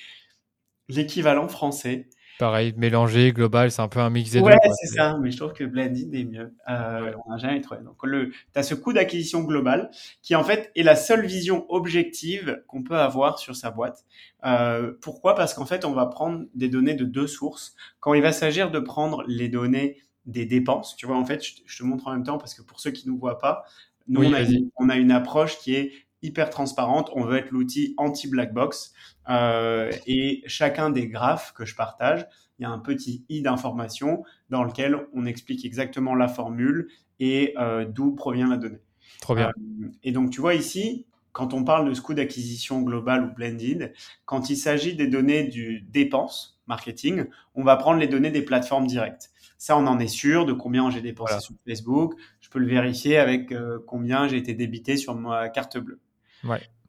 l'équivalent 0.88 1.48
français. 1.48 2.10
Pareil, 2.40 2.74
mélangé, 2.78 3.34
global, 3.34 3.70
c'est 3.70 3.82
un 3.82 3.90
peu 3.90 4.00
un 4.00 4.10
mix 4.10 4.32
des 4.32 4.40
ouais, 4.40 4.54
deux. 4.54 4.70
Ouais, 4.70 4.76
c'est 4.82 4.96
ça, 4.96 5.18
mais 5.22 5.30
je 5.30 5.36
trouve 5.36 5.52
que 5.52 5.66
blended 5.66 6.16
est 6.16 6.24
mieux. 6.24 6.56
Euh, 6.70 7.12
On 7.26 7.32
n'a 7.32 7.38
jamais 7.38 7.60
trouvé. 7.60 7.82
Donc, 7.82 7.98
tu 8.02 8.34
as 8.56 8.64
ce 8.64 8.76
coût 8.76 8.94
d'acquisition 8.94 9.44
global 9.44 9.92
qui, 10.22 10.36
en 10.36 10.44
fait, 10.46 10.72
est 10.78 10.84
la 10.84 10.96
seule 10.96 11.26
vision 11.26 11.66
objective 11.68 12.64
qu'on 12.68 12.82
peut 12.82 12.98
avoir 12.98 13.40
sur 13.40 13.58
sa 13.58 13.72
boîte. 13.72 14.06
Euh, 14.46 14.94
pourquoi? 15.02 15.36
Parce 15.36 15.54
qu'en 15.54 15.66
fait, 15.66 15.84
on 15.84 15.92
va 15.92 16.06
prendre 16.06 16.46
des 16.56 16.70
données 16.70 16.94
de 16.94 17.04
deux 17.04 17.28
sources. 17.28 17.76
Quand 18.00 18.14
il 18.14 18.22
va 18.22 18.32
s'agir 18.32 18.72
de 18.72 18.80
prendre 18.80 19.26
les 19.28 19.50
données 19.50 19.98
des 20.26 20.46
dépenses, 20.46 20.96
tu 20.96 21.08
vois, 21.08 21.18
en 21.18 21.26
fait, 21.26 21.44
je, 21.44 21.78
te 21.78 21.84
montre 21.84 22.08
en 22.08 22.14
même 22.14 22.24
temps 22.24 22.38
parce 22.38 22.54
que 22.54 22.62
pour 22.62 22.80
ceux 22.80 22.92
qui 22.92 23.06
ne 23.06 23.12
nous 23.12 23.20
voient 23.20 23.40
pas, 23.40 23.66
nous, 24.08 24.24
on, 24.24 24.34
a 24.34 24.46
on 24.78 24.88
a 24.88 24.96
une 24.96 25.12
approche 25.12 25.58
qui 25.58 25.76
est 25.76 25.92
hyper 26.22 26.50
transparente. 26.50 27.10
On 27.14 27.24
veut 27.24 27.38
être 27.38 27.52
l'outil 27.52 27.94
anti-black 27.98 28.54
box. 28.54 28.94
Euh, 29.30 29.92
et 30.08 30.42
chacun 30.46 30.90
des 30.90 31.08
graphes 31.08 31.54
que 31.54 31.66
je 31.66 31.76
partage, 31.76 32.26
il 32.58 32.64
y 32.64 32.66
a 32.66 32.70
un 32.70 32.80
petit 32.80 33.26
i 33.30 33.42
d'information 33.42 34.24
dans 34.50 34.64
lequel 34.64 35.08
on 35.14 35.26
explique 35.26 35.66
exactement 35.66 36.16
la 36.16 36.28
formule 36.28 36.90
et 37.20 37.54
euh, 37.58 37.86
d'où 37.86 38.14
provient 38.16 38.48
la 38.48 38.58
donnée. 38.58 38.82
Trop 39.22 39.36
bien. 39.36 39.50
Euh, 39.50 39.88
et 40.04 40.12
donc, 40.12 40.32
tu 40.32 40.42
vois 40.42 40.56
ici, 40.56 41.06
quand 41.32 41.54
on 41.54 41.64
parle 41.64 41.88
de 41.90 41.94
ce 41.94 42.02
coût 42.02 42.14
d'acquisition 42.14 42.82
global 42.82 43.26
ou 43.26 43.34
blended, 43.34 43.94
quand 44.26 44.50
il 44.50 44.58
s'agit 44.58 44.96
des 44.96 45.08
données 45.08 45.44
du 45.44 45.82
dépense 45.82 46.60
marketing, 46.68 47.26
on 47.56 47.64
va 47.64 47.76
prendre 47.78 48.00
les 48.00 48.08
données 48.08 48.32
des 48.32 48.42
plateformes 48.42 48.88
directes. 48.88 49.32
Ça, 49.58 49.78
on 49.78 49.88
en 49.88 50.00
est 50.00 50.08
sûr 50.08 50.46
de 50.46 50.54
combien 50.54 50.90
j'ai 50.90 51.02
dépensé 51.02 51.40
sur 51.40 51.54
Facebook. 51.68 52.14
Je 52.40 52.50
peux 52.50 52.60
le 52.60 52.68
vérifier 52.68 53.18
avec 53.18 53.54
combien 53.88 54.28
j'ai 54.28 54.38
été 54.38 54.54
débité 54.54 54.96
sur 54.96 55.16
ma 55.16 55.50
carte 55.50 55.78
bleue. 55.78 56.00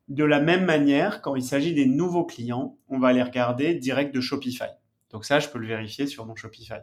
De 0.09 0.25
la 0.25 0.41
même 0.41 0.65
manière, 0.65 1.23
quand 1.23 1.37
il 1.37 1.43
s'agit 1.43 1.73
des 1.73 1.87
nouveaux 1.87 2.25
clients, 2.25 2.79
on 2.89 2.99
va 2.99 3.13
les 3.13 3.23
regarder 3.23 3.75
direct 3.75 4.15
de 4.15 4.21
Shopify. 4.21 4.65
Donc 5.11 5.25
ça, 5.25 5.41
je 5.41 5.49
peux 5.49 5.59
le 5.59 5.67
vérifier 5.67 6.07
sur 6.07 6.25
mon 6.25 6.37
Shopify. 6.37 6.81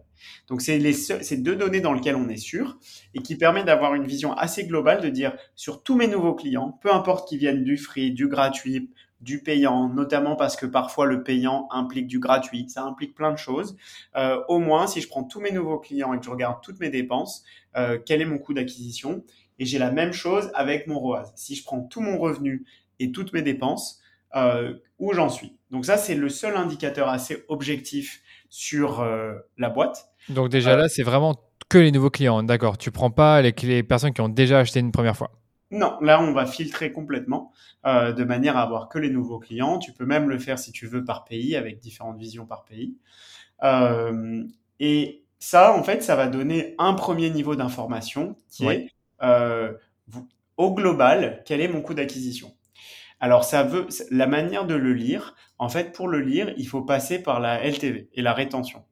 Donc 0.47 0.62
c'est 0.62 0.77
les 0.77 1.38
deux 1.38 1.56
données 1.56 1.80
dans 1.80 1.93
lesquelles 1.93 2.15
on 2.15 2.27
est 2.30 2.38
sûr 2.38 2.77
et 3.13 3.19
qui 3.19 3.38
permet 3.38 3.63
d'avoir 3.63 3.95
une 3.95 4.06
vision 4.06 4.34
assez 4.34 4.65
globale 4.65 5.01
de 5.01 5.10
dire 5.10 5.34
sur 5.56 5.82
tous 5.82 5.95
mes 5.95 6.08
nouveaux 6.08 6.36
clients, 6.36 6.77
peu 6.82 6.93
importe 6.93 7.27
qu'ils 7.27 7.39
viennent 7.39 7.63
du 7.63 7.77
free, 7.77 8.12
du 8.12 8.27
gratuit, 8.27 8.91
du 9.21 9.41
payant, 9.41 9.89
notamment 9.89 10.36
parce 10.36 10.56
que 10.56 10.65
parfois 10.65 11.06
le 11.06 11.23
payant 11.23 11.67
implique 11.71 12.08
du 12.08 12.19
gratuit, 12.19 12.69
ça 12.69 12.84
implique 12.84 13.15
plein 13.15 13.32
de 13.32 13.38
choses. 13.38 13.75
Euh, 14.15 14.41
au 14.47 14.60
moins, 14.60 14.88
si 14.88 15.01
je 15.01 15.08
prends 15.08 15.23
tous 15.23 15.39
mes 15.39 15.51
nouveaux 15.51 15.80
clients 15.80 16.13
et 16.13 16.19
que 16.19 16.25
je 16.25 16.30
regarde 16.30 16.62
toutes 16.62 16.80
mes 16.80 16.89
dépenses, 16.89 17.43
euh, 17.77 17.97
quel 18.06 18.21
est 18.21 18.25
mon 18.25 18.38
coût 18.38 18.53
d'acquisition 18.53 19.23
et 19.60 19.65
j'ai 19.65 19.80
la 19.80 19.91
même 19.91 20.13
chose 20.13 20.52
avec 20.54 20.88
mon 20.88 21.00
ROAS. 21.00 21.32
Si 21.36 21.56
je 21.56 21.63
prends 21.63 21.82
tout 21.82 22.02
mon 22.02 22.17
revenu 22.17 22.65
et 23.00 23.12
toutes 23.12 23.34
mes 23.34 23.41
dépenses, 23.41 24.02
euh, 24.36 24.74
où 25.00 25.13
j'en 25.13 25.30
suis? 25.30 25.58
Donc 25.72 25.86
ça, 25.86 25.98
c'est 25.98 26.15
le 26.15 26.30
seul 26.30 26.56
indicateur 26.56 27.10
assez 27.10 27.43
objectif 27.48 28.22
sur 28.50 29.02
euh, 29.02 29.34
la 29.58 29.70
boîte. 29.70 30.10
Donc 30.30 30.50
déjà 30.50 30.76
là, 30.76 30.89
c'est 30.89 31.04
vraiment 31.04 31.36
que 31.70 31.78
les 31.78 31.91
nouveaux 31.91 32.10
clients, 32.10 32.43
d'accord. 32.43 32.78
Tu 32.78 32.91
prends 32.91 33.12
pas 33.12 33.41
les, 33.41 33.54
les, 33.63 33.84
personnes 33.84 34.13
qui 34.13 34.22
ont 34.22 34.30
déjà 34.30 34.60
acheté 34.60 34.80
une 34.80 34.91
première 34.91 35.17
fois. 35.17 35.32
Non, 35.70 35.98
là, 36.00 36.22
on 36.22 36.32
va 36.32 36.46
filtrer 36.46 36.93
complètement 36.93 37.52
euh, 37.86 38.13
de 38.13 38.24
manière 38.24 38.56
à 38.56 38.62
avoir 38.62 38.88
que 38.88 39.00
les 39.00 39.10
nouveaux 39.10 39.39
clients. 39.39 39.80
Tu 39.80 39.91
peux 39.91 40.06
même 40.06 40.30
le 40.30 40.39
faire 40.39 40.60
si 40.60 40.72
tu 40.72 40.88
veux 40.88 41.04
par 41.04 41.26
pays, 41.26 41.56
avec 41.56 41.80
différentes 41.80 42.17
visions 42.17 42.46
par 42.46 42.63
pays. 42.63 42.96
et 44.80 45.24
ça, 45.39 45.74
en 45.74 45.84
fait, 45.84 46.04
ça 46.04 46.15
va 46.15 46.28
donner 46.28 46.76
un 46.78 46.93
premier 46.93 47.30
niveau 47.30 47.56
d'information 47.56 48.36
qui 48.50 48.65
est 48.65 48.86
euh, 48.86 48.88
au 49.21 50.73
global, 50.73 51.43
quel 51.45 51.62
est 51.62 51.67
mon 51.67 51.82
coût 51.82 51.93
d'acquisition? 51.93 52.53
Alors, 53.19 53.43
ça 53.43 53.63
veut, 53.63 53.88
la 54.12 54.27
manière 54.27 54.65
de 54.65 54.75
le 54.75 54.93
lire, 54.93 55.36
en 55.58 55.69
fait, 55.69 55.91
pour 55.91 56.08
le 56.08 56.19
lire, 56.19 56.53
il 56.58 56.67
faut 56.67 56.84
passer 56.84 57.21
par 57.21 57.39
la 57.39 57.63
LTV 57.63 58.10
et 58.13 58.21
la 58.21 58.34
rétention. 58.34 58.86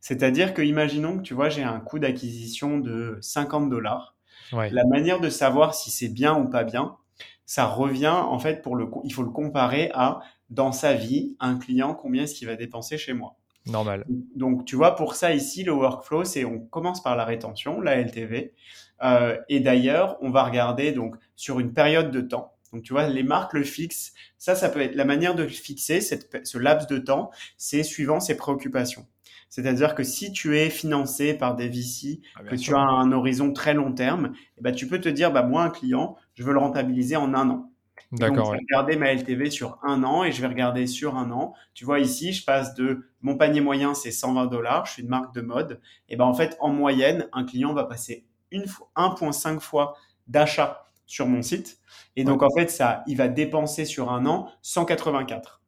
C'est-à-dire 0.00 0.54
que, 0.54 0.62
imaginons 0.62 1.16
que 1.16 1.22
tu 1.22 1.34
vois, 1.34 1.48
j'ai 1.48 1.64
un 1.64 1.80
coût 1.80 1.98
d'acquisition 1.98 2.78
de 2.78 3.18
50 3.20 3.68
dollars. 3.68 4.14
Ouais. 4.52 4.70
La 4.70 4.84
manière 4.84 5.20
de 5.20 5.28
savoir 5.28 5.74
si 5.74 5.90
c'est 5.90 6.08
bien 6.08 6.38
ou 6.38 6.48
pas 6.48 6.62
bien, 6.62 6.96
ça 7.44 7.66
revient 7.66 8.08
en 8.08 8.38
fait 8.38 8.62
pour 8.62 8.76
le, 8.76 8.88
il 9.04 9.12
faut 9.12 9.22
le 9.22 9.30
comparer 9.30 9.90
à 9.94 10.20
dans 10.50 10.70
sa 10.70 10.94
vie 10.94 11.36
un 11.40 11.56
client 11.56 11.94
combien 11.94 12.24
est-ce 12.24 12.34
qu'il 12.34 12.46
va 12.46 12.54
dépenser 12.54 12.98
chez 12.98 13.14
moi. 13.14 13.36
Normal. 13.66 14.04
Donc, 14.36 14.64
tu 14.64 14.76
vois, 14.76 14.94
pour 14.94 15.16
ça 15.16 15.34
ici, 15.34 15.64
le 15.64 15.72
workflow, 15.72 16.24
c'est 16.24 16.44
on 16.44 16.60
commence 16.60 17.02
par 17.02 17.16
la 17.16 17.24
rétention, 17.24 17.80
la 17.80 17.96
LTV, 17.96 18.54
euh, 19.02 19.36
et 19.48 19.60
d'ailleurs, 19.60 20.16
on 20.20 20.30
va 20.30 20.44
regarder 20.44 20.92
donc 20.92 21.16
sur 21.36 21.60
une 21.60 21.72
période 21.72 22.10
de 22.10 22.20
temps. 22.20 22.52
Donc, 22.72 22.82
tu 22.82 22.92
vois, 22.92 23.08
les 23.08 23.22
marques 23.22 23.52
le 23.54 23.62
fixent. 23.62 24.12
Ça, 24.38 24.54
ça 24.54 24.68
peut 24.68 24.80
être 24.80 24.94
la 24.94 25.04
manière 25.04 25.34
de 25.34 25.46
fixer, 25.46 26.00
cette, 26.00 26.46
ce 26.46 26.58
laps 26.58 26.88
de 26.88 26.98
temps, 26.98 27.30
c'est 27.56 27.82
suivant 27.82 28.20
ses 28.20 28.36
préoccupations. 28.36 29.06
C'est-à-dire 29.48 29.94
que 29.94 30.02
si 30.02 30.32
tu 30.32 30.58
es 30.58 30.68
financé 30.70 31.32
par 31.34 31.54
des 31.56 31.68
VC, 31.68 32.20
Ah, 32.34 32.42
que 32.44 32.56
sûr. 32.56 32.74
tu 32.74 32.74
as 32.74 32.80
un 32.80 33.12
horizon 33.12 33.52
très 33.52 33.74
long 33.74 33.92
terme, 33.92 34.32
eh 34.58 34.62
ben, 34.62 34.74
tu 34.74 34.86
peux 34.88 35.00
te 35.00 35.08
dire, 35.08 35.32
bah, 35.32 35.42
moi, 35.42 35.62
un 35.62 35.70
client, 35.70 36.16
je 36.34 36.42
veux 36.42 36.52
le 36.52 36.58
rentabiliser 36.58 37.16
en 37.16 37.32
un 37.34 37.48
an. 37.50 37.72
Donc, 38.12 38.20
D'accord, 38.20 38.46
je 38.46 38.50
ouais. 38.50 38.58
vais 38.58 38.64
regarder 38.68 38.96
ma 38.96 39.12
LTV 39.12 39.50
sur 39.50 39.78
un 39.82 40.04
an 40.04 40.24
et 40.24 40.32
je 40.32 40.40
vais 40.42 40.48
regarder 40.48 40.86
sur 40.86 41.16
un 41.16 41.30
an. 41.30 41.54
Tu 41.74 41.84
vois, 41.84 42.00
ici, 42.00 42.32
je 42.32 42.44
passe 42.44 42.74
de 42.74 43.08
mon 43.22 43.36
panier 43.36 43.60
moyen, 43.60 43.94
c'est 43.94 44.12
120 44.12 44.46
dollars. 44.46 44.86
Je 44.86 44.92
suis 44.92 45.02
une 45.02 45.08
marque 45.08 45.34
de 45.34 45.40
mode. 45.40 45.80
Et 46.08 46.16
ben, 46.16 46.24
en 46.24 46.34
fait, 46.34 46.56
en 46.60 46.70
moyenne, 46.70 47.28
un 47.32 47.44
client 47.44 47.72
va 47.72 47.84
passer 47.84 48.25
1,5 48.52 49.60
fois 49.60 49.96
d'achat 50.28 50.84
sur 51.06 51.26
mon 51.26 51.42
site. 51.42 51.78
Et 52.16 52.24
donc, 52.24 52.42
en 52.42 52.50
fait, 52.50 52.68
ça, 52.70 53.02
il 53.06 53.16
va 53.16 53.28
dépenser 53.28 53.84
sur 53.84 54.10
un 54.10 54.26
an 54.26 54.50
184. 54.62 55.62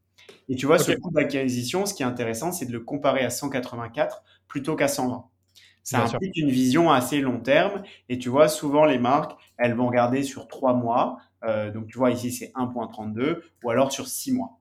Et 0.49 0.57
tu 0.57 0.67
vois, 0.67 0.79
ce 0.79 0.93
coût 0.93 1.11
d'acquisition, 1.13 1.87
ce 1.87 1.95
qui 1.95 2.03
est 2.03 2.07
intéressant, 2.07 2.53
c'est 2.53 2.67
de 2.67 2.73
le 2.73 2.81
comparer 2.81 3.25
à 3.25 3.31
184 3.31 4.23
plutôt 4.49 4.77
qu'à 4.77 4.89
120. 4.89 5.27
Ça 5.83 5.99
Bien 5.99 6.07
sûr. 6.07 6.21
implique 6.21 6.37
une 6.37 6.51
vision 6.51 6.91
assez 6.91 7.21
long 7.21 7.41
terme. 7.41 7.83
Et 8.09 8.19
tu 8.19 8.29
vois, 8.29 8.49
souvent, 8.49 8.85
les 8.85 8.99
marques, 8.99 9.39
elles 9.59 9.75
vont 9.75 9.87
regarder 9.89 10.23
sur 10.23 10.49
trois 10.49 10.75
mois. 10.75 11.19
Euh, 11.45 11.71
donc, 11.71 11.87
tu 11.89 11.99
vois, 11.99 12.11
ici, 12.11 12.33
c'est 12.33 12.53
1.32 12.55 13.43
ou 13.63 13.71
alors 13.71 13.93
sur 13.93 14.09
six 14.09 14.33
mois. 14.33 14.61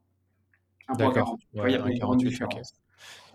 1.48. 0.88 1.13
D'accord. 1.13 1.38
Tu 1.53 1.60
vois, 1.62 1.69
il 1.69 1.73
y 1.73 1.77
a 1.77 1.80
Ouais, 1.84 1.91
une 1.91 1.99
grande 1.99 2.21
1,48, 2.21 2.23
différence. 2.23 2.73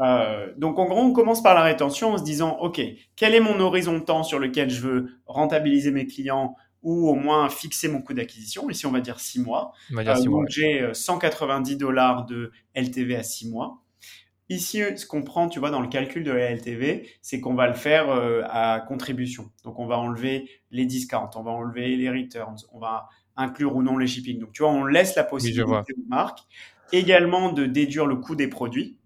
Euh, 0.01 0.53
donc, 0.57 0.79
en 0.79 0.87
gros, 0.87 1.01
on 1.01 1.13
commence 1.13 1.43
par 1.43 1.55
la 1.55 1.63
rétention 1.63 2.13
en 2.13 2.19
se 2.19 2.25
disant, 2.25 2.59
OK, 2.61 2.81
quel 3.17 3.35
est 3.35 3.41
mon 3.41 3.61
horizon 3.61 3.99
de 3.99 4.05
temps 4.05 4.23
sur 4.23 4.39
lequel 4.39 4.71
je 4.71 4.81
veux 4.81 5.09
rentabiliser 5.27 5.91
mes 5.91 6.07
clients 6.07 6.57
ou 6.83 7.09
au 7.09 7.15
moins 7.15 7.49
fixer 7.49 7.89
mon 7.89 8.03
coût 8.03 8.15
d'acquisition? 8.15 8.69
Ici, 8.71 8.87
on 8.87 8.91
va 8.91 9.01
dire 9.01 9.21
six 9.21 9.41
mois. 9.41 9.73
Euh, 9.93 10.03
mois, 10.03 10.15
donc 10.15 10.43
ouais. 10.43 10.47
j'ai 10.49 10.81
euh, 10.81 10.95
190 10.95 11.77
dollars 11.77 12.27
de 12.27 12.53
LTV 12.75 13.17
à 13.17 13.23
6 13.23 13.51
mois. 13.51 13.83
Ici, 14.49 14.83
ce 14.97 15.07
qu'on 15.07 15.23
prend, 15.23 15.49
tu 15.49 15.61
vois, 15.61 15.71
dans 15.71 15.81
le 15.81 15.89
calcul 15.89 16.25
de 16.25 16.33
la 16.33 16.51
LTV, 16.51 17.09
c'est 17.23 17.41
qu'on 17.41 17.55
va 17.55 17.69
le 17.69 17.75
faire 17.75 18.11
euh, 18.11 18.43
à 18.51 18.81
contribution. 18.81 19.51
Donc 19.65 19.79
on 19.79 19.87
va 19.87 19.97
enlever 19.97 20.51
les 20.71 20.85
discounts, 20.85 21.31
on 21.37 21.43
va 21.43 21.53
enlever 21.53 21.97
les 21.97 22.11
returns, 22.11 22.57
on 22.73 22.79
va 22.79 23.09
inclure 23.37 23.75
ou 23.75 23.83
non 23.83 23.97
les 23.97 24.07
shipping. 24.07 24.39
Donc 24.39 24.53
tu 24.53 24.63
vois, 24.63 24.73
on 24.73 24.85
laisse 24.85 25.15
la 25.15 25.25
possibilité 25.25 25.63
aux 25.63 26.09
marques 26.09 26.41
également 26.93 27.51
de 27.53 27.65
déduire 27.65 28.07
le 28.07 28.17
coût 28.17 28.37
des 28.37 28.49
produits. 28.49 28.99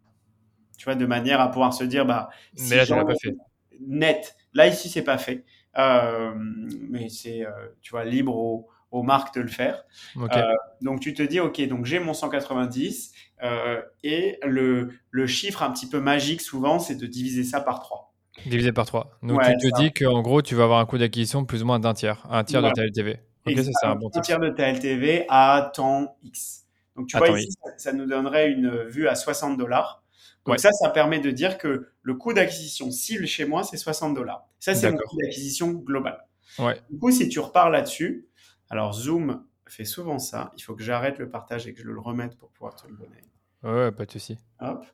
Tu 0.77 0.85
vois, 0.85 0.95
de 0.95 1.07
manière 1.07 1.41
à 1.41 1.51
pouvoir 1.51 1.73
se 1.75 1.85
dire, 1.85 2.05
bah, 2.07 2.29
si 2.55 2.71
Mais 2.71 2.85
là, 2.85 3.05
pas 3.05 3.15
fait. 3.15 3.35
net. 3.81 4.37
Là, 4.55 4.67
ici, 4.67 4.89
c'est 4.89 5.03
pas 5.03 5.19
fait. 5.19 5.45
Euh, 5.79 6.33
mais 6.37 7.09
c'est, 7.09 7.45
euh, 7.45 7.51
tu 7.83 7.91
vois, 7.91 8.05
libre 8.05 8.35
aux, 8.37 8.69
aux 8.91 9.03
marques 9.03 9.35
de 9.35 9.41
le 9.43 9.49
faire. 9.49 9.85
Euh, 10.17 10.53
donc 10.81 11.01
tu 11.01 11.13
te 11.13 11.23
dis, 11.23 11.41
ok, 11.41 11.61
donc 11.69 11.85
j'ai 11.85 11.99
mon 11.99 12.15
190 12.15 13.13
euh, 13.43 13.83
et 14.03 14.39
le, 14.43 14.91
le 15.11 15.27
chiffre 15.27 15.63
un 15.63 15.71
petit 15.71 15.89
peu 15.89 16.01
magique 16.01 16.41
souvent, 16.41 16.79
c'est 16.79 16.95
de 16.95 17.07
diviser 17.07 17.45
ça 17.45 17.61
par 17.61 17.81
3. 17.81 18.15
Divisé 18.47 18.73
par 18.73 18.87
3. 18.87 19.19
Donc 19.23 19.39
Ouais, 19.41 19.55
tu 19.59 19.71
te 19.71 19.77
ça. 19.77 19.83
dis 19.83 19.93
qu'en 19.93 20.23
gros, 20.23 20.41
tu 20.41 20.55
vas 20.55 20.65
avoir 20.65 20.79
un 20.81 20.87
coût 20.87 20.97
d'acquisition 20.99 21.45
plus 21.45 21.63
ou 21.63 21.67
moins 21.67 21.79
d'un 21.79 21.93
tiers. 21.95 22.25
Un 22.31 22.45
tiers 22.45 22.61
Voilà. 22.61 22.73
de 22.75 22.81
ta 22.81 22.87
LTV. 22.87 23.19
Ça 23.47 23.63
c'est 23.81 23.87
un 23.87 23.95
bon 23.97 24.09
un 24.09 24.11
tip. 24.11 24.23
tiers 24.23 24.41
de 24.41 24.49
ta 24.49 24.69
LTV 24.73 25.27
à 25.29 25.71
temps 25.75 26.17
X. 26.23 26.65
Donc 26.97 27.07
tu 27.09 27.17
vois 27.19 27.39
ici, 27.39 27.53
ça, 27.63 27.71
ça 27.77 27.93
nous 27.93 28.07
donnerait 28.07 28.51
une 28.51 28.85
vue 28.85 29.09
à 29.09 29.15
60 29.15 29.57
dollars. 29.59 30.03
Donc 30.47 30.55
Ouais. 30.55 30.59
ça, 30.59 30.71
ça 30.73 30.91
permet 30.91 31.19
de 31.21 31.31
dire 31.31 31.59
que 31.59 31.89
le 32.03 32.15
coût 32.15 32.33
d'acquisition 32.33 32.91
cible 32.91 33.27
chez 33.27 33.45
moi, 33.45 33.65
c'est 33.65 33.77
60 33.77 34.15
dollars. 34.15 34.47
Ça, 34.61 34.75
c'est 34.75 34.87
mon 34.91 34.97
D'accord. 34.97 35.11
coût 35.11 35.17
d'acquisition 35.23 35.73
global. 35.73 36.25
Ouais. 36.59 36.81
Du 36.91 36.99
coup, 36.99 37.11
si 37.11 37.29
tu 37.29 37.41
repars 37.41 37.71
là-dessus, 37.71 38.29
alors 38.71 38.93
Zoom 38.93 39.45
fait 39.69 39.85
souvent 39.85 40.19
ça. 40.21 40.53
Il 40.57 40.63
faut 40.63 40.75
que 40.77 40.83
j'arrête 40.83 41.19
le 41.19 41.29
partage 41.29 41.67
et 41.67 41.75
que 41.75 41.83
je 41.83 41.89
le 41.89 42.01
remette 42.01 42.37
pour 42.39 42.51
pouvoir 42.51 42.77
te 42.77 42.87
le 42.87 42.95
donner. 42.97 43.23
Ouais, 43.63 43.91
pas 43.91 44.07
de 44.07 44.13
souci. 44.13 44.39
Hop. 44.61 44.87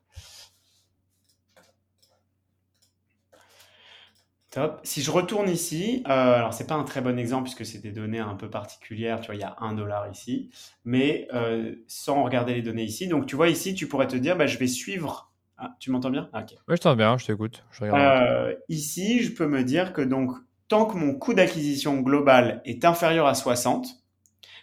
Top. 4.51 4.81
Si 4.85 5.01
je 5.01 5.11
retourne 5.11 5.49
ici, 5.49 6.03
euh, 6.07 6.11
alors 6.11 6.53
c'est 6.53 6.67
pas 6.67 6.75
un 6.75 6.85
très 6.85 7.01
bon 7.01 7.19
exemple 7.19 7.45
puisque 7.45 7.65
c'est 7.65 7.79
des 7.79 7.91
données 7.93 8.19
un 8.19 8.35
peu 8.35 8.51
particulières. 8.51 9.21
Tu 9.21 9.27
vois, 9.27 9.35
il 9.35 9.41
y 9.41 9.45
a 9.45 9.57
un 9.61 9.73
dollar 9.73 10.11
ici, 10.11 10.51
mais 10.85 11.27
euh, 11.33 11.75
sans 11.89 12.23
regarder 12.23 12.53
les 12.55 12.61
données 12.63 12.85
ici. 12.85 13.09
Donc 13.09 13.27
tu 13.27 13.35
vois 13.35 13.49
ici, 13.49 13.75
tu 13.75 13.89
pourrais 13.89 14.09
te 14.09 14.17
dire, 14.17 14.37
bah, 14.37 14.47
je 14.47 14.59
vais 14.59 14.67
suivre. 14.67 15.32
Ah, 15.65 15.77
tu 15.79 15.93
m'entends 15.93 16.11
bien? 16.11 16.29
Ah. 16.33 16.45
Ouais, 16.67 16.77
je 16.77 16.83
t'entends 16.83 16.97
bien, 16.97 17.17
je 17.19 17.27
t'écoute. 17.27 17.65
Euh, 17.93 18.55
ici, 18.69 19.23
je 19.23 19.33
peux 19.33 19.47
me 19.47 19.63
dire 19.63 19.93
que 19.93 20.01
donc 20.03 20.33
tant 20.67 20.85
que 20.87 20.97
mon 20.97 21.15
coût 21.15 21.33
d'acquisition 21.35 22.01
global 22.01 22.61
est 22.65 22.85
inférieur 22.85 23.27
à 23.29 23.35
60, 23.37 24.03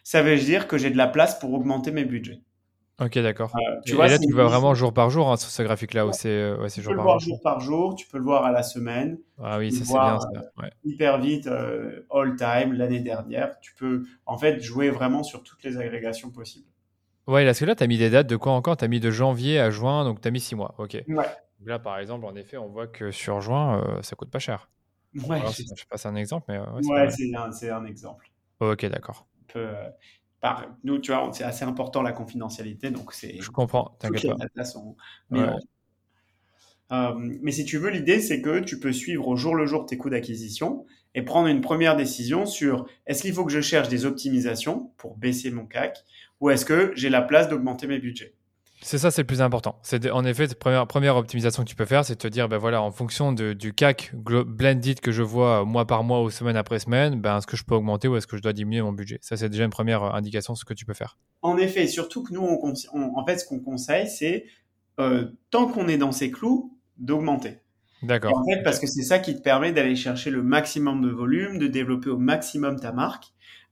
ça 0.03 0.21
veut 0.21 0.37
dire 0.37 0.67
que 0.67 0.77
j'ai 0.77 0.89
de 0.91 0.97
la 0.97 1.07
place 1.07 1.39
pour 1.39 1.53
augmenter 1.53 1.91
mes 1.91 2.03
budgets. 2.05 2.41
Ok, 2.99 3.17
d'accord. 3.19 3.55
Euh, 3.55 3.81
tu 3.85 3.95
Et, 3.95 3.95
vois, 3.95 4.05
et 4.05 4.09
là, 4.09 4.19
c'est 4.19 4.27
tu 4.27 4.33
vois 4.33 4.45
vraiment 4.45 4.73
jour 4.75 4.93
par 4.93 5.09
jour 5.09 5.31
hein, 5.31 5.37
sur 5.37 5.49
ce 5.49 5.63
graphique-là 5.63 6.05
où 6.07 6.11
c'est 6.11 6.27
euh, 6.29 6.57
ouais, 6.61 6.69
c'est 6.69 6.81
Tu 6.81 6.83
jour 6.83 6.93
peux 6.93 6.95
le 6.95 7.01
par 7.01 7.07
voir 7.07 7.19
jour? 7.19 7.19
jour 7.19 7.41
par 7.41 7.59
jour, 7.59 7.95
tu 7.95 8.07
peux 8.07 8.17
le 8.17 8.23
voir 8.23 8.43
à 8.45 8.51
la 8.51 8.63
semaine. 8.63 9.17
Ah 9.39 9.57
oui, 9.57 9.71
tu 9.71 9.73
ça 9.73 9.85
c'est 9.85 9.99
bien 9.99 10.19
ça. 10.19 10.29
Ouais. 10.57 10.71
hyper 10.83 11.19
vite 11.21 11.47
euh, 11.47 12.05
all 12.11 12.35
time 12.35 12.73
l'année 12.73 12.99
dernière. 13.01 13.59
Tu 13.61 13.73
peux 13.75 14.05
en 14.25 14.37
fait 14.37 14.59
jouer 14.61 14.89
vraiment 14.89 15.23
sur 15.23 15.43
toutes 15.43 15.63
les 15.63 15.77
agrégations 15.77 16.31
possibles. 16.31 16.69
Ouais, 17.29 17.45
parce 17.45 17.59
que 17.59 17.65
là, 17.65 17.75
tu 17.75 17.83
as 17.83 17.87
mis 17.87 17.99
des 17.99 18.09
dates 18.09 18.27
de 18.27 18.35
quoi 18.35 18.53
encore 18.53 18.75
Tu 18.75 18.85
as 18.85 18.87
mis 18.87 18.99
de 18.99 19.11
janvier 19.11 19.59
à 19.59 19.69
juin, 19.69 20.03
donc 20.03 20.19
tu 20.19 20.27
as 20.27 20.31
mis 20.31 20.39
6 20.39 20.55
mois. 20.55 20.73
Ok. 20.79 20.97
Ouais. 21.07 21.25
Là, 21.63 21.77
par 21.77 21.99
exemple, 21.99 22.25
en 22.25 22.35
effet, 22.35 22.57
on 22.57 22.69
voit 22.69 22.87
que 22.87 23.11
sur 23.11 23.39
juin, 23.39 23.83
euh, 23.83 24.01
ça 24.01 24.15
coûte 24.15 24.31
pas 24.31 24.39
cher. 24.39 24.71
Ouais, 25.27 25.37
Alors, 25.37 25.51
je 25.51 25.57
sais 25.57 25.85
pas, 25.87 25.97
c'est 25.97 26.07
un 26.07 26.15
exemple, 26.15 26.45
mais 26.49 26.57
euh, 26.57 26.63
ouais, 26.71 26.81
c'est 26.81 26.91
ouais, 26.91 27.09
c'est 27.11 27.35
un, 27.35 27.51
c'est 27.51 27.69
un 27.69 27.85
exemple. 27.85 28.31
Ok, 28.59 28.83
d'accord. 28.87 29.27
Euh, 29.55 29.89
par, 30.41 30.65
nous, 30.83 30.97
tu 30.97 31.11
vois, 31.11 31.29
c'est 31.31 31.43
assez 31.43 31.65
important 31.65 32.01
la 32.01 32.13
confidentialité, 32.13 32.89
donc 32.89 33.13
c'est 33.13 33.39
Je 33.39 33.51
comprends, 33.51 33.95
t'inquiète 33.99 34.31
pas. 34.55 34.63
sont 34.63 34.95
Ouais. 35.29 35.49
Euh, 36.91 37.13
mais 37.15 37.51
si 37.51 37.65
tu 37.65 37.77
veux, 37.77 37.89
l'idée, 37.89 38.19
c'est 38.19 38.41
que 38.41 38.59
tu 38.59 38.79
peux 38.79 38.91
suivre 38.91 39.27
au 39.27 39.35
jour 39.35 39.53
le 39.53 39.67
jour 39.67 39.85
tes 39.85 39.97
coûts 39.97 40.09
d'acquisition 40.09 40.85
et 41.15 41.21
prendre 41.23 41.47
une 41.47 41.61
première 41.61 41.95
décision 41.95 42.45
sur 42.45 42.85
est-ce 43.07 43.21
qu'il 43.23 43.33
faut 43.33 43.45
que 43.45 43.51
je 43.51 43.61
cherche 43.61 43.89
des 43.89 44.05
optimisations 44.05 44.91
pour 44.97 45.17
baisser 45.17 45.51
mon 45.51 45.65
CAC 45.65 45.97
ou 46.39 46.49
est-ce 46.49 46.65
que 46.65 46.91
j'ai 46.95 47.09
la 47.09 47.21
place 47.21 47.49
d'augmenter 47.49 47.87
mes 47.87 47.99
budgets? 47.99 48.35
C'est 48.81 48.97
ça, 48.97 49.11
c'est 49.11 49.23
le 49.23 49.27
plus 49.27 49.41
important. 49.41 49.77
C'est 49.83 50.09
en 50.09 50.23
effet 50.23 50.47
la 50.47 50.55
première, 50.55 50.87
première 50.87 51.17
optimisation 51.17 51.63
que 51.65 51.67
tu 51.69 51.75
peux 51.75 51.83
faire, 51.83 52.05
c'est 52.05 52.13
de 52.13 52.19
te 52.19 52.29
dire, 52.29 52.47
ben 52.47 52.57
voilà, 52.57 52.81
en 52.81 52.91
fonction 52.91 53.33
de- 53.33 53.51
du 53.51 53.73
CAC 53.73 54.11
blended 54.13 55.01
que 55.01 55.11
je 55.11 55.21
vois 55.21 55.61
euh, 55.63 55.65
mois 55.65 55.85
par 55.85 56.03
mois 56.05 56.21
ou 56.23 56.29
semaine 56.29 56.55
après 56.55 56.79
semaine, 56.79 57.19
ben 57.19 57.39
est-ce 57.39 57.47
que 57.47 57.57
je 57.57 57.65
peux 57.65 57.75
augmenter 57.75 58.07
ou 58.07 58.15
est-ce 58.15 58.25
que 58.25 58.37
je 58.37 58.41
dois 58.41 58.53
diminuer 58.53 58.81
mon 58.81 58.93
budget? 58.93 59.17
Ça, 59.21 59.35
c'est 59.35 59.49
déjà 59.49 59.65
une 59.65 59.69
première 59.69 60.03
euh, 60.03 60.11
indication 60.13 60.53
de 60.53 60.57
ce 60.57 60.63
que 60.63 60.73
tu 60.73 60.85
peux 60.85 60.93
faire. 60.93 61.17
En 61.41 61.57
effet, 61.57 61.87
surtout 61.87 62.23
que 62.23 62.33
nous, 62.33 62.41
on, 62.41 62.55
conse- 62.55 62.87
on- 62.93 63.17
en 63.17 63.25
fait, 63.25 63.39
ce 63.39 63.45
qu'on 63.45 63.59
conseille, 63.59 64.07
c'est 64.07 64.45
euh, 65.01 65.25
tant 65.51 65.67
qu'on 65.67 65.89
est 65.89 65.97
dans 65.97 66.13
ces 66.13 66.31
clous, 66.31 66.77
d'augmenter. 66.97 67.57
D'accord. 68.01 68.37
En 68.37 68.63
parce 68.63 68.79
que 68.79 68.87
c'est 68.87 69.03
ça 69.03 69.19
qui 69.19 69.35
te 69.35 69.41
permet 69.41 69.71
d'aller 69.71 69.95
chercher 69.95 70.29
le 70.29 70.41
maximum 70.41 71.01
de 71.01 71.09
volume, 71.09 71.59
de 71.59 71.67
développer 71.67 72.09
au 72.09 72.17
maximum 72.17 72.79
ta 72.79 72.91
marque, 72.91 73.25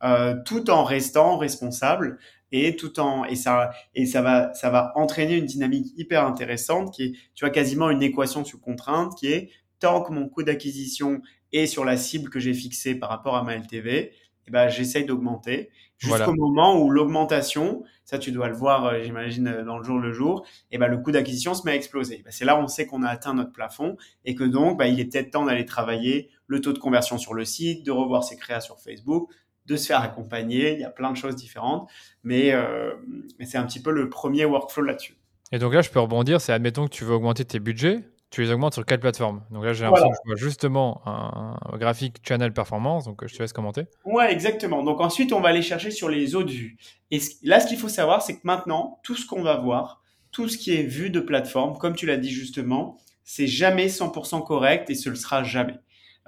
euh, 0.04 0.36
tout 0.46 0.70
en 0.70 0.84
restant 0.84 1.38
responsable 1.38 2.20
et 2.52 2.76
tout 2.76 3.00
en 3.00 3.26
et 3.26 3.36
ça 3.36 3.72
et 3.96 4.06
ça 4.06 4.22
va 4.22 4.54
ça 4.54 4.70
va 4.70 4.92
entraîner 4.96 5.38
une 5.38 5.46
dynamique 5.46 5.88
hyper 5.98 6.26
intéressante 6.26 6.94
qui 6.94 7.04
est 7.04 7.12
tu 7.36 7.46
vois 7.46 7.50
quasiment 7.50 7.90
une 7.90 8.04
équation 8.04 8.46
sous 8.46 8.60
contrainte 8.60 9.16
qui 9.18 9.28
est 9.28 9.50
tant 9.80 10.02
que 10.02 10.12
mon 10.12 10.28
coût 10.30 10.44
d'acquisition 10.44 11.22
est 11.54 11.66
sur 11.66 11.86
la 11.86 11.98
cible 11.98 12.30
que 12.30 12.40
j'ai 12.40 12.54
fixée 12.54 12.96
par 12.96 13.10
rapport 13.10 13.36
à 13.36 13.44
ma 13.44 13.56
LTV, 13.56 14.12
eh 14.48 14.52
ben 14.52 14.70
j'essaye 14.70 15.06
d'augmenter 15.06 15.70
jusqu'au 15.98 16.18
Voilà. 16.18 16.34
moment 16.34 16.80
où 16.80 16.90
l'augmentation, 16.90 17.84
ça 18.06 18.20
tu 18.20 18.32
dois 18.32 18.48
le 18.50 18.56
voir, 18.56 18.86
euh, 18.86 19.02
j'imagine 19.04 19.48
euh, 19.48 19.64
dans 19.64 19.78
le 19.78 19.84
jour 19.84 20.00
le 20.00 20.12
jour, 20.12 20.46
et 20.72 20.78
ben 20.78 20.88
le 20.88 20.98
coût 20.98 21.12
d'acquisition 21.12 21.54
se 21.54 21.66
met 21.66 21.72
à 21.72 21.76
exploser. 21.76 22.22
Ben, 22.24 22.32
c'est 22.32 22.46
là 22.46 22.56
où 22.58 22.64
on 22.64 22.68
sait 22.68 22.86
qu'on 22.86 23.04
a 23.04 23.10
atteint 23.10 23.34
notre 23.34 23.52
plafond 23.52 23.98
et 24.26 24.36
que 24.36 24.44
donc 24.44 24.78
bah, 24.78 24.88
il 24.88 25.00
est 25.00 25.06
peut-être 25.06 25.32
temps 25.32 25.46
d'aller 25.46 25.66
travailler 25.66 26.30
le 26.46 26.62
taux 26.62 26.74
de 26.74 26.80
conversion 26.80 27.18
sur 27.18 27.34
le 27.34 27.46
site, 27.46 27.86
de 27.86 27.92
revoir 27.92 28.24
ses 28.24 28.38
créas 28.38 28.62
sur 28.62 28.80
Facebook, 28.80 29.30
de 29.66 29.76
se 29.76 29.88
faire 29.88 30.02
accompagner. 30.02 30.74
Il 30.74 30.80
y 30.80 30.86
a 30.86 30.90
plein 30.90 31.12
de 31.12 31.18
choses 31.18 31.36
différentes, 31.36 31.90
mais, 32.24 32.54
euh, 32.54 32.94
mais 33.40 33.46
c'est 33.46 33.58
un 33.58 33.66
petit 33.66 33.82
peu 33.82 33.92
le 33.92 34.10
premier 34.10 34.46
workflow 34.46 34.84
là-dessus. 34.84 35.18
Et 35.52 35.60
donc 35.60 35.74
là, 35.74 35.82
je 35.82 35.90
peux 35.90 36.00
rebondir, 36.00 36.40
c'est 36.42 36.54
admettons 36.54 36.86
que 36.86 36.94
tu 36.94 37.04
veux 37.06 37.14
augmenter 37.14 37.44
tes 37.46 37.60
budgets, 37.60 38.04
tu 38.30 38.42
les 38.42 38.52
augmentes 38.52 38.74
sur 38.74 38.86
quelle 38.86 39.00
plateforme? 39.00 39.44
Donc 39.52 39.64
là, 39.64 39.74
j'ai 39.74 39.84
l'impression 39.86 40.08
Voilà. 40.08 40.18
que 40.18 40.24
je 40.26 40.30
vois 40.44 40.50
justement 40.50 41.02
un, 41.06 41.58
un 41.74 41.78
graphique 41.78 42.18
channel 42.28 42.52
performance, 42.54 43.06
donc 43.06 43.24
euh, 43.24 43.28
je 43.28 43.36
te 43.36 43.42
laisse 43.42 43.54
commenter. 43.54 43.86
Ouais, 44.06 44.32
exactement. 44.34 44.84
Donc 44.84 45.00
ensuite, 45.02 45.32
on 45.34 45.40
va 45.40 45.50
aller 45.50 45.62
chercher 45.62 45.92
sur 45.92 46.10
les 46.10 46.36
autres 46.36 46.52
vues. 46.52 46.78
Et 47.12 47.20
là, 47.44 47.60
ce 47.60 47.68
qu'il 47.68 47.78
faut 47.78 47.88
savoir, 47.90 48.22
c'est 48.22 48.36
que 48.36 48.42
maintenant, 48.44 49.00
tout 49.04 49.16
ce 49.16 49.26
qu'on 49.26 49.42
va 49.44 49.56
voir, 49.58 50.02
tout 50.32 50.50
ce 50.50 50.58
qui 50.58 50.74
est 50.74 50.84
vu 50.84 51.10
de 51.10 51.20
plateforme, 51.22 51.78
comme 51.78 51.96
tu 51.96 52.06
l'as 52.06 52.18
dit 52.18 52.30
justement, 52.32 52.98
c'est 53.24 53.48
jamais 53.48 53.88
100% 53.88 54.44
correct 54.46 54.90
et 54.90 54.96
ce 54.96 55.10
le 55.10 55.16
sera 55.16 55.44
jamais. 55.44 55.80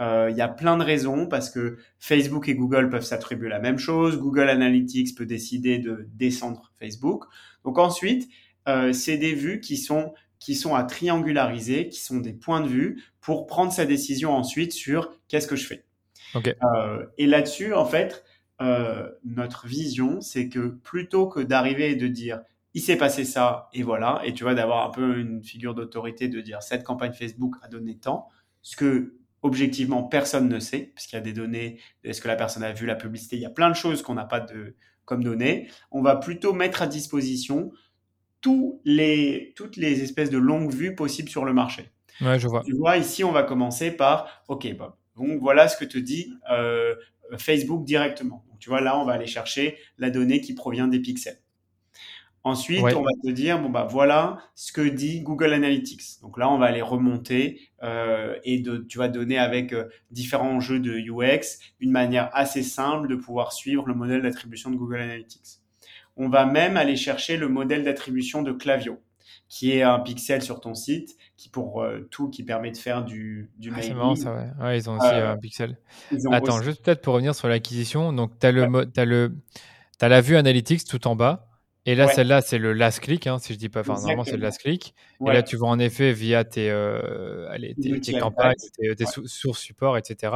Il 0.02 0.34
y 0.38 0.40
a 0.42 0.48
plein 0.48 0.78
de 0.78 0.84
raisons 0.84 1.28
parce 1.28 1.50
que 1.50 1.78
Facebook 2.00 2.48
et 2.48 2.56
Google 2.56 2.90
peuvent 2.90 3.04
s'attribuer 3.04 3.50
la 3.50 3.60
même 3.60 3.78
chose. 3.78 4.18
Google 4.18 4.48
Analytics 4.50 5.14
peut 5.18 5.26
décider 5.26 5.78
de 5.78 6.08
descendre 6.14 6.72
Facebook. 6.80 7.26
Donc 7.66 7.78
ensuite, 7.78 8.30
c'est 8.94 9.18
des 9.18 9.34
vues 9.34 9.60
qui 9.60 9.76
sont 9.76 10.14
qui 10.40 10.56
sont 10.56 10.76
à 10.76 10.84
triangulariser, 10.84 11.90
qui 11.90 12.00
sont 12.00 12.18
des 12.18 12.34
points 12.34 12.62
de 12.62 12.68
vue 12.68 13.04
pour 13.22 13.46
prendre 13.46 13.72
sa 13.72 13.86
décision 13.86 14.32
ensuite 14.32 14.72
sur 14.72 15.12
qu'est-ce 15.28 15.48
que 15.48 15.56
je 15.56 15.68
fais. 15.68 15.86
Euh, 16.36 17.06
et 17.18 17.28
là-dessus, 17.28 17.74
en 17.74 17.86
fait, 17.86 18.24
euh, 18.62 19.10
notre 19.24 19.68
vision, 19.68 20.22
c'est 20.22 20.50
que 20.50 20.68
plutôt 20.68 21.28
que 21.28 21.40
d'arriver 21.40 21.92
et 21.92 21.96
de 21.96 22.08
dire 22.08 22.42
il 22.76 22.82
s'est 22.82 22.98
passé 22.98 23.26
ça 23.26 23.68
et 23.74 23.82
voilà, 23.82 24.22
et 24.24 24.34
tu 24.34 24.44
vois, 24.44 24.54
d'avoir 24.54 24.88
un 24.88 24.92
peu 24.92 25.18
une 25.18 25.44
figure 25.44 25.74
d'autorité 25.74 26.28
de 26.28 26.40
dire 26.40 26.62
cette 26.62 26.84
campagne 26.84 27.14
Facebook 27.14 27.56
a 27.64 27.68
donné 27.68 27.98
tant, 27.98 28.30
ce 28.62 28.76
que 28.76 29.16
objectivement 29.42 30.04
personne 30.04 30.48
ne 30.48 30.60
sait, 30.60 30.92
puisqu'il 30.94 31.16
y 31.16 31.20
a 31.20 31.22
des 31.22 31.34
données, 31.34 31.80
est-ce 32.04 32.22
que 32.22 32.28
la 32.28 32.36
personne 32.36 32.64
a 32.64 32.72
vu 32.72 32.86
la 32.86 32.96
publicité, 32.96 33.38
il 33.38 33.42
y 33.42 33.46
a 33.46 33.50
plein 33.50 33.70
de 33.70 33.76
choses 33.76 34.04
qu'on 34.04 34.14
n'a 34.14 34.26
pas 34.26 34.40
de, 34.40 34.76
comme 35.06 35.24
données, 35.24 35.68
on 35.92 36.02
va 36.02 36.16
plutôt 36.16 36.54
mettre 36.54 36.82
à 36.84 36.88
disposition 36.88 37.72
tous 38.42 38.82
les, 38.86 39.54
toutes 39.56 39.78
les 39.78 40.02
espèces 40.02 40.30
de 40.30 40.38
longues 40.38 40.74
vues 40.74 40.96
possibles 40.96 41.30
sur 41.30 41.46
le 41.46 41.54
marché. 41.54 41.90
Ouais, 42.22 42.40
je 42.40 42.48
vois. 42.48 42.64
Tu 42.66 42.74
vois, 42.74 42.98
ici, 42.98 43.24
on 43.24 43.32
va 43.32 43.44
commencer 43.44 43.92
par, 43.92 44.44
OK, 44.48 44.68
Bob, 44.76 44.94
donc 45.16 45.40
voilà 45.40 45.68
ce 45.68 45.78
que 45.78 45.86
te 45.86 45.98
dit 45.98 46.34
euh, 46.52 46.96
Facebook 47.38 47.86
directement. 47.86 48.46
Donc, 48.50 48.60
tu 48.60 48.70
vois, 48.70 48.82
là, 48.82 49.00
on 49.00 49.06
va 49.06 49.14
aller 49.14 49.28
chercher 49.28 49.78
la 49.98 50.10
donnée 50.10 50.42
qui 50.42 50.54
provient 50.54 50.88
des 50.88 51.00
pixels. 51.00 51.40
Ensuite, 52.44 52.82
on 52.82 53.04
va 53.04 53.12
te 53.22 53.30
dire, 53.32 53.62
bon, 53.62 53.70
bah 53.70 53.86
voilà 53.90 54.40
ce 54.56 54.72
que 54.72 54.82
dit 54.82 55.22
Google 55.22 55.54
Analytics. 55.54 56.22
Donc 56.22 56.38
là, 56.38 56.50
on 56.50 56.58
va 56.58 56.68
aller 56.68 56.82
remonter 56.82 57.60
euh, 57.84 58.36
et 58.46 58.60
de, 58.60 58.78
tu 58.78 58.98
vas 58.98 59.10
donner 59.10 59.38
avec 59.38 59.74
euh, 59.74 59.90
différents 60.10 60.62
jeux 60.62 60.80
de 60.80 60.94
UX 60.94 61.60
une 61.82 61.92
manière 61.92 62.30
assez 62.34 62.64
simple 62.64 63.10
de 63.10 63.16
pouvoir 63.16 63.52
suivre 63.52 63.86
le 63.88 63.94
modèle 63.94 64.22
d'attribution 64.22 64.72
de 64.72 64.78
Google 64.78 65.02
Analytics. 65.02 65.59
On 66.20 66.28
va 66.28 66.46
même 66.46 66.76
aller 66.76 66.98
chercher 66.98 67.38
le 67.38 67.48
modèle 67.48 67.84
d'attribution 67.84 68.44
de 68.44 68.52
Clavio, 68.52 69.02
qui 69.48 69.72
est 69.72 69.84
un 69.84 70.00
pixel 70.00 70.42
sur 70.42 70.60
ton 70.60 70.76
site, 70.76 71.16
qui 71.38 71.48
pour 71.48 71.82
euh, 71.82 72.02
tout, 72.12 72.30
qui 72.30 72.44
permet 72.44 72.72
de 72.72 72.78
faire 72.78 73.06
du, 73.06 73.50
du 73.58 73.72
ah, 73.74 73.82
C'est 73.82 73.94
marrant 73.94 74.16
ça, 74.16 74.52
ouais. 74.60 74.78
ils 74.78 74.90
ont 74.90 74.98
aussi 74.98 75.08
euh, 75.08 75.32
un 75.32 75.38
pixel. 75.38 75.78
Attends, 76.30 76.62
juste 76.62 76.84
peut-être 76.84 77.02
pour 77.02 77.14
revenir 77.14 77.34
sur 77.34 77.48
l'acquisition. 77.48 78.12
Donc, 78.12 78.38
tu 78.38 78.46
as, 78.46 78.52
le, 78.52 78.64
as, 78.98 79.06
le, 79.06 79.34
as 80.02 80.10
la 80.10 80.20
vue 80.20 80.36
Analytics 80.36 80.84
tout 80.84 81.08
en 81.08 81.16
bas. 81.16 81.48
Et 81.86 81.96
là, 81.96 82.10
celle-là, 82.10 82.42
c'est 82.42 82.58
le 82.58 82.74
last 82.74 83.00
click, 83.00 83.26
hein, 83.26 83.40
si 83.40 83.54
je 83.54 83.58
dis 83.58 83.70
pas. 83.70 83.80
Enfin, 83.80 83.94
normalement, 83.94 84.26
c'est 84.26 84.36
le 84.36 84.44
last 84.44 84.60
click. 84.60 84.94
Et 85.26 85.32
là, 85.32 85.42
tu 85.42 85.56
vois 85.56 85.70
en 85.70 85.80
effet 85.80 86.12
via 86.12 86.44
tes, 86.44 86.70
euh, 86.70 87.50
allez, 87.50 87.74
tes, 87.76 88.20
campagnes, 88.20 88.56
tes, 88.78 88.94
tes 88.94 89.06
sources 89.06 89.62
support, 89.62 89.98
etc. 89.98 90.34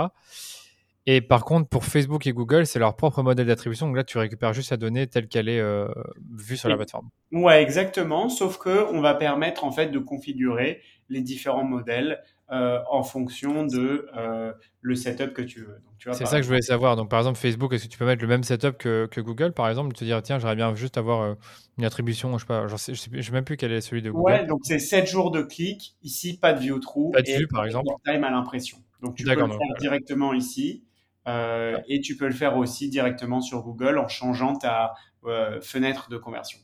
Et 1.06 1.20
par 1.20 1.44
contre, 1.44 1.68
pour 1.68 1.84
Facebook 1.84 2.26
et 2.28 2.34
Google, 2.34 2.66
c'est 2.66 2.80
leur 2.80 2.96
propre 2.96 3.24
modèle 3.24 3.48
d'attribution. 3.48 3.88
Donc 3.88 3.98
là, 3.98 4.06
tu 4.06 4.18
récupères 4.18 4.54
juste 4.54 4.72
la 4.72 4.78
donnée 4.78 5.08
telle 5.08 5.28
qu'elle 5.28 5.50
est 5.50 5.60
euh, 5.60 5.88
vue 6.34 6.56
sur 6.56 6.70
la 6.70 6.78
plateforme. 6.78 7.10
Ouais, 7.34 7.62
exactement. 7.62 8.30
Sauf 8.30 8.58
que 8.58 8.90
on 8.94 9.02
va 9.02 9.14
permettre 9.14 9.66
en 9.66 9.72
fait 9.72 9.88
de 9.88 10.00
configurer 10.00 10.82
les 11.10 11.22
différents 11.22 11.66
modèles 11.66 12.24
euh, 12.52 12.80
en 12.90 13.04
fonction 13.04 13.66
de 13.66 14.08
euh, 14.16 14.54
le 14.80 14.96
setup 14.96 15.34
que 15.34 15.42
tu 15.42 15.62
veux. 15.62 15.82
C'est 16.14 16.26
ça 16.26 16.38
que 16.38 16.44
je 16.44 16.48
voulais 16.48 16.62
savoir. 16.62 16.96
Donc 16.96 17.10
par 17.10 17.20
exemple, 17.20 17.38
Facebook, 17.38 17.74
est-ce 17.74 17.86
que 17.86 17.90
tu 17.90 17.98
peux 17.98 18.06
mettre 18.06 18.22
le 18.22 18.28
même 18.30 18.44
setup 18.44 18.78
que, 18.78 19.06
que 19.12 19.20
Google, 19.20 19.52
par 19.52 19.68
exemple, 19.68 19.94
te 19.94 20.06
dire 20.06 20.22
tiens, 20.22 20.40
j'aimerais 20.40 20.56
bien 20.56 20.74
juste 20.74 20.98
avoir 20.98 21.36
une 21.78 21.84
attribution, 21.84 22.38
je 22.38 22.44
sais 22.44 22.48
pas, 22.48 22.68
je 22.68 22.78
sais, 22.78 22.96
sais, 22.96 23.22
sais, 23.22 23.32
même 23.32 23.44
plus 23.44 23.58
quel 23.58 23.74
est 23.74 23.82
celui 23.82 24.02
de 24.02 24.10
Google. 24.10 24.32
Ouais, 24.32 24.46
donc 24.46 24.62
c'est 24.64 24.80
7 24.80 25.06
jours 25.06 25.32
de 25.32 25.42
clic. 25.42 25.96
Ici, 26.02 26.38
pas 26.38 26.54
de 26.54 26.60
view 26.60 26.80
through. 26.80 27.12
Pas 27.12 27.22
de 27.22 27.32
vue, 27.32 27.48
par 27.48 27.66
exemple. 27.66 27.88
Time 28.06 28.24
à 28.24 28.32
l'impression. 28.32 28.78
Donc 29.02 29.16
tu 29.16 29.26
peux 29.26 29.36
le 29.36 29.48
faire 29.48 29.60
directement 29.80 30.34
ici. 30.34 30.84
Euh, 31.28 31.78
et 31.88 32.02
tu 32.02 32.18
peux 32.18 32.28
le 32.28 32.34
faire 32.34 32.58
aussi 32.58 32.90
directement 32.90 33.42
sur 33.42 33.62
Google 33.62 33.98
en 33.98 34.08
changeant 34.08 34.56
ta 34.56 34.94
euh, 35.26 35.62
fenêtre 35.62 36.10
de 36.10 36.18
conversion. 36.18 36.60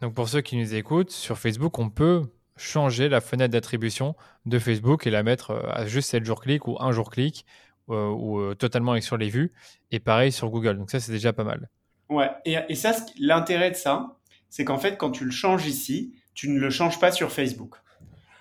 Donc 0.00 0.14
pour 0.14 0.28
ceux 0.28 0.40
qui 0.40 0.56
nous 0.56 0.74
écoutent, 0.74 1.10
sur 1.10 1.38
Facebook, 1.38 1.78
on 1.78 1.90
peut 1.90 2.22
changer 2.56 3.08
la 3.08 3.20
fenêtre 3.20 3.52
d'attribution 3.52 4.16
de 4.46 4.58
Facebook 4.58 5.06
et 5.06 5.10
la 5.10 5.22
mettre 5.22 5.50
euh, 5.52 5.70
à 5.70 5.86
juste 5.86 6.10
7 6.10 6.24
jours 6.24 6.40
clic 6.40 6.66
ou 6.66 6.76
1 6.80 6.92
jour 6.92 7.10
clic 7.10 7.46
ou 7.88 8.54
totalement 8.54 9.00
sur 9.00 9.16
les 9.16 9.28
vues. 9.28 9.52
Et 9.90 9.98
pareil 9.98 10.30
sur 10.30 10.48
Google. 10.48 10.78
Donc 10.78 10.92
ça, 10.92 11.00
c'est 11.00 11.10
déjà 11.10 11.32
pas 11.32 11.42
mal. 11.42 11.68
Ouais, 12.08 12.30
et, 12.44 12.56
et 12.68 12.76
ça, 12.76 12.94
l'intérêt 13.18 13.72
de 13.72 13.74
ça, 13.74 14.16
c'est 14.48 14.64
qu'en 14.64 14.78
fait, 14.78 14.96
quand 14.96 15.10
tu 15.10 15.24
le 15.24 15.32
changes 15.32 15.66
ici, 15.66 16.14
tu 16.34 16.50
ne 16.50 16.60
le 16.60 16.70
changes 16.70 17.00
pas 17.00 17.10
sur 17.10 17.32
Facebook. 17.32 17.74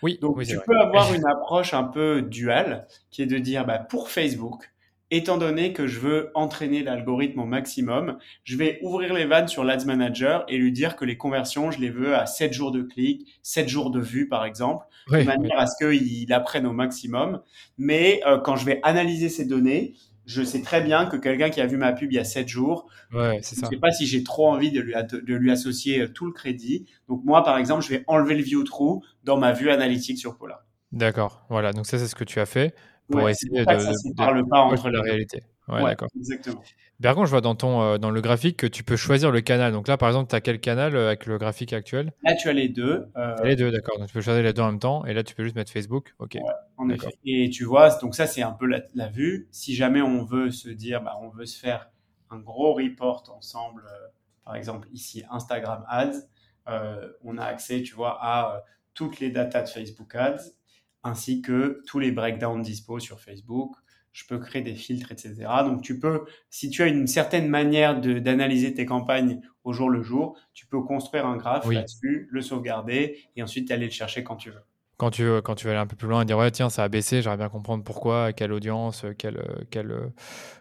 Oui, 0.02 0.18
donc 0.22 0.44
tu 0.44 0.60
peux 0.66 0.80
avoir 0.80 1.14
une 1.14 1.26
approche 1.26 1.74
un 1.74 1.84
peu 1.84 2.22
duale 2.22 2.88
qui 3.12 3.22
est 3.22 3.26
de 3.26 3.38
dire 3.38 3.66
bah, 3.66 3.80
pour 3.80 4.10
Facebook, 4.10 4.72
étant 5.12 5.38
donné 5.38 5.74
que 5.74 5.88
je 5.88 6.00
veux 6.00 6.32
entraîner 6.36 6.84
l'algorithme 6.84 7.40
au 7.40 7.46
maximum, 7.46 8.18
je 8.44 8.58
vais 8.58 8.80
ouvrir 8.82 9.14
les 9.14 9.26
vannes 9.26 9.48
sur 9.48 9.64
l'Ads 9.64 9.86
Manager 9.86 10.46
et 10.48 10.58
lui 10.58 10.72
dire 10.72 10.96
que 10.96 11.06
les 11.06 11.18
conversions, 11.18 11.72
je 11.72 11.80
les 11.80 11.90
veux 11.90 12.16
à 12.16 12.26
7 12.26 12.54
jours 12.54 12.72
de 12.72 12.82
clic, 12.82 13.28
7 13.42 13.68
jours 13.68 13.92
de 13.92 14.00
vue 14.00 14.28
par 14.28 14.46
exemple, 14.46 14.86
de 15.12 15.24
manière 15.24 15.60
à 15.60 15.66
ce 15.66 15.74
qu'il 15.84 16.32
apprenne 16.32 16.68
au 16.68 16.74
maximum. 16.74 17.42
Mais 17.78 18.22
euh, 18.28 18.38
quand 18.38 18.56
je 18.56 18.66
vais 18.66 18.80
analyser 18.84 19.30
ces 19.30 19.46
données, 19.46 19.96
je 20.26 20.44
sais 20.44 20.62
très 20.62 20.82
bien 20.82 21.08
que 21.08 21.18
quelqu'un 21.18 21.50
qui 21.50 21.60
a 21.60 21.66
vu 21.66 21.78
ma 21.78 21.92
pub 21.92 22.12
il 22.12 22.16
y 22.16 22.20
a 22.20 22.24
7 22.24 22.48
jours, 22.48 22.88
ouais, 23.12 23.42
je 23.44 23.62
ne 23.62 23.70
sais 23.70 23.78
pas 23.78 23.92
si 23.92 24.06
j'ai 24.06 24.24
trop 24.24 24.48
envie 24.48 24.72
de 24.72 24.80
lui, 24.80 24.94
de 24.94 25.36
lui 25.36 25.52
associer 25.52 26.02
euh, 26.02 26.08
tout 26.08 26.28
le 26.28 26.34
crédit. 26.34 26.86
Donc 27.08 27.24
moi, 27.26 27.44
par 27.44 27.58
exemple, 27.58 27.84
je 27.84 27.90
vais 27.90 28.04
enlever 28.06 28.36
le 28.36 28.44
view 28.44 28.64
through 28.64 29.02
dans 29.24 29.38
ma 29.38 29.54
vue 29.54 29.72
analytique 29.72 30.20
sur 30.20 30.38
Pola. 30.38 30.66
D'accord, 30.92 31.46
voilà, 31.50 31.72
donc 31.72 31.86
ça 31.86 32.00
c'est 32.00 32.08
ce 32.08 32.16
que 32.16 32.24
tu 32.24 32.40
as 32.40 32.48
fait 32.48 32.76
pour 33.10 33.30
essayer 33.30 33.62
de, 33.62 34.16
parle 34.16 34.48
pas 34.48 34.60
entre 34.60 34.90
la 34.90 35.02
réalité. 35.02 35.42
Ouais, 35.68 35.84
d'accord. 35.84 36.10
Exactement. 36.16 36.62
Contre, 37.02 37.26
je 37.26 37.32
vois 37.32 37.42
dans, 37.42 37.56
ton, 37.56 37.82
euh, 37.82 37.98
dans 37.98 38.12
le 38.12 38.22
graphique 38.22 38.58
que 38.58 38.68
tu 38.68 38.84
peux 38.84 38.98
choisir 38.98 39.32
le 39.32 39.42
canal. 39.42 39.72
Donc 39.72 39.88
là, 39.88 39.98
par 39.98 40.10
exemple, 40.10 40.30
tu 40.30 40.36
as 40.36 40.42
quel 40.42 40.60
canal 40.60 40.96
euh, 40.96 41.08
avec 41.08 41.26
le 41.26 41.38
graphique 41.38 41.74
actuel? 41.74 42.12
Là, 42.24 42.36
tu 42.36 42.50
as 42.50 42.54
les 42.54 42.70
deux. 42.70 43.08
Euh... 43.16 43.36
Les 43.44 43.56
deux, 43.56 43.72
d'accord. 43.72 43.98
Donc 44.00 44.08
tu 44.08 44.14
peux 44.14 44.22
choisir 44.22 44.44
les 44.44 44.52
deux 44.52 44.62
en 44.62 44.72
même 44.72 44.80
temps. 44.80 45.06
Et 45.06 45.14
là, 45.14 45.24
tu 45.24 45.36
peux 45.36 45.44
juste 45.44 45.56
mettre 45.56 45.72
Facebook. 45.72 46.14
Ok. 46.20 46.38
en 46.78 46.90
effet. 46.90 47.10
Et 47.26 47.50
tu 47.50 47.64
vois, 47.64 47.90
donc 48.00 48.16
ça, 48.16 48.28
c'est 48.28 48.42
un 48.42 48.52
peu 48.52 48.66
la, 48.66 49.08
vue. 49.08 49.48
Si 49.52 49.76
jamais 49.76 50.02
on 50.02 50.24
veut 50.24 50.52
se 50.52 50.70
dire, 50.70 51.02
bah, 51.02 51.18
on 51.22 51.30
veut 51.30 51.46
se 51.46 51.60
faire 51.60 51.90
un 52.32 52.40
gros 52.40 52.74
report 52.74 53.24
ensemble, 53.36 53.84
par 54.44 54.56
exemple, 54.56 54.88
ici, 54.92 55.24
Instagram 55.32 55.86
Ads, 55.88 56.28
on 57.24 57.38
a 57.38 57.46
accès, 57.46 57.82
tu 57.82 57.96
vois, 57.96 58.18
à 58.22 58.64
toutes 58.94 59.20
les 59.20 59.30
datas 59.30 59.64
de 59.64 59.70
Facebook 59.70 60.14
Ads 60.16 60.52
ainsi 61.04 61.42
que 61.42 61.82
tous 61.88 62.00
les 62.00 62.12
breakdowns 62.12 62.62
dispo 62.62 63.00
sur 63.00 63.20
Facebook. 63.20 63.76
Je 64.12 64.26
peux 64.26 64.40
créer 64.40 64.62
des 64.62 64.76
filtres, 64.76 65.12
etc. 65.12 65.36
Donc 65.64 65.82
tu 65.82 66.00
peux, 66.00 66.26
si 66.50 66.70
tu 66.70 66.82
as 66.82 66.88
une 66.88 67.08
certaine 67.08 67.48
manière 67.48 68.02
d'analyser 68.02 68.74
tes 68.74 68.86
campagnes 68.86 69.42
au 69.64 69.72
jour 69.72 69.90
le 69.90 70.02
jour, 70.02 70.38
tu 70.54 70.66
peux 70.66 70.82
construire 70.82 71.28
un 71.28 71.38
graphe 71.38 71.70
là-dessus, 71.70 72.28
le 72.32 72.42
sauvegarder 72.42 73.20
et 73.36 73.44
ensuite 73.44 73.70
aller 73.72 73.86
le 73.86 73.92
chercher 73.92 74.24
quand 74.24 74.36
tu 74.36 74.50
veux. 74.50 74.64
Quand 74.98 75.12
tu, 75.12 75.24
veux, 75.24 75.42
quand 75.42 75.56
tu 75.56 75.66
vas 75.66 75.72
aller 75.72 75.80
un 75.80 75.88
peu 75.88 75.96
plus 75.96 76.10
loin 76.10 76.24
et 76.24 76.26
dire 76.26 76.38
ouais 76.38 76.52
tiens 76.52 76.70
ça 76.70 76.84
a 76.84 76.90
baissé, 76.90 77.22
j'aimerais 77.22 77.38
bien 77.38 77.48
comprendre 77.48 77.86
pourquoi, 77.86 78.34
quelle 78.34 78.52
audience, 78.52 79.06
quelle, 79.18 79.42
quelle, 79.70 79.96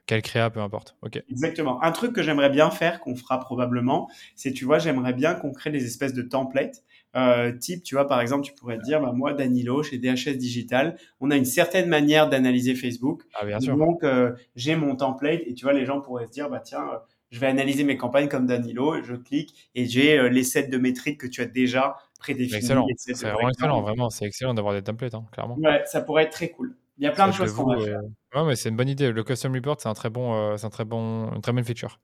quelle 0.07 0.23
créa, 0.23 0.49
peu 0.51 0.61
importe. 0.61 0.97
Ok. 1.03 1.21
Exactement. 1.29 1.83
Un 1.83 1.91
truc 1.91 2.13
que 2.13 2.23
j'aimerais 2.23 2.51
bien 2.51 2.71
faire, 2.71 3.01
qu'on 3.01 3.17
fera 3.17 3.41
probablement, 3.41 4.09
c'est 4.37 4.53
tu 4.53 4.65
vois 4.65 4.79
j'aimerais 4.79 5.15
bien 5.15 5.35
qu'on 5.35 5.51
crée 5.51 5.71
des 5.71 5.85
espèces 5.85 6.15
de 6.15 6.23
templates 6.23 6.85
euh, 7.17 7.53
type, 7.53 7.83
tu 7.83 7.95
vois, 7.95 8.07
par 8.07 8.21
exemple, 8.21 8.45
tu 8.45 8.53
pourrais 8.53 8.79
te 8.79 8.83
dire, 8.83 9.01
bah, 9.01 9.13
moi, 9.13 9.33
Danilo, 9.33 9.83
chez 9.83 9.99
DHS 9.99 10.37
Digital, 10.37 10.97
on 11.21 11.31
a 11.31 11.37
une 11.37 11.45
certaine 11.45 11.89
manière 11.89 12.29
d'analyser 12.29 12.75
Facebook. 12.75 13.23
Ah, 13.35 13.45
bien 13.45 13.61
sûr. 13.61 13.77
Donc, 13.77 14.05
euh, 14.05 14.33
j'ai 14.57 14.77
mon 14.77 14.95
template 14.95 15.41
et 15.47 15.55
tu 15.55 15.65
vois, 15.65 15.73
les 15.73 15.87
gens 15.87 16.01
pourraient 16.01 16.27
se 16.27 16.33
dire, 16.33 16.51
bah, 16.51 16.61
tiens, 16.61 16.83
euh, 16.83 16.99
je 17.31 17.41
vais 17.41 17.47
analyser 17.47 17.85
mes 17.85 17.97
campagnes 17.97 18.29
comme 18.29 18.47
Danilo, 18.47 19.03
je 19.03 19.15
clique 19.15 19.71
et 19.75 19.85
j'ai 19.87 20.31
les 20.31 20.43
sets 20.45 20.69
de 20.69 20.79
métriques 20.79 21.21
que 21.21 21.27
tu 21.27 21.43
as 21.43 21.47
déjà 21.47 21.97
prédéfinis. 22.19 22.57
Excellent. 22.57 22.87
C'est 22.97 23.13
vraiment 23.15 23.51
excellent, 23.51 23.83
vraiment. 23.83 24.09
C'est 24.09 24.25
excellent 24.25 24.55
d'avoir 24.55 24.73
des 24.73 24.83
templates, 24.83 25.15
hein, 25.15 25.27
clairement. 25.31 25.57
Ouais, 25.59 25.83
ça 25.85 26.01
pourrait 26.01 26.25
être 26.25 26.33
très 26.33 26.49
cool. 26.49 26.75
Il 26.97 27.05
y 27.05 27.07
a 27.07 27.11
plein 27.11 27.29
de 27.29 27.33
choses 27.35 27.53
qu'on 27.53 27.67
va 27.67 27.79
faire. 27.85 28.01
Ouais, 28.35 28.45
mais 28.47 28.57
c'est 28.57 28.71
une 28.71 28.77
bonne 28.77 28.89
idée. 28.89 29.13
Le 29.13 29.25
custom 29.25 29.55
report, 29.55 29.77
c'est 29.79 29.91
un 29.91 29.95
très 29.95 30.09
bon, 30.09 30.57
c'est 30.57 30.67
un 30.67 30.71
très 30.71 30.87
bon, 30.87 31.31
une 31.35 31.43
très 31.43 31.53
bonne 31.53 31.65
feature. 31.65 32.01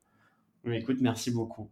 Écoute, 0.66 0.98
merci 1.00 1.30
beaucoup. 1.30 1.70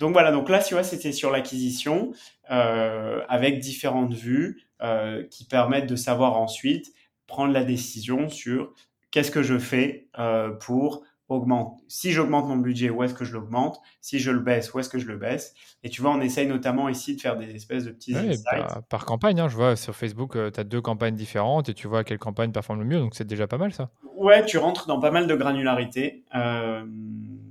Donc 0.00 0.14
voilà, 0.14 0.32
donc 0.32 0.48
là, 0.48 0.60
tu 0.60 0.74
vois, 0.74 0.82
c'était 0.82 1.12
sur 1.12 1.30
l'acquisition 1.30 2.12
euh, 2.50 3.20
avec 3.28 3.60
différentes 3.60 4.14
vues 4.14 4.66
euh, 4.82 5.22
qui 5.30 5.44
permettent 5.44 5.88
de 5.88 5.94
savoir 5.94 6.38
ensuite 6.38 6.92
prendre 7.26 7.52
la 7.52 7.62
décision 7.64 8.30
sur 8.30 8.72
qu'est-ce 9.10 9.30
que 9.30 9.42
je 9.42 9.58
fais 9.58 10.08
euh, 10.18 10.52
pour 10.52 11.04
augmenter. 11.28 11.84
Si 11.86 12.12
j'augmente 12.12 12.48
mon 12.48 12.56
budget, 12.56 12.88
où 12.88 13.04
est-ce 13.04 13.12
que 13.12 13.26
je 13.26 13.34
l'augmente 13.34 13.78
Si 14.00 14.18
je 14.18 14.30
le 14.30 14.40
baisse, 14.40 14.72
où 14.72 14.80
est-ce 14.80 14.88
que 14.88 14.98
je 14.98 15.06
le 15.06 15.18
baisse 15.18 15.54
Et 15.84 15.90
tu 15.90 16.00
vois, 16.00 16.12
on 16.12 16.20
essaye 16.22 16.48
notamment 16.48 16.88
ici 16.88 17.14
de 17.14 17.20
faire 17.20 17.36
des 17.36 17.54
espèces 17.54 17.84
de 17.84 17.90
petits 17.90 18.16
insights. 18.16 18.80
Par, 18.88 19.04
campagne, 19.04 19.38
hein, 19.38 19.48
je 19.48 19.54
vois 19.54 19.76
sur 19.76 19.94
Facebook, 19.94 20.32
tu 20.32 20.60
as 20.60 20.64
deux 20.64 20.80
campagnes 20.80 21.14
différentes 21.14 21.68
et 21.68 21.74
tu 21.74 21.86
vois 21.86 22.04
quelle 22.04 22.18
campagne 22.18 22.52
performe 22.52 22.80
le 22.80 22.86
mieux, 22.86 22.98
donc 22.98 23.14
c'est 23.14 23.26
déjà 23.26 23.46
pas 23.46 23.58
mal 23.58 23.72
ça. 23.74 23.90
Ouais, 24.16 24.44
tu 24.46 24.56
rentres 24.56 24.86
dans 24.86 24.98
pas 24.98 25.10
mal 25.10 25.26
de 25.26 25.34
granularité. 25.34 26.24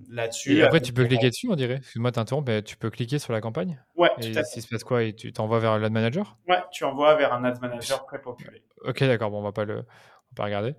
Là-dessus. 0.10 0.57
Et 0.57 0.64
après, 0.64 0.82
tu 0.82 0.91
peux 0.93 1.05
cliquer 1.05 1.30
dessus, 1.30 1.47
on 1.49 1.55
dirait. 1.55 1.76
Excuse-moi, 1.76 2.12
t'interromps, 2.12 2.47
mais 2.47 2.62
tu 2.62 2.76
peux 2.78 2.89
cliquer 2.89 3.20
sur 3.20 3.32
la 3.34 3.41
campagne. 3.41 3.82
Ouais, 3.95 4.10
Et 4.22 4.32
tout 4.32 4.39
à 4.39 4.43
s'il 4.43 4.62
se 4.62 4.68
passe 4.68 4.84
quoi 4.84 5.03
Et 5.03 5.14
tu 5.14 5.32
t'envoies 5.32 5.60
vers 5.60 5.80
l'ad 5.80 5.91
manager? 5.91 6.38
Ouais, 6.47 6.62
tu 6.72 6.84
envoies 6.84 7.16
vers 7.16 7.34
un 7.34 7.43
ad 7.43 7.62
manager 7.62 8.05
pré-populé. 8.05 8.64
Ok, 8.84 8.99
d'accord. 9.01 9.32
Bon, 9.32 9.39
on 9.39 9.43
va 9.43 9.51
pas 9.51 9.66
le, 9.66 9.76
on 9.76 9.78
va 9.78 10.36
pas 10.36 10.43
regarder. 10.45 10.76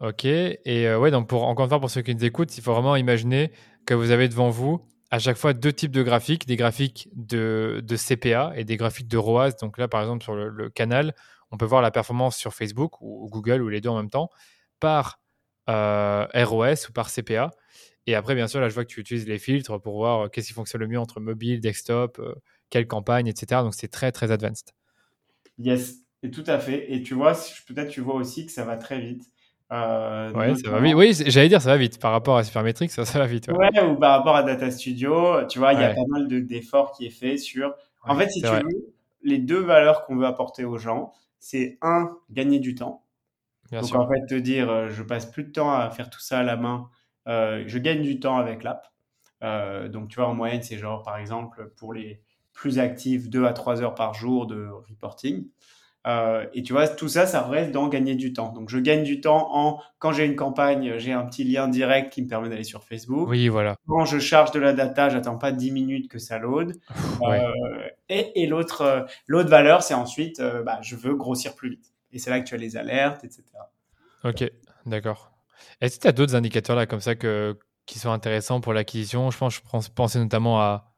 Ok. 0.00 0.24
Et 0.24 0.58
euh, 0.66 0.98
ouais, 0.98 1.10
donc 1.10 1.28
pour 1.28 1.44
encore 1.44 1.64
une 1.64 1.70
fois 1.70 1.80
pour 1.80 1.90
ceux 1.90 2.02
qui 2.02 2.14
nous 2.14 2.24
écoutent, 2.24 2.56
il 2.56 2.62
faut 2.62 2.72
vraiment 2.72 2.96
imaginer 2.96 3.52
que 3.86 3.94
vous 3.94 4.10
avez 4.10 4.28
devant 4.28 4.48
vous 4.50 4.86
à 5.10 5.18
chaque 5.18 5.36
fois 5.36 5.52
deux 5.52 5.72
types 5.72 5.90
de 5.90 6.02
graphiques, 6.02 6.46
des 6.46 6.56
graphiques 6.56 7.08
de, 7.14 7.82
de 7.84 7.96
CPA 7.96 8.52
et 8.54 8.64
des 8.64 8.76
graphiques 8.76 9.08
de 9.08 9.18
ROAS. 9.18 9.52
Donc 9.60 9.76
là, 9.76 9.88
par 9.88 10.00
exemple, 10.00 10.22
sur 10.22 10.34
le, 10.34 10.48
le 10.48 10.70
canal, 10.70 11.14
on 11.50 11.56
peut 11.56 11.66
voir 11.66 11.82
la 11.82 11.90
performance 11.90 12.36
sur 12.36 12.54
Facebook 12.54 13.00
ou, 13.00 13.24
ou 13.24 13.28
Google 13.28 13.60
ou 13.60 13.68
les 13.68 13.80
deux 13.80 13.88
en 13.88 13.96
même 13.96 14.10
temps 14.10 14.30
par 14.78 15.20
euh, 15.68 16.26
ROS 16.34 16.88
ou 16.88 16.92
par 16.92 17.10
CPA. 17.10 17.50
Et 18.06 18.14
après, 18.14 18.34
bien 18.34 18.48
sûr, 18.48 18.60
là, 18.60 18.68
je 18.68 18.74
vois 18.74 18.84
que 18.84 18.90
tu 18.90 19.00
utilises 19.00 19.26
les 19.26 19.38
filtres 19.38 19.80
pour 19.80 19.96
voir 19.96 20.20
euh, 20.20 20.28
qu'est-ce 20.28 20.48
qui 20.48 20.52
fonctionne 20.54 20.80
le 20.80 20.88
mieux 20.88 20.98
entre 20.98 21.20
mobile, 21.20 21.60
desktop, 21.60 22.18
euh, 22.18 22.34
quelle 22.70 22.86
campagne, 22.86 23.26
etc. 23.26 23.62
Donc 23.62 23.74
c'est 23.74 23.88
très 23.88 24.10
très 24.12 24.30
advanced. 24.30 24.70
Yes, 25.58 25.96
et 26.22 26.30
tout 26.30 26.44
à 26.46 26.58
fait. 26.58 26.92
Et 26.92 27.02
tu 27.02 27.14
vois, 27.14 27.32
peut-être 27.66 27.90
tu 27.90 28.00
vois 28.00 28.14
aussi 28.14 28.46
que 28.46 28.52
ça 28.52 28.64
va 28.64 28.76
très 28.76 29.00
vite. 29.00 29.24
Euh, 29.72 30.32
ouais, 30.32 30.54
ça 30.56 30.70
va 30.70 30.80
vite. 30.80 30.94
Oui, 30.94 31.12
j'allais 31.26 31.48
dire 31.48 31.62
ça 31.62 31.70
va 31.70 31.76
vite. 31.76 32.00
Par 32.00 32.12
rapport 32.12 32.36
à 32.36 32.44
Supermetrics, 32.44 32.90
ça, 32.90 33.04
ça 33.04 33.18
va 33.18 33.26
vite. 33.26 33.48
Ouais. 33.48 33.54
ouais. 33.56 33.82
ou 33.84 33.96
par 33.96 34.18
rapport 34.18 34.34
à 34.34 34.42
Data 34.42 34.70
Studio, 34.70 35.46
tu 35.46 35.58
vois, 35.58 35.74
il 35.74 35.76
ouais. 35.76 35.82
y 35.82 35.86
a 35.86 35.94
pas 35.94 36.06
mal 36.08 36.26
d'efforts 36.26 36.92
qui 36.92 37.06
est 37.06 37.10
fait 37.10 37.36
sur. 37.36 37.74
En 38.02 38.16
fait, 38.16 38.30
si 38.30 38.40
tu 38.40 38.48
vrai. 38.48 38.62
veux, 38.62 38.94
les 39.22 39.38
deux 39.38 39.60
valeurs 39.60 40.06
qu'on 40.06 40.16
veut 40.16 40.26
apporter 40.26 40.64
aux 40.64 40.78
gens, 40.78 41.12
c'est 41.38 41.78
un, 41.82 42.16
gagner 42.30 42.58
du 42.58 42.74
temps. 42.74 43.04
Bien 43.70 43.80
Donc 43.80 43.90
sûr. 43.90 44.00
en 44.00 44.08
fait, 44.08 44.26
te 44.26 44.34
dire, 44.34 44.70
euh, 44.70 44.88
je 44.88 45.02
passe 45.02 45.26
plus 45.26 45.44
de 45.44 45.52
temps 45.52 45.72
à 45.72 45.90
faire 45.90 46.10
tout 46.10 46.20
ça 46.20 46.40
à 46.40 46.42
la 46.42 46.56
main, 46.56 46.88
je 47.26 47.78
gagne 47.78 48.02
du 48.02 48.20
temps 48.20 48.38
avec 48.38 48.62
l'app. 48.62 48.90
Euh, 49.42 49.88
donc 49.88 50.08
tu 50.08 50.16
vois, 50.16 50.28
en 50.28 50.34
moyenne, 50.34 50.62
c'est 50.62 50.78
genre, 50.78 51.02
par 51.02 51.18
exemple, 51.18 51.72
pour 51.76 51.94
les 51.94 52.20
plus 52.52 52.78
actifs, 52.78 53.28
2 53.28 53.44
à 53.46 53.52
3 53.52 53.82
heures 53.82 53.94
par 53.94 54.14
jour 54.14 54.46
de 54.46 54.68
reporting. 54.88 55.46
Euh, 56.06 56.46
et 56.54 56.62
tu 56.62 56.72
vois, 56.72 56.88
tout 56.88 57.08
ça, 57.08 57.26
ça 57.26 57.42
reste 57.42 57.72
dans 57.72 57.88
gagner 57.88 58.14
du 58.14 58.32
temps. 58.32 58.52
Donc, 58.52 58.70
je 58.70 58.78
gagne 58.78 59.02
du 59.02 59.20
temps 59.20 59.54
en, 59.54 59.82
quand 59.98 60.12
j'ai 60.12 60.24
une 60.24 60.36
campagne, 60.36 60.96
j'ai 60.96 61.12
un 61.12 61.26
petit 61.26 61.44
lien 61.44 61.68
direct 61.68 62.10
qui 62.10 62.22
me 62.22 62.28
permet 62.28 62.48
d'aller 62.48 62.64
sur 62.64 62.84
Facebook. 62.84 63.28
Oui, 63.28 63.48
voilà. 63.48 63.76
Quand 63.86 64.06
je 64.06 64.18
charge 64.18 64.50
de 64.52 64.60
la 64.60 64.72
data, 64.72 65.10
j'attends 65.10 65.36
pas 65.36 65.52
10 65.52 65.72
minutes 65.72 66.10
que 66.10 66.18
ça 66.18 66.38
load. 66.38 66.74
Ouais. 67.20 67.44
Euh, 67.44 67.88
et 68.08 68.42
et 68.42 68.46
l'autre, 68.46 68.80
euh, 68.80 69.02
l'autre 69.26 69.50
valeur, 69.50 69.82
c'est 69.82 69.94
ensuite, 69.94 70.40
euh, 70.40 70.62
bah, 70.62 70.78
je 70.80 70.96
veux 70.96 71.14
grossir 71.14 71.54
plus 71.54 71.70
vite. 71.70 71.92
Et 72.12 72.18
c'est 72.18 72.30
là 72.30 72.40
que 72.40 72.48
tu 72.48 72.54
as 72.54 72.58
les 72.58 72.78
alertes, 72.78 73.22
etc. 73.24 73.44
Ok, 74.24 74.50
d'accord. 74.86 75.29
Est-ce 75.80 75.96
que 75.96 76.02
tu 76.02 76.08
as 76.08 76.12
d'autres 76.12 76.34
indicateurs 76.34 76.76
là 76.76 76.86
comme 76.86 77.00
ça 77.00 77.14
qui 77.14 77.98
sont 77.98 78.10
intéressants 78.10 78.60
pour 78.60 78.72
l'acquisition? 78.72 79.30
Je 79.30 79.38
pense, 79.38 79.54
je 79.54 79.90
pensais 79.94 80.18
notamment 80.18 80.60
à 80.60 80.90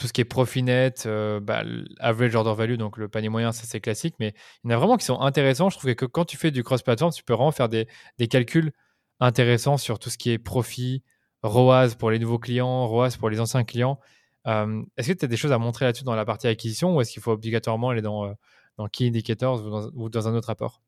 tout 0.00 0.06
ce 0.06 0.14
qui 0.14 0.22
est 0.22 0.24
profit 0.24 0.62
net, 0.62 1.04
euh, 1.06 1.40
bah, 1.40 1.62
average 1.98 2.34
order 2.34 2.54
value, 2.54 2.76
donc 2.76 2.96
le 2.96 3.08
panier 3.08 3.28
moyen, 3.28 3.52
ça 3.52 3.64
c'est 3.66 3.80
classique, 3.80 4.14
mais 4.18 4.34
il 4.64 4.70
y 4.70 4.72
en 4.72 4.76
a 4.76 4.78
vraiment 4.78 4.96
qui 4.96 5.04
sont 5.04 5.20
intéressants. 5.20 5.68
Je 5.68 5.76
trouve 5.76 5.94
que 5.94 6.06
quand 6.06 6.24
tu 6.24 6.38
fais 6.38 6.50
du 6.50 6.64
cross-platform, 6.64 7.12
tu 7.12 7.22
peux 7.22 7.34
vraiment 7.34 7.52
faire 7.52 7.68
des, 7.68 7.86
des, 8.16 8.26
calculs 8.26 8.72
intéressants 9.20 9.76
sur 9.76 9.98
tout 9.98 10.08
ce 10.08 10.16
qui 10.16 10.30
est 10.30 10.38
profit, 10.38 11.02
ROAS 11.42 11.96
pour 11.98 12.10
les 12.10 12.18
nouveaux 12.18 12.38
clients, 12.38 12.86
ROAS 12.86 13.16
pour 13.18 13.28
les 13.28 13.40
anciens 13.40 13.62
clients. 13.62 14.00
Euh, 14.46 14.82
est-ce 14.96 15.12
que 15.12 15.18
tu 15.18 15.24
as 15.26 15.28
des 15.28 15.36
choses 15.36 15.52
à 15.52 15.58
montrer 15.58 15.84
là-dessus 15.84 16.04
dans 16.04 16.14
la 16.14 16.24
partie 16.24 16.46
acquisition 16.46 16.96
ou 16.96 17.02
est-ce 17.02 17.12
qu'il 17.12 17.22
faut 17.22 17.32
obligatoirement 17.32 17.90
aller 17.90 18.00
dans, 18.00 18.24
euh, 18.24 18.32
dans 18.78 18.88
Key 18.88 19.06
Indicators 19.06 19.62
ou 19.66 19.70
dans, 19.70 19.90
ou 19.94 20.08
dans 20.08 20.28
un 20.28 20.34
autre 20.34 20.48
rapport 20.48 20.80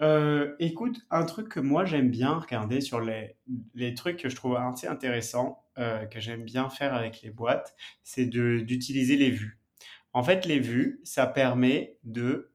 euh, 0.00 0.56
écoute, 0.58 1.00
un 1.10 1.24
truc 1.24 1.48
que 1.48 1.60
moi 1.60 1.84
j'aime 1.84 2.10
bien 2.10 2.34
regarder 2.38 2.80
sur 2.80 3.00
les, 3.00 3.36
les 3.74 3.94
trucs 3.94 4.18
que 4.20 4.28
je 4.28 4.36
trouve 4.36 4.56
assez 4.56 4.86
intéressants, 4.88 5.64
euh, 5.78 6.06
que 6.06 6.20
j'aime 6.20 6.44
bien 6.44 6.68
faire 6.68 6.94
avec 6.94 7.22
les 7.22 7.30
boîtes, 7.30 7.76
c'est 8.02 8.26
d'utiliser 8.26 9.16
les 9.16 9.30
vues. 9.30 9.60
En 10.12 10.22
fait, 10.22 10.46
les 10.46 10.60
vues, 10.60 11.00
ça 11.04 11.26
permet 11.26 11.98
de 12.04 12.52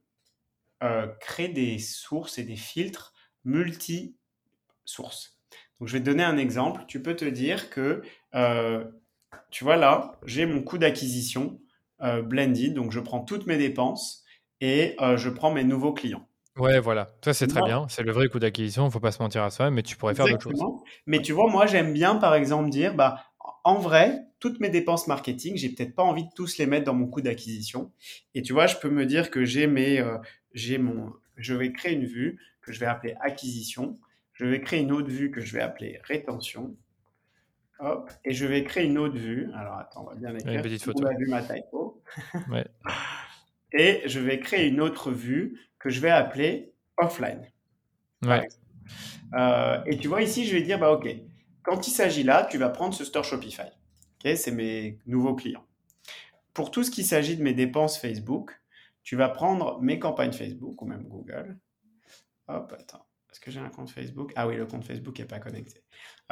euh, 0.82 1.06
créer 1.20 1.48
des 1.48 1.78
sources 1.78 2.38
et 2.38 2.44
des 2.44 2.56
filtres 2.56 3.12
multi-sources. 3.44 4.16
Donc, 5.78 5.88
je 5.88 5.94
vais 5.94 6.00
te 6.00 6.04
donner 6.06 6.24
un 6.24 6.38
exemple. 6.38 6.84
Tu 6.88 7.02
peux 7.02 7.16
te 7.16 7.24
dire 7.24 7.70
que, 7.70 8.02
euh, 8.34 8.84
tu 9.50 9.64
vois 9.64 9.76
là, 9.76 10.20
j'ai 10.26 10.46
mon 10.46 10.62
coût 10.62 10.78
d'acquisition 10.78 11.60
euh, 12.02 12.22
blended, 12.22 12.74
donc 12.74 12.92
je 12.92 13.00
prends 13.00 13.20
toutes 13.20 13.46
mes 13.46 13.58
dépenses 13.58 14.24
et 14.62 14.96
euh, 15.02 15.18
je 15.18 15.30
prends 15.30 15.52
mes 15.52 15.64
nouveaux 15.64 15.94
clients. 15.94 16.29
Ouais, 16.56 16.80
voilà. 16.80 17.08
Ça, 17.24 17.32
c'est 17.32 17.46
très 17.46 17.62
bien. 17.62 17.86
C'est 17.88 18.02
le 18.02 18.12
vrai 18.12 18.28
coût 18.28 18.38
d'acquisition. 18.38 18.82
Il 18.84 18.86
ne 18.86 18.90
faut 18.90 19.00
pas 19.00 19.12
se 19.12 19.22
mentir 19.22 19.42
à 19.42 19.50
soi, 19.50 19.70
mais 19.70 19.82
tu 19.82 19.96
pourrais 19.96 20.14
faire 20.14 20.26
d'autres 20.26 20.50
choses. 20.50 20.62
Mais 21.06 21.22
tu 21.22 21.32
vois, 21.32 21.48
moi, 21.48 21.66
j'aime 21.66 21.92
bien, 21.92 22.16
par 22.16 22.34
exemple, 22.34 22.70
dire, 22.70 22.94
bah, 22.94 23.24
en 23.64 23.78
vrai, 23.78 24.20
toutes 24.40 24.60
mes 24.60 24.70
dépenses 24.70 25.06
marketing, 25.06 25.56
j'ai 25.56 25.68
peut-être 25.68 25.94
pas 25.94 26.02
envie 26.02 26.24
de 26.24 26.30
tous 26.34 26.58
les 26.58 26.66
mettre 26.66 26.84
dans 26.84 26.94
mon 26.94 27.06
coût 27.06 27.20
d'acquisition. 27.20 27.92
Et 28.34 28.42
tu 28.42 28.52
vois, 28.52 28.66
je 28.66 28.76
peux 28.76 28.90
me 28.90 29.06
dire 29.06 29.30
que 29.30 29.44
j'ai 29.44 29.66
mes, 29.66 30.00
euh, 30.00 30.16
j'ai 30.52 30.78
mon, 30.78 31.12
je 31.36 31.54
vais 31.54 31.72
créer 31.72 31.94
une 31.94 32.06
vue 32.06 32.38
que 32.62 32.72
je 32.72 32.80
vais 32.80 32.86
appeler 32.86 33.14
acquisition. 33.20 33.98
Je 34.32 34.46
vais 34.46 34.60
créer 34.60 34.80
une 34.80 34.92
autre 34.92 35.10
vue 35.10 35.30
que 35.30 35.40
je 35.40 35.52
vais 35.52 35.60
appeler 35.60 36.00
rétention. 36.04 36.76
Hop. 37.78 38.10
Et 38.24 38.32
je 38.32 38.46
vais 38.46 38.64
créer 38.64 38.84
une 38.84 38.98
autre 38.98 39.16
vue. 39.16 39.50
Alors, 39.54 39.78
attends, 39.78 40.02
on 40.04 40.10
va 40.10 40.14
bien 40.14 40.32
l'écrire. 40.32 40.54
Une 40.54 40.62
petite 40.62 40.82
photo. 40.82 41.02
On 41.02 41.06
a 41.06 41.14
vu 41.14 41.26
ma 41.28 41.42
typo. 41.42 42.02
ouais. 42.50 42.66
Et 43.72 44.02
je 44.06 44.20
vais 44.20 44.40
créer 44.40 44.66
une 44.66 44.80
autre 44.80 45.12
vue 45.12 45.58
que 45.80 45.90
je 45.90 46.00
vais 46.00 46.10
appeler 46.10 46.72
offline. 46.96 47.50
Ouais. 48.22 48.46
Euh, 49.34 49.82
et 49.86 49.96
tu 49.96 50.06
vois, 50.06 50.22
ici, 50.22 50.46
je 50.46 50.54
vais 50.54 50.62
dire, 50.62 50.78
bah, 50.78 50.92
OK, 50.92 51.08
quand 51.62 51.88
il 51.88 51.90
s'agit 51.90 52.22
là, 52.22 52.46
tu 52.48 52.58
vas 52.58 52.68
prendre 52.68 52.94
ce 52.94 53.04
store 53.04 53.24
Shopify. 53.24 53.62
OK, 53.62 54.36
c'est 54.36 54.52
mes 54.52 54.98
nouveaux 55.06 55.34
clients. 55.34 55.66
Pour 56.54 56.70
tout 56.70 56.84
ce 56.84 56.90
qui 56.90 57.02
s'agit 57.02 57.36
de 57.36 57.42
mes 57.42 57.54
dépenses 57.54 57.98
Facebook, 57.98 58.60
tu 59.02 59.16
vas 59.16 59.28
prendre 59.28 59.80
mes 59.80 59.98
campagnes 59.98 60.32
Facebook 60.32 60.80
ou 60.82 60.86
même 60.86 61.04
Google. 61.08 61.58
Hop, 62.48 62.74
attends. 62.78 63.06
Est-ce 63.30 63.40
que 63.40 63.50
j'ai 63.50 63.60
un 63.60 63.68
compte 63.68 63.90
Facebook? 63.90 64.32
Ah 64.36 64.46
oui, 64.46 64.56
le 64.56 64.66
compte 64.66 64.84
Facebook 64.84 65.18
n'est 65.18 65.24
pas 65.24 65.38
connecté 65.38 65.82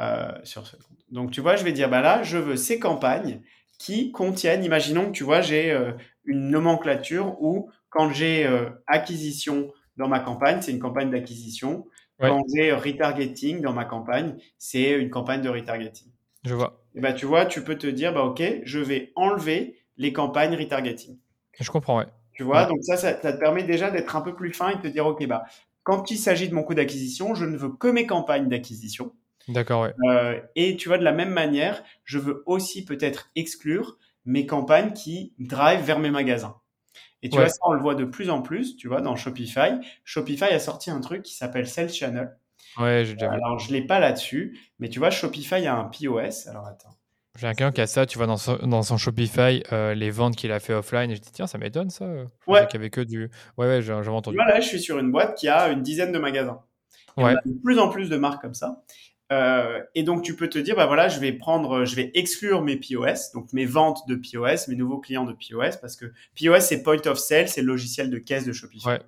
euh, 0.01 0.33
sur 0.43 0.67
ce 0.67 0.75
compte. 0.75 0.99
Donc, 1.09 1.31
tu 1.31 1.41
vois, 1.41 1.55
je 1.55 1.63
vais 1.63 1.71
dire, 1.71 1.89
bah 1.89 2.01
là, 2.01 2.23
je 2.23 2.37
veux 2.37 2.57
ces 2.57 2.77
campagnes 2.77 3.41
qui 3.77 4.11
contiennent, 4.11 4.63
imaginons 4.65 5.05
que 5.05 5.11
tu 5.11 5.23
vois, 5.23 5.41
j'ai 5.41 5.71
euh, 5.71 5.93
une 6.25 6.49
nomenclature 6.49 7.41
où 7.41 7.71
quand 7.89 8.11
j'ai 8.11 8.45
euh, 8.45 8.69
acquisition 8.87 9.71
dans 9.97 10.07
ma 10.07 10.19
campagne, 10.19 10.61
c'est 10.61 10.71
une 10.71 10.79
campagne 10.79 11.09
d'acquisition. 11.09 11.85
Ouais. 12.19 12.29
Quand 12.29 12.43
j'ai 12.53 12.71
retargeting 12.73 13.61
dans 13.61 13.73
ma 13.73 13.85
campagne, 13.85 14.35
c'est 14.57 14.91
une 14.91 15.09
campagne 15.09 15.41
de 15.41 15.49
retargeting. 15.49 16.11
Je 16.45 16.53
vois. 16.53 16.83
Et 16.95 17.01
bah, 17.01 17.13
tu 17.13 17.25
vois, 17.25 17.45
tu 17.45 17.63
peux 17.63 17.77
te 17.77 17.87
dire, 17.87 18.13
bah, 18.13 18.23
OK, 18.23 18.41
je 18.63 18.79
vais 18.79 19.11
enlever 19.15 19.77
les 19.97 20.13
campagnes 20.13 20.55
retargeting. 20.55 21.17
Je 21.59 21.69
comprends, 21.69 21.99
ouais. 21.99 22.07
Tu 22.33 22.43
vois, 22.43 22.63
ouais. 22.63 22.67
donc 22.69 22.79
ça, 22.83 22.95
ça, 22.95 23.21
ça, 23.21 23.33
te 23.33 23.39
permet 23.39 23.63
déjà 23.63 23.91
d'être 23.91 24.15
un 24.15 24.21
peu 24.21 24.33
plus 24.33 24.53
fin 24.53 24.69
et 24.69 24.75
de 24.75 24.81
te 24.81 24.87
dire, 24.87 25.05
OK, 25.05 25.25
bah, 25.27 25.43
quand 25.83 26.11
il 26.11 26.17
s'agit 26.17 26.47
de 26.47 26.55
mon 26.55 26.63
coût 26.63 26.73
d'acquisition, 26.73 27.35
je 27.35 27.45
ne 27.45 27.57
veux 27.57 27.69
que 27.69 27.87
mes 27.87 28.05
campagnes 28.05 28.47
d'acquisition. 28.47 29.13
D'accord, 29.47 29.81
ouais. 29.83 29.93
Euh, 30.09 30.39
et 30.55 30.77
tu 30.77 30.87
vois, 30.87 30.97
de 30.97 31.03
la 31.03 31.11
même 31.11 31.31
manière, 31.31 31.83
je 32.03 32.19
veux 32.19 32.43
aussi 32.45 32.85
peut-être 32.85 33.29
exclure 33.35 33.97
mes 34.25 34.45
campagnes 34.45 34.93
qui 34.93 35.33
drive 35.39 35.81
vers 35.81 35.99
mes 35.99 36.11
magasins. 36.11 36.55
Et 37.21 37.29
tu 37.29 37.37
ouais. 37.37 37.43
vois, 37.43 37.49
ça, 37.49 37.59
on 37.65 37.73
le 37.73 37.81
voit 37.81 37.95
de 37.95 38.05
plus 38.05 38.29
en 38.29 38.41
plus, 38.41 38.77
tu 38.77 38.87
vois, 38.87 39.01
dans 39.01 39.15
Shopify. 39.15 39.79
Shopify 40.05 40.45
a 40.45 40.59
sorti 40.59 40.89
un 40.89 41.01
truc 41.01 41.23
qui 41.23 41.35
s'appelle 41.35 41.67
Sales 41.67 41.89
Channel. 41.91 42.37
Ouais, 42.77 43.03
j'ai 43.05 43.13
déjà 43.13 43.29
vu. 43.29 43.35
Alors, 43.35 43.59
je 43.59 43.73
l'ai 43.73 43.81
pas 43.81 43.99
là-dessus, 43.99 44.57
mais 44.79 44.89
tu 44.89 44.99
vois, 44.99 45.09
Shopify 45.09 45.65
a 45.65 45.75
un 45.75 45.85
POS. 45.85 46.47
Alors, 46.47 46.67
attends. 46.67 46.95
J'ai 47.37 47.47
un 47.47 47.53
client 47.53 47.71
qui 47.71 47.81
a 47.81 47.87
ça, 47.87 48.05
tu 48.05 48.17
vois, 48.17 48.27
dans 48.27 48.37
son, 48.37 48.57
dans 48.57 48.83
son 48.83 48.97
Shopify, 48.97 49.63
euh, 49.71 49.93
les 49.93 50.11
ventes 50.11 50.35
qu'il 50.35 50.51
a 50.51 50.59
fait 50.59 50.73
offline. 50.73 51.11
Et 51.11 51.15
je 51.15 51.21
dis, 51.21 51.31
tiens, 51.31 51.47
ça 51.47 51.57
m'étonne 51.57 51.89
ça. 51.89 52.05
Ouais. 52.47 52.65
Qu'il 52.67 52.79
y 52.79 52.81
avait 52.81 52.89
que 52.89 53.01
du. 53.01 53.29
Ouais, 53.57 53.67
ouais, 53.67 53.81
j'ai 53.81 53.93
entendu. 53.93 54.37
Tu 54.37 54.43
vois, 54.43 54.51
là, 54.51 54.59
je 54.59 54.67
suis 54.67 54.79
sur 54.79 54.99
une 54.99 55.11
boîte 55.11 55.37
qui 55.37 55.47
a 55.47 55.69
une 55.69 55.81
dizaine 55.81 56.11
de 56.11 56.19
magasins. 56.19 56.61
Et 57.17 57.23
ouais. 57.23 57.33
On 57.33 57.37
a 57.37 57.41
de 57.45 57.61
plus 57.63 57.79
en 57.79 57.89
plus 57.89 58.09
de 58.09 58.17
marques 58.17 58.41
comme 58.41 58.53
ça. 58.53 58.83
Euh, 59.31 59.81
et 59.95 60.03
donc, 60.03 60.23
tu 60.23 60.35
peux 60.35 60.49
te 60.49 60.57
dire, 60.57 60.75
bah 60.75 60.87
voilà, 60.87 61.07
je 61.07 61.19
vais 61.19 61.31
prendre, 61.31 61.85
je 61.85 61.95
vais 61.95 62.11
exclure 62.15 62.63
mes 62.63 62.77
POS, 62.77 63.31
donc 63.33 63.53
mes 63.53 63.65
ventes 63.65 64.07
de 64.07 64.15
POS, 64.15 64.67
mes 64.67 64.75
nouveaux 64.75 64.99
clients 64.99 65.25
de 65.25 65.33
POS, 65.33 65.77
parce 65.79 65.95
que 65.95 66.05
POS, 66.39 66.61
c'est 66.61 66.81
Point 66.81 67.05
of 67.05 67.19
Sale, 67.19 67.47
c'est 67.47 67.61
le 67.61 67.67
logiciel 67.67 68.09
de 68.09 68.17
caisse 68.17 68.45
de 68.45 68.53
Shopify. 68.53 68.87
Ouais. 68.87 68.99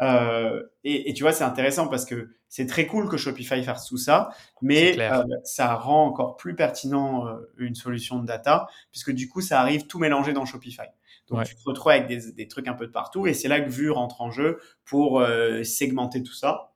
Euh, 0.00 0.62
et, 0.84 1.10
et, 1.10 1.14
tu 1.14 1.24
vois, 1.24 1.32
c'est 1.32 1.44
intéressant 1.44 1.88
parce 1.88 2.04
que 2.04 2.30
c'est 2.48 2.66
très 2.66 2.86
cool 2.86 3.08
que 3.08 3.16
Shopify 3.16 3.62
fasse 3.62 3.86
tout 3.86 3.98
ça, 3.98 4.30
mais 4.62 4.98
euh, 4.98 5.22
ça 5.44 5.74
rend 5.74 6.06
encore 6.06 6.36
plus 6.36 6.54
pertinent 6.54 7.26
euh, 7.26 7.36
une 7.58 7.74
solution 7.74 8.18
de 8.18 8.26
data, 8.26 8.68
puisque 8.90 9.10
du 9.10 9.28
coup, 9.28 9.40
ça 9.40 9.60
arrive 9.60 9.86
tout 9.86 9.98
mélangé 9.98 10.32
dans 10.32 10.46
Shopify. 10.46 10.82
Donc, 11.28 11.40
ouais. 11.40 11.44
tu 11.44 11.54
te 11.56 11.62
retrouves 11.64 11.92
avec 11.92 12.06
des, 12.06 12.32
des, 12.32 12.48
trucs 12.48 12.68
un 12.68 12.74
peu 12.74 12.86
de 12.86 12.92
partout, 12.92 13.26
et 13.26 13.34
c'est 13.34 13.48
là 13.48 13.60
que 13.60 13.68
Vue 13.68 13.90
rentre 13.90 14.22
en 14.22 14.30
jeu 14.30 14.60
pour 14.84 15.20
euh, 15.20 15.62
segmenter 15.62 16.22
tout 16.22 16.32
ça. 16.32 16.72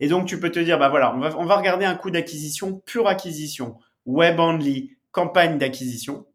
Et 0.00 0.08
donc, 0.08 0.26
tu 0.26 0.40
peux 0.40 0.50
te 0.50 0.58
dire, 0.58 0.78
bah 0.78 0.88
voilà, 0.88 1.14
on 1.14 1.20
va, 1.20 1.36
on 1.38 1.44
va 1.44 1.56
regarder 1.56 1.84
un 1.84 1.94
coût 1.94 2.10
d'acquisition, 2.10 2.82
pure 2.84 3.08
acquisition, 3.08 3.78
web 4.06 4.38
only, 4.38 4.96
campagne 5.12 5.58
d'acquisition. 5.58 6.26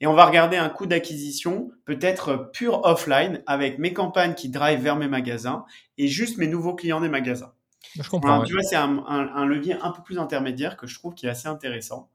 Et 0.00 0.06
on 0.06 0.14
va 0.14 0.26
regarder 0.26 0.56
un 0.56 0.68
coût 0.68 0.86
d'acquisition 0.86 1.70
peut-être 1.84 2.50
pure 2.52 2.84
offline 2.84 3.42
avec 3.46 3.78
mes 3.78 3.92
campagnes 3.92 4.34
qui 4.34 4.50
drive 4.50 4.80
vers 4.80 4.96
mes 4.96 5.08
magasins 5.08 5.64
et 5.96 6.06
juste 6.06 6.36
mes 6.38 6.46
nouveaux 6.46 6.74
clients 6.74 7.00
des 7.00 7.08
magasins. 7.08 7.52
Je 7.98 8.08
comprends. 8.08 8.28
Alors, 8.28 8.40
ouais. 8.42 8.46
Tu 8.46 8.52
vois, 8.52 8.62
c'est 8.62 8.76
un, 8.76 8.98
un, 9.06 9.34
un, 9.34 9.46
levier 9.46 9.76
un 9.80 9.90
peu 9.90 10.02
plus 10.02 10.18
intermédiaire 10.18 10.76
que 10.76 10.86
je 10.86 10.98
trouve 10.98 11.14
qui 11.14 11.26
est 11.26 11.30
assez 11.30 11.48
intéressant. 11.48 12.10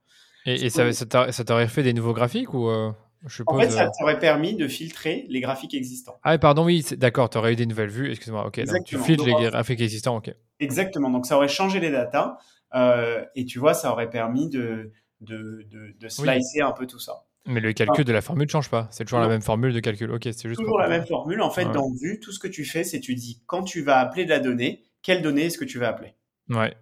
Et, 0.45 0.69
ça, 0.69 0.91
ça 0.91 1.43
t'aurait 1.43 1.67
fait 1.67 1.83
des 1.83 1.93
nouveaux 1.93 2.13
graphiques 2.13 2.53
ou 2.53 2.69
je 3.25 3.43
En 3.47 3.57
fait, 3.57 3.69
ça 3.69 3.89
t'aurait 3.99 4.19
permis 4.19 4.55
de 4.55 4.67
filtrer 4.67 5.25
les 5.29 5.41
graphiques 5.41 5.73
existants. 5.73 6.19
Ah, 6.23 6.37
pardon, 6.37 6.65
oui, 6.65 6.85
d'accord, 6.97 7.29
tu 7.29 7.37
aurais 7.37 7.53
eu 7.53 7.55
des 7.55 7.65
nouvelles 7.65 7.89
vues, 7.89 8.09
excuse-moi. 8.09 8.47
Ok, 8.47 8.59
donc 8.59 8.83
tu 8.85 8.97
filtres 8.97 9.25
les 9.25 9.35
graphiques 9.35 9.81
existants, 9.81 10.17
ok. 10.17 10.33
Exactement, 10.59 11.09
donc 11.09 11.25
ça 11.25 11.37
aurait 11.37 11.47
changé 11.47 11.79
les 11.79 11.91
datas 11.91 12.37
et 13.35 13.45
tu 13.45 13.59
vois, 13.59 13.73
ça 13.73 13.91
aurait 13.91 14.09
permis 14.09 14.49
de, 14.49 14.91
de, 15.21 15.67
de, 15.99 16.09
slicer 16.09 16.61
un 16.61 16.71
peu 16.71 16.87
tout 16.87 16.99
ça. 16.99 17.25
Mais 17.47 17.59
le 17.59 17.73
calcul 17.73 18.05
de 18.05 18.13
la 18.13 18.21
formule 18.21 18.45
ne 18.45 18.51
change 18.51 18.69
pas. 18.69 18.87
C'est 18.91 19.03
toujours 19.03 19.19
la 19.19 19.27
même 19.27 19.41
formule 19.41 19.73
de 19.73 19.79
calcul. 19.79 20.11
Ok, 20.11 20.23
c'est 20.25 20.47
juste. 20.47 20.59
Toujours 20.59 20.77
la 20.77 20.87
même 20.87 21.05
formule. 21.05 21.41
En 21.41 21.49
fait, 21.49 21.65
dans 21.65 21.91
Vue, 21.91 22.19
tout 22.19 22.31
ce 22.31 22.39
que 22.39 22.47
tu 22.47 22.65
fais, 22.65 22.83
c'est 22.83 22.99
tu 22.99 23.15
dis 23.15 23.41
quand 23.47 23.63
tu 23.63 23.81
vas 23.81 23.99
appeler 23.99 24.25
de 24.25 24.29
la 24.29 24.39
donnée, 24.39 24.83
quelle 25.01 25.21
donnée 25.21 25.45
est-ce 25.45 25.57
que 25.57 25.65
tu 25.65 25.79
vas 25.79 25.89
appeler? 25.89 26.13
Ouais, 26.49 26.75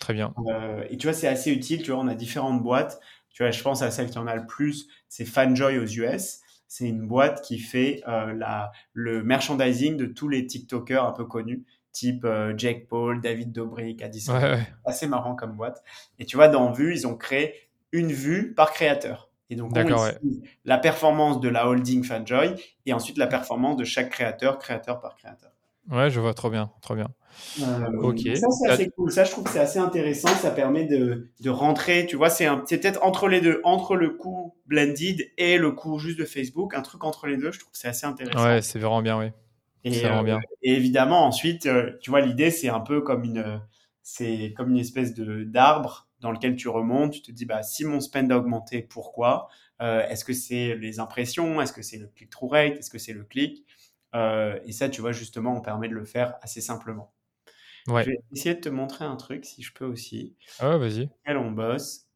très 0.00 0.12
bien. 0.12 0.34
Euh, 0.48 0.84
et 0.90 0.96
tu 0.96 1.06
vois, 1.06 1.14
c'est 1.14 1.28
assez 1.28 1.50
utile. 1.50 1.82
Tu 1.82 1.92
vois, 1.92 2.00
on 2.00 2.08
a 2.08 2.14
différentes 2.14 2.62
boîtes. 2.62 3.00
Tu 3.32 3.42
vois, 3.42 3.50
je 3.50 3.62
pense 3.62 3.82
à 3.82 3.90
celle 3.90 4.10
qui 4.10 4.18
en 4.18 4.26
a 4.26 4.34
le 4.34 4.46
plus, 4.46 4.88
c'est 5.08 5.24
Fanjoy 5.24 5.78
aux 5.78 5.86
US. 5.86 6.40
C'est 6.68 6.88
une 6.88 7.06
boîte 7.06 7.42
qui 7.42 7.58
fait 7.58 8.02
euh, 8.08 8.32
la, 8.32 8.72
le 8.92 9.22
merchandising 9.22 9.96
de 9.96 10.06
tous 10.06 10.28
les 10.28 10.46
TikTokers 10.46 11.04
un 11.04 11.12
peu 11.12 11.26
connus, 11.26 11.64
type 11.92 12.24
euh, 12.24 12.54
Jake 12.56 12.88
Paul, 12.88 13.20
David 13.20 13.52
Dobrik, 13.52 14.02
Addison. 14.02 14.34
Ouais, 14.38 14.66
Assez 14.84 15.06
marrant 15.06 15.34
comme 15.34 15.52
boîte. 15.52 15.82
Et 16.18 16.24
tu 16.24 16.36
vois, 16.36 16.48
dans 16.48 16.72
Vue, 16.72 16.94
ils 16.94 17.06
ont 17.06 17.16
créé 17.16 17.54
une 17.92 18.10
vue 18.10 18.54
par 18.54 18.72
créateur. 18.72 19.30
Et 19.50 19.54
donc, 19.54 19.72
on 19.76 20.10
la 20.64 20.78
performance 20.78 21.40
de 21.40 21.48
la 21.50 21.68
holding 21.68 22.02
Fanjoy 22.02 22.54
et 22.86 22.94
ensuite 22.94 23.18
la 23.18 23.26
performance 23.26 23.76
de 23.76 23.84
chaque 23.84 24.08
créateur, 24.08 24.58
créateur 24.58 24.98
par 24.98 25.14
créateur. 25.14 25.51
Ouais, 25.90 26.10
je 26.10 26.20
vois 26.20 26.34
trop 26.34 26.50
bien, 26.50 26.70
trop 26.80 26.94
bien. 26.94 27.08
Euh, 27.60 28.00
ok. 28.00 28.20
Ça, 28.36 28.46
c'est 28.50 28.70
assez 28.70 28.88
cool. 28.90 29.10
Ça, 29.10 29.24
je 29.24 29.30
trouve 29.32 29.44
que 29.44 29.50
c'est 29.50 29.58
assez 29.58 29.78
intéressant. 29.78 30.28
Ça 30.28 30.50
permet 30.50 30.84
de, 30.84 31.30
de 31.40 31.50
rentrer, 31.50 32.06
tu 32.06 32.16
vois, 32.16 32.30
c'est 32.30 32.46
peut-être 32.46 33.02
entre 33.02 33.28
les 33.28 33.40
deux, 33.40 33.60
entre 33.64 33.96
le 33.96 34.10
coût 34.10 34.54
blended 34.66 35.30
et 35.38 35.58
le 35.58 35.72
coût 35.72 35.98
juste 35.98 36.18
de 36.18 36.24
Facebook, 36.24 36.74
un 36.74 36.82
truc 36.82 37.04
entre 37.04 37.26
les 37.26 37.36
deux. 37.36 37.50
Je 37.50 37.58
trouve 37.60 37.72
que 37.72 37.78
c'est 37.78 37.88
assez 37.88 38.06
intéressant. 38.06 38.44
Ouais, 38.44 38.62
c'est 38.62 38.78
vraiment 38.78 39.02
bien, 39.02 39.18
oui. 39.18 39.26
Et, 39.84 39.90
vraiment 40.00 40.22
bien. 40.22 40.36
Euh, 40.36 40.56
et 40.62 40.74
évidemment, 40.74 41.26
ensuite, 41.26 41.66
euh, 41.66 41.90
tu 42.00 42.10
vois, 42.10 42.20
l'idée, 42.20 42.50
c'est 42.50 42.68
un 42.68 42.80
peu 42.80 43.00
comme 43.00 43.24
une, 43.24 43.60
c'est 44.02 44.54
comme 44.56 44.70
une 44.70 44.78
espèce 44.78 45.14
de 45.14 45.42
d'arbre 45.42 46.08
dans 46.20 46.30
lequel 46.30 46.54
tu 46.54 46.68
remontes, 46.68 47.14
tu 47.14 47.22
te 47.22 47.32
dis, 47.32 47.44
bah, 47.44 47.64
si 47.64 47.84
mon 47.84 47.98
spend 48.00 48.30
a 48.30 48.36
augmenté, 48.36 48.82
pourquoi? 48.82 49.48
Euh, 49.80 50.06
Est-ce 50.08 50.24
que 50.24 50.32
c'est 50.32 50.76
les 50.76 51.00
impressions? 51.00 51.60
Est-ce 51.60 51.72
que 51.72 51.82
c'est 51.82 51.98
le 51.98 52.06
click-through 52.06 52.52
rate? 52.52 52.78
Est-ce 52.78 52.90
que 52.90 52.98
c'est 52.98 53.12
le 53.12 53.24
clic? 53.24 53.66
Euh, 54.14 54.58
Et 54.64 54.72
ça, 54.72 54.88
tu 54.88 55.00
vois, 55.00 55.12
justement, 55.12 55.56
on 55.56 55.60
permet 55.60 55.88
de 55.88 55.94
le 55.94 56.04
faire 56.04 56.34
assez 56.42 56.60
simplement. 56.60 57.12
Ouais. 57.88 58.04
Je 58.04 58.10
vais 58.10 58.18
essayer 58.32 58.54
de 58.54 58.60
te 58.60 58.68
montrer 58.68 59.04
un 59.04 59.16
truc, 59.16 59.44
si 59.44 59.62
je 59.62 59.72
peux 59.72 59.84
aussi. 59.84 60.36
Ah, 60.60 60.76
vas-y. 60.76 61.10
on 61.26 61.50
bosse, 61.50 62.06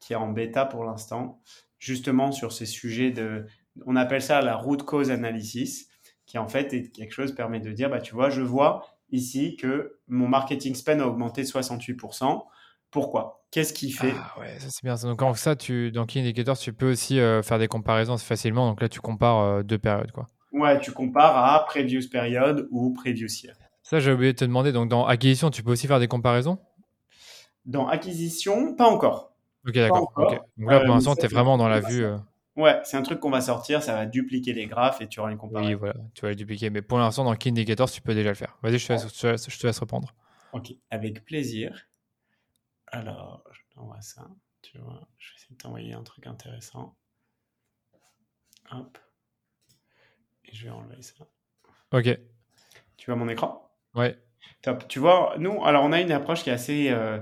qui 0.00 0.12
est 0.12 0.16
en 0.16 0.30
bêta 0.30 0.64
pour 0.64 0.84
l'instant, 0.84 1.40
justement 1.78 2.32
sur 2.32 2.52
ces 2.52 2.66
sujets 2.66 3.10
de... 3.10 3.46
On 3.84 3.94
appelle 3.94 4.22
ça 4.22 4.40
la 4.40 4.56
root 4.56 4.78
cause 4.78 5.10
analysis, 5.10 5.88
qui 6.24 6.38
en 6.38 6.48
fait 6.48 6.72
est 6.72 6.90
quelque 6.90 7.12
chose 7.12 7.30
qui 7.30 7.36
permet 7.36 7.60
de 7.60 7.70
dire, 7.72 7.90
bah, 7.90 8.00
tu 8.00 8.14
vois, 8.14 8.30
je 8.30 8.42
vois 8.42 8.84
ici 9.12 9.56
que 9.56 9.98
mon 10.08 10.28
marketing 10.28 10.74
spend 10.74 11.00
a 11.00 11.06
augmenté 11.06 11.42
de 11.42 11.46
68%. 11.46 12.44
Pourquoi? 12.90 13.44
Qu'est-ce 13.50 13.72
qui 13.72 13.90
fait? 13.90 14.14
Ah 14.16 14.40
ouais, 14.40 14.58
ça 14.58 14.68
c'est 14.70 14.82
bien. 14.82 14.94
Donc 14.94 15.22
en 15.22 15.34
ça, 15.34 15.56
tu, 15.56 15.92
dans 15.92 16.06
Key 16.06 16.20
Indicator, 16.20 16.56
tu 16.56 16.72
peux 16.72 16.90
aussi 16.90 17.20
euh, 17.20 17.42
faire 17.42 17.58
des 17.58 17.68
comparaisons 17.68 18.16
facilement. 18.18 18.68
Donc 18.68 18.80
là, 18.80 18.88
tu 18.88 19.00
compares 19.00 19.40
euh, 19.40 19.62
deux 19.62 19.78
périodes, 19.78 20.12
quoi. 20.12 20.26
Ouais, 20.52 20.80
tu 20.80 20.92
compares 20.92 21.36
à 21.36 21.64
previous 21.66 22.08
period 22.10 22.68
ou 22.70 22.92
previous 22.92 23.28
year. 23.44 23.54
Ça, 23.82 24.00
j'ai 24.00 24.12
oublié 24.12 24.32
de 24.32 24.38
te 24.38 24.44
demander. 24.44 24.72
Donc 24.72 24.88
dans 24.88 25.06
acquisition, 25.06 25.50
tu 25.50 25.62
peux 25.62 25.72
aussi 25.72 25.86
faire 25.86 26.00
des 26.00 26.08
comparaisons? 26.08 26.58
Dans 27.64 27.88
acquisition, 27.88 28.74
pas 28.74 28.86
encore. 28.86 29.32
Ok, 29.66 29.74
d'accord. 29.74 30.12
Donc 30.16 30.70
là, 30.70 30.80
pour 30.80 30.90
euh, 30.90 30.94
l'instant, 30.94 31.16
tu 31.16 31.24
es 31.24 31.28
vraiment 31.28 31.56
dans 31.58 31.68
la 31.68 31.80
vue. 31.80 32.06
Ouais, 32.56 32.80
c'est 32.84 32.96
un 32.96 33.02
truc 33.02 33.20
qu'on 33.20 33.30
va 33.30 33.42
sortir, 33.42 33.82
ça 33.82 33.92
va 33.92 34.06
dupliquer 34.06 34.54
les 34.54 34.66
graphes 34.66 35.02
et 35.02 35.08
tu 35.08 35.20
auras 35.20 35.30
une 35.30 35.36
comparaison. 35.36 35.68
Oui, 35.68 35.74
voilà, 35.74 35.94
tu 36.14 36.22
vas 36.22 36.30
les 36.30 36.36
dupliquer. 36.36 36.70
Mais 36.70 36.80
pour 36.80 36.98
l'instant, 36.98 37.22
dans 37.24 37.34
Key 37.36 37.50
Indicator, 37.50 37.90
tu 37.90 38.00
peux 38.00 38.14
déjà 38.14 38.30
le 38.30 38.34
faire. 38.34 38.56
Vas-y, 38.62 38.78
je, 38.78 38.86
je, 38.86 39.58
te 39.58 39.66
laisse 39.66 39.78
répondre. 39.78 40.14
Ok, 40.52 40.72
avec 40.90 41.24
plaisir. 41.24 41.86
Alors, 42.86 43.44
je 43.52 43.60
t'envoie 43.74 44.00
ça. 44.00 44.26
Tu 44.62 44.78
vois, 44.78 45.06
je 45.18 45.30
vais 45.30 45.36
essayer 45.36 45.54
de 45.54 45.60
t'envoyer 45.60 45.92
un 45.92 46.02
truc 46.02 46.26
intéressant. 46.26 46.96
Hop. 48.72 48.98
Et 50.46 50.54
je 50.54 50.64
vais 50.64 50.70
enlever 50.70 51.00
ça. 51.00 51.14
Ok. 51.92 52.18
Tu 52.96 53.10
vois 53.10 53.16
mon 53.16 53.28
écran? 53.28 53.70
Ouais. 53.94 54.16
Top. 54.62 54.86
Tu 54.88 54.98
vois, 54.98 55.34
nous, 55.38 55.64
alors 55.64 55.84
on 55.84 55.92
a 55.92 56.00
une 56.00 56.12
approche 56.12 56.42
qui 56.42 56.50
est 56.50 56.54
assez. 56.54 56.88
Euh, 56.90 57.18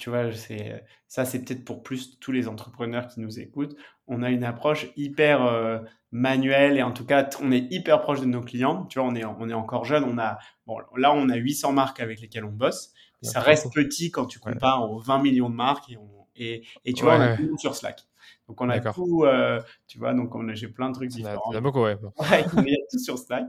tu 0.00 0.10
vois, 0.10 0.32
c'est, 0.32 0.84
ça, 1.08 1.24
c'est 1.24 1.42
peut-être 1.44 1.64
pour 1.64 1.82
plus 1.82 2.18
tous 2.20 2.32
les 2.32 2.46
entrepreneurs 2.46 3.08
qui 3.08 3.20
nous 3.20 3.40
écoutent. 3.40 3.76
On 4.06 4.22
a 4.22 4.30
une 4.30 4.44
approche 4.44 4.88
hyper 4.96 5.42
euh, 5.42 5.78
manuelle 6.12 6.76
et 6.76 6.82
en 6.82 6.92
tout 6.92 7.06
cas, 7.06 7.28
on 7.40 7.50
est 7.52 7.72
hyper 7.72 8.02
proche 8.02 8.20
de 8.20 8.26
nos 8.26 8.42
clients. 8.42 8.84
Tu 8.86 8.98
vois, 8.98 9.08
on 9.08 9.14
est, 9.14 9.24
on 9.24 9.48
est 9.48 9.54
encore 9.54 9.84
jeune. 9.84 10.04
On 10.04 10.18
a, 10.18 10.38
bon, 10.66 10.78
là, 10.96 11.12
on 11.14 11.28
a 11.30 11.36
800 11.36 11.72
marques 11.72 12.00
avec 12.00 12.20
lesquelles 12.20 12.44
on 12.44 12.52
bosse 12.52 12.92
ça 13.22 13.40
reste 13.40 13.72
petit 13.72 14.10
quand 14.10 14.26
tu 14.26 14.38
compares 14.38 14.90
aux 14.90 14.98
20 14.98 15.18
millions 15.20 15.50
de 15.50 15.54
marques 15.54 15.90
et, 15.90 15.98
et, 16.36 16.66
et 16.84 16.92
tu 16.92 17.02
vois, 17.02 17.18
on 17.18 17.36
tout 17.36 17.58
sur 17.58 17.74
Slack. 17.74 18.06
Donc 18.48 18.60
on 18.60 18.68
a 18.68 18.78
tout, 18.78 19.24
euh, 19.24 19.60
tu 19.88 19.98
vois, 19.98 20.14
donc 20.14 20.32
j'ai 20.54 20.68
plein 20.68 20.88
de 20.90 20.94
trucs 20.94 21.10
différents. 21.10 21.50
Il 21.50 21.54
y 21.54 21.56
a 21.56 21.60
beaucoup, 21.60 21.82
ouais. 21.82 21.96
ouais 22.20 22.44
il 22.58 22.68
y 22.68 22.74
a 22.74 22.86
tout 22.90 22.98
sur 22.98 23.18
Slack. 23.18 23.48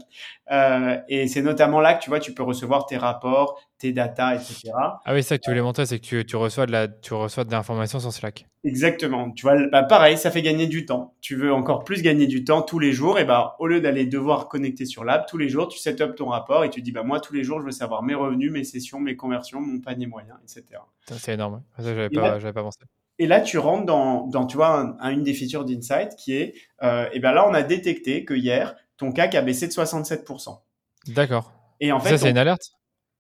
Euh, 0.52 0.98
et 1.08 1.28
c'est 1.28 1.44
notamment 1.44 1.82
là 1.82 1.94
que 1.94 2.04
tu 2.04 2.10
vois, 2.10 2.20
tu 2.20 2.34
peux 2.34 2.42
recevoir 2.42 2.88
tes 2.88 2.98
rapports, 2.98 3.62
tes 3.78 3.92
datas, 3.92 4.36
etc. 4.36 4.72
Ah 4.76 5.00
oui, 5.14 5.22
c'est 5.22 5.30
ça 5.30 5.38
que 5.38 5.44
tu 5.44 5.52
voulais 5.52 5.62
montrer, 5.62 5.86
c'est 5.86 6.00
que 6.00 6.06
tu, 6.06 6.26
tu, 6.26 6.36
reçois 6.36 6.66
de 6.66 6.72
la, 6.72 6.88
tu 6.88 7.14
reçois 7.14 7.44
de 7.44 7.52
l'information 7.52 8.00
sur 8.00 8.12
Slack. 8.12 8.48
Exactement. 8.64 9.30
Tu 9.32 9.44
vois, 9.44 9.68
bah, 9.68 9.84
pareil, 9.84 10.18
ça 10.18 10.32
fait 10.32 10.42
gagner 10.42 10.66
du 10.66 10.86
temps. 10.86 11.14
Tu 11.22 11.36
veux 11.36 11.54
encore 11.54 11.84
plus 11.84 12.02
gagner 12.02 12.26
du 12.26 12.44
temps 12.44 12.64
tous 12.64 12.80
les 12.80 12.92
jours, 12.92 13.20
et 13.20 13.26
bah 13.26 13.56
au 13.60 13.68
lieu 13.68 13.82
d'aller 13.82 14.06
devoir 14.08 14.48
connecter 14.48 14.86
sur 14.86 15.04
l'app 15.04 15.28
tous 15.28 15.38
les 15.38 15.48
jours, 15.48 15.68
tu 15.68 15.78
set 15.78 16.02
up 16.02 16.16
ton 16.16 16.28
rapport 16.28 16.64
et 16.64 16.72
tu 16.72 16.82
dis 16.82 16.92
bah 16.92 17.04
moi 17.04 17.20
tous 17.20 17.34
les 17.34 17.44
jours 17.44 17.60
je 17.60 17.66
veux 17.66 17.72
savoir 17.72 18.02
mes 18.02 18.16
revenus, 18.16 18.52
mes 18.52 18.64
sessions, 18.64 19.00
mes 19.00 19.16
conversions, 19.16 19.62
mon 19.62 19.80
panier 19.80 20.08
moyen, 20.08 20.40
etc. 20.44 20.82
C'est 21.06 21.34
énorme. 21.34 21.62
Ça 21.78 21.84
j'avais 21.84 22.10
pas, 22.10 22.40
j'avais 22.40 22.54
pas 22.54 22.64
pensé. 22.64 22.80
Et 23.20 23.28
là, 23.28 23.42
tu 23.42 23.58
rentres 23.58 23.86
dans, 23.86 24.28
dans 24.28 24.46
tu 24.46 24.58
vois, 24.58 24.96
une 25.02 25.24
des 25.24 25.34
features 25.34 25.66
d'Insight 25.66 26.16
qui 26.16 26.36
est, 26.36 26.54
euh, 26.84 27.10
et 27.14 27.20
ben 27.20 27.32
là, 27.32 27.48
on 27.48 27.54
a 27.54 27.64
détecté 27.64 28.26
que 28.26 28.34
hier, 28.34 28.76
ton 28.98 29.12
CAC 29.12 29.36
a 29.36 29.42
baissé 29.42 29.68
de 29.68 29.72
67%. 29.72 30.60
D'accord. 31.08 31.52
Et 31.80 31.92
en 31.92 32.00
fait, 32.00 32.10
ça, 32.10 32.18
c'est 32.18 32.30
une 32.30 32.38
alerte? 32.38 32.74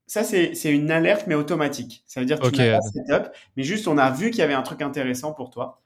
Ça, 0.05 0.23
c'est 0.23 0.53
une 0.65 0.91
alerte, 0.91 1.25
mais 1.27 1.35
automatique. 1.35 2.03
Ça 2.07 2.19
veut 2.19 2.25
dire 2.25 2.39
que 2.39 2.47
tu 2.47 2.59
n'as 2.59 2.77
pas 2.77 2.81
setup, 2.81 3.31
mais 3.55 3.63
juste, 3.63 3.87
on 3.87 3.97
a 3.97 4.09
vu 4.11 4.29
qu'il 4.29 4.39
y 4.39 4.43
avait 4.43 4.53
un 4.53 4.61
truc 4.61 4.81
intéressant 4.81 5.33
pour 5.33 5.49
toi. 5.49 5.81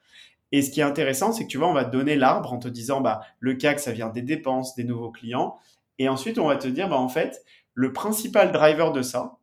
Et 0.51 0.61
ce 0.61 0.69
qui 0.69 0.81
est 0.81 0.83
intéressant, 0.83 1.31
c'est 1.31 1.43
que 1.43 1.49
tu 1.49 1.57
vois, 1.57 1.69
on 1.69 1.73
va 1.73 1.85
te 1.85 1.91
donner 1.91 2.15
l'arbre 2.15 2.51
en 2.51 2.59
te 2.59 2.67
disant, 2.67 3.01
bah, 3.01 3.21
le 3.39 3.55
CAC, 3.55 3.79
ça 3.79 3.93
vient 3.93 4.09
des 4.09 4.21
dépenses, 4.21 4.75
des 4.75 4.83
nouveaux 4.83 5.11
clients. 5.11 5.57
Et 5.97 6.09
ensuite, 6.09 6.37
on 6.39 6.47
va 6.47 6.57
te 6.57 6.67
dire, 6.67 6.89
bah, 6.89 6.97
en 6.97 7.09
fait, 7.09 7.43
le 7.73 7.93
principal 7.93 8.51
driver 8.51 8.91
de 8.91 9.01
ça, 9.01 9.37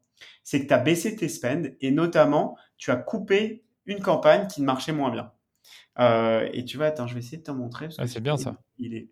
c'est 0.44 0.62
que 0.62 0.66
tu 0.68 0.74
as 0.74 0.78
baissé 0.78 1.16
tes 1.16 1.28
spends 1.28 1.70
et 1.80 1.90
notamment, 1.90 2.56
tu 2.76 2.90
as 2.90 2.96
coupé 2.96 3.64
une 3.88 4.00
campagne 4.00 4.46
qui 4.46 4.60
ne 4.60 4.66
marchait 4.66 4.92
moins 4.92 5.10
bien. 5.10 5.32
Euh, 5.98 6.48
et 6.52 6.64
tu 6.64 6.76
vois, 6.76 6.86
attends, 6.86 7.06
je 7.06 7.14
vais 7.14 7.20
essayer 7.20 7.38
de 7.38 7.42
te 7.42 7.50
montrer. 7.50 7.88
Ah, 7.98 8.06
c'est 8.06 8.20
bien 8.20 8.36
ça. 8.36 8.56
Il 8.78 8.94
est 8.94 9.08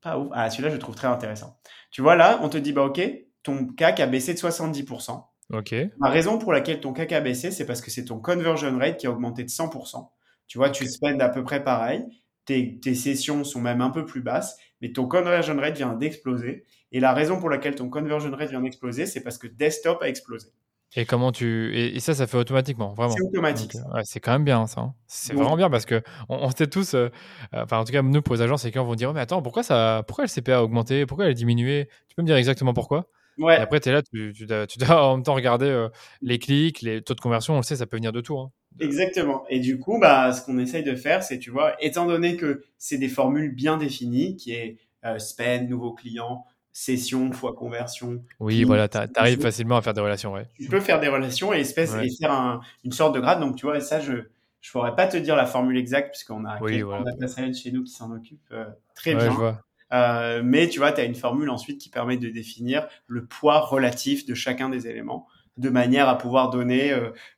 pas 0.00 0.18
ouf. 0.18 0.28
Ah, 0.32 0.48
celui-là, 0.50 0.68
je 0.68 0.74
le 0.74 0.80
trouve 0.80 0.94
très 0.94 1.08
intéressant. 1.08 1.58
Tu 1.90 2.02
vois, 2.02 2.14
là, 2.14 2.38
on 2.42 2.48
te 2.48 2.58
dit, 2.58 2.72
bah, 2.72 2.84
OK, 2.84 3.00
ton 3.42 3.66
CAC 3.66 4.00
a 4.00 4.06
baissé 4.06 4.34
de 4.34 4.38
70%. 4.38 5.24
OK. 5.52 5.74
La 6.00 6.10
raison 6.10 6.38
pour 6.38 6.52
laquelle 6.52 6.80
ton 6.80 6.92
CAC 6.92 7.12
a 7.12 7.20
baissé, 7.20 7.50
c'est 7.50 7.66
parce 7.66 7.80
que 7.80 7.90
c'est 7.90 8.04
ton 8.04 8.20
conversion 8.20 8.78
rate 8.78 8.98
qui 8.98 9.06
a 9.06 9.10
augmenté 9.10 9.42
de 9.42 9.48
100%. 9.48 10.08
Tu 10.46 10.58
vois, 10.58 10.70
tu 10.70 10.86
spends 10.86 11.18
à 11.18 11.28
peu 11.28 11.42
près 11.42 11.64
pareil. 11.64 12.04
Tes, 12.44 12.78
tes, 12.80 12.94
sessions 12.94 13.44
sont 13.44 13.60
même 13.60 13.82
un 13.82 13.90
peu 13.90 14.06
plus 14.06 14.22
basses, 14.22 14.56
mais 14.80 14.92
ton 14.92 15.06
conversion 15.06 15.56
rate 15.56 15.76
vient 15.76 15.92
d'exploser. 15.94 16.64
Et 16.92 17.00
la 17.00 17.12
raison 17.12 17.38
pour 17.38 17.50
laquelle 17.50 17.74
ton 17.74 17.90
conversion 17.90 18.30
rate 18.30 18.50
vient 18.50 18.62
d'exploser, 18.62 19.04
c'est 19.04 19.22
parce 19.22 19.36
que 19.36 19.46
desktop 19.46 20.02
a 20.02 20.08
explosé. 20.08 20.48
Et 20.96 21.04
comment 21.04 21.32
tu 21.32 21.76
et, 21.76 22.00
ça, 22.00 22.14
ça 22.14 22.26
fait 22.26 22.38
automatiquement, 22.38 22.94
vraiment. 22.94 23.14
C'est 23.14 23.22
automatique. 23.22 23.74
ouais, 23.92 24.02
c'est 24.04 24.20
quand 24.20 24.32
même 24.32 24.44
bien 24.44 24.66
ça. 24.66 24.80
Hein. 24.80 24.94
C'est 25.06 25.34
vraiment 25.34 25.56
bien 25.56 25.68
parce 25.68 25.84
que 25.84 26.02
on, 26.28 26.50
sait 26.50 26.66
tous, 26.66 26.94
euh, 26.94 27.10
enfin 27.52 27.78
en 27.78 27.84
tout 27.84 27.92
cas 27.92 28.02
nous 28.02 28.22
pour 28.22 28.34
les 28.34 28.42
agences, 28.42 28.62
c'est 28.62 28.72
quand 28.72 28.84
vont 28.84 28.94
dire 28.94 29.10
oh, 29.10 29.12
mais 29.12 29.20
attends 29.20 29.42
pourquoi 29.42 29.62
ça, 29.62 30.02
pourquoi 30.06 30.24
le 30.24 30.30
CPA 30.30 30.58
a 30.58 30.62
augmenté, 30.62 31.04
pourquoi 31.04 31.26
elle 31.26 31.32
a 31.32 31.34
diminué? 31.34 31.88
Tu 32.08 32.14
peux 32.14 32.22
me 32.22 32.26
dire 32.26 32.36
exactement 32.36 32.72
pourquoi? 32.72 33.06
Ouais. 33.36 33.56
Et 33.56 33.58
après 33.58 33.80
tu 33.80 33.90
es 33.90 33.92
là, 33.92 34.02
tu, 34.02 34.32
tu, 34.32 34.46
dois, 34.46 34.66
en 35.02 35.16
même 35.16 35.24
temps 35.24 35.34
regarder 35.34 35.66
euh, 35.66 35.88
les 36.22 36.38
clics, 36.38 36.80
les 36.80 37.02
taux 37.02 37.14
de 37.14 37.20
conversion, 37.20 37.54
on 37.54 37.58
le 37.58 37.62
sait, 37.62 37.76
ça 37.76 37.86
peut 37.86 37.98
venir 37.98 38.12
de 38.12 38.22
tout. 38.22 38.38
Hein. 38.38 38.50
Exactement. 38.80 39.44
Et 39.48 39.60
du 39.60 39.78
coup, 39.78 39.98
bah, 39.98 40.32
ce 40.32 40.42
qu'on 40.44 40.58
essaye 40.58 40.84
de 40.84 40.94
faire, 40.94 41.22
c'est, 41.22 41.38
tu 41.38 41.50
vois, 41.50 41.74
étant 41.82 42.06
donné 42.06 42.36
que 42.36 42.62
c'est 42.78 42.98
des 42.98 43.08
formules 43.08 43.54
bien 43.54 43.76
définies, 43.76 44.36
qui 44.36 44.52
est 44.52 44.78
euh, 45.04 45.18
spend, 45.18 45.68
nouveau 45.68 45.92
client, 45.92 46.44
session 46.78 47.32
fois 47.32 47.54
conversion. 47.54 48.22
Oui, 48.38 48.62
voilà, 48.62 48.88
tu 48.88 48.98
arrives 49.16 49.40
facilement 49.40 49.76
à 49.76 49.82
faire 49.82 49.94
des 49.94 50.00
relations. 50.00 50.32
Ouais. 50.32 50.46
Tu 50.60 50.68
peux 50.68 50.78
faire 50.78 51.00
des 51.00 51.08
relations 51.08 51.52
et, 51.52 51.58
espèce, 51.58 51.92
et 51.94 52.08
faire 52.20 52.60
une 52.84 52.92
sorte 52.92 53.16
de 53.16 53.20
grade. 53.20 53.40
Donc, 53.40 53.56
tu 53.56 53.66
vois, 53.66 53.80
ça, 53.80 53.98
je 53.98 54.12
ne 54.12 54.22
pourrais 54.70 54.94
pas 54.94 55.08
te 55.08 55.16
dire 55.16 55.34
la 55.34 55.46
formule 55.46 55.76
exacte 55.76 56.10
puisqu'on 56.10 56.44
a 56.44 56.60
oui, 56.60 56.82
voilà. 56.82 57.04
science 57.26 57.60
chez 57.60 57.72
nous 57.72 57.82
qui 57.82 57.90
s'en 57.90 58.12
occupe 58.14 58.40
euh, 58.52 58.64
très 58.94 59.16
bien. 59.16 59.58
Euh, 59.92 60.42
mais 60.44 60.68
tu 60.68 60.78
vois, 60.78 60.92
tu 60.92 61.00
as 61.00 61.04
une 61.04 61.16
formule 61.16 61.50
ensuite 61.50 61.80
qui 61.80 61.88
permet 61.88 62.16
de 62.16 62.28
définir 62.28 62.86
le 63.08 63.24
poids 63.24 63.58
relatif 63.58 64.24
de 64.24 64.34
chacun 64.34 64.68
des 64.68 64.86
éléments 64.86 65.26
de 65.56 65.70
manière 65.70 66.08
à 66.08 66.16
pouvoir 66.16 66.50
donner 66.50 66.92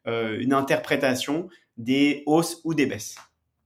euh, 0.06 0.38
une 0.38 0.52
interprétation 0.52 1.48
des 1.78 2.24
hausses 2.26 2.60
ou 2.64 2.74
des 2.74 2.84
baisses. 2.84 3.16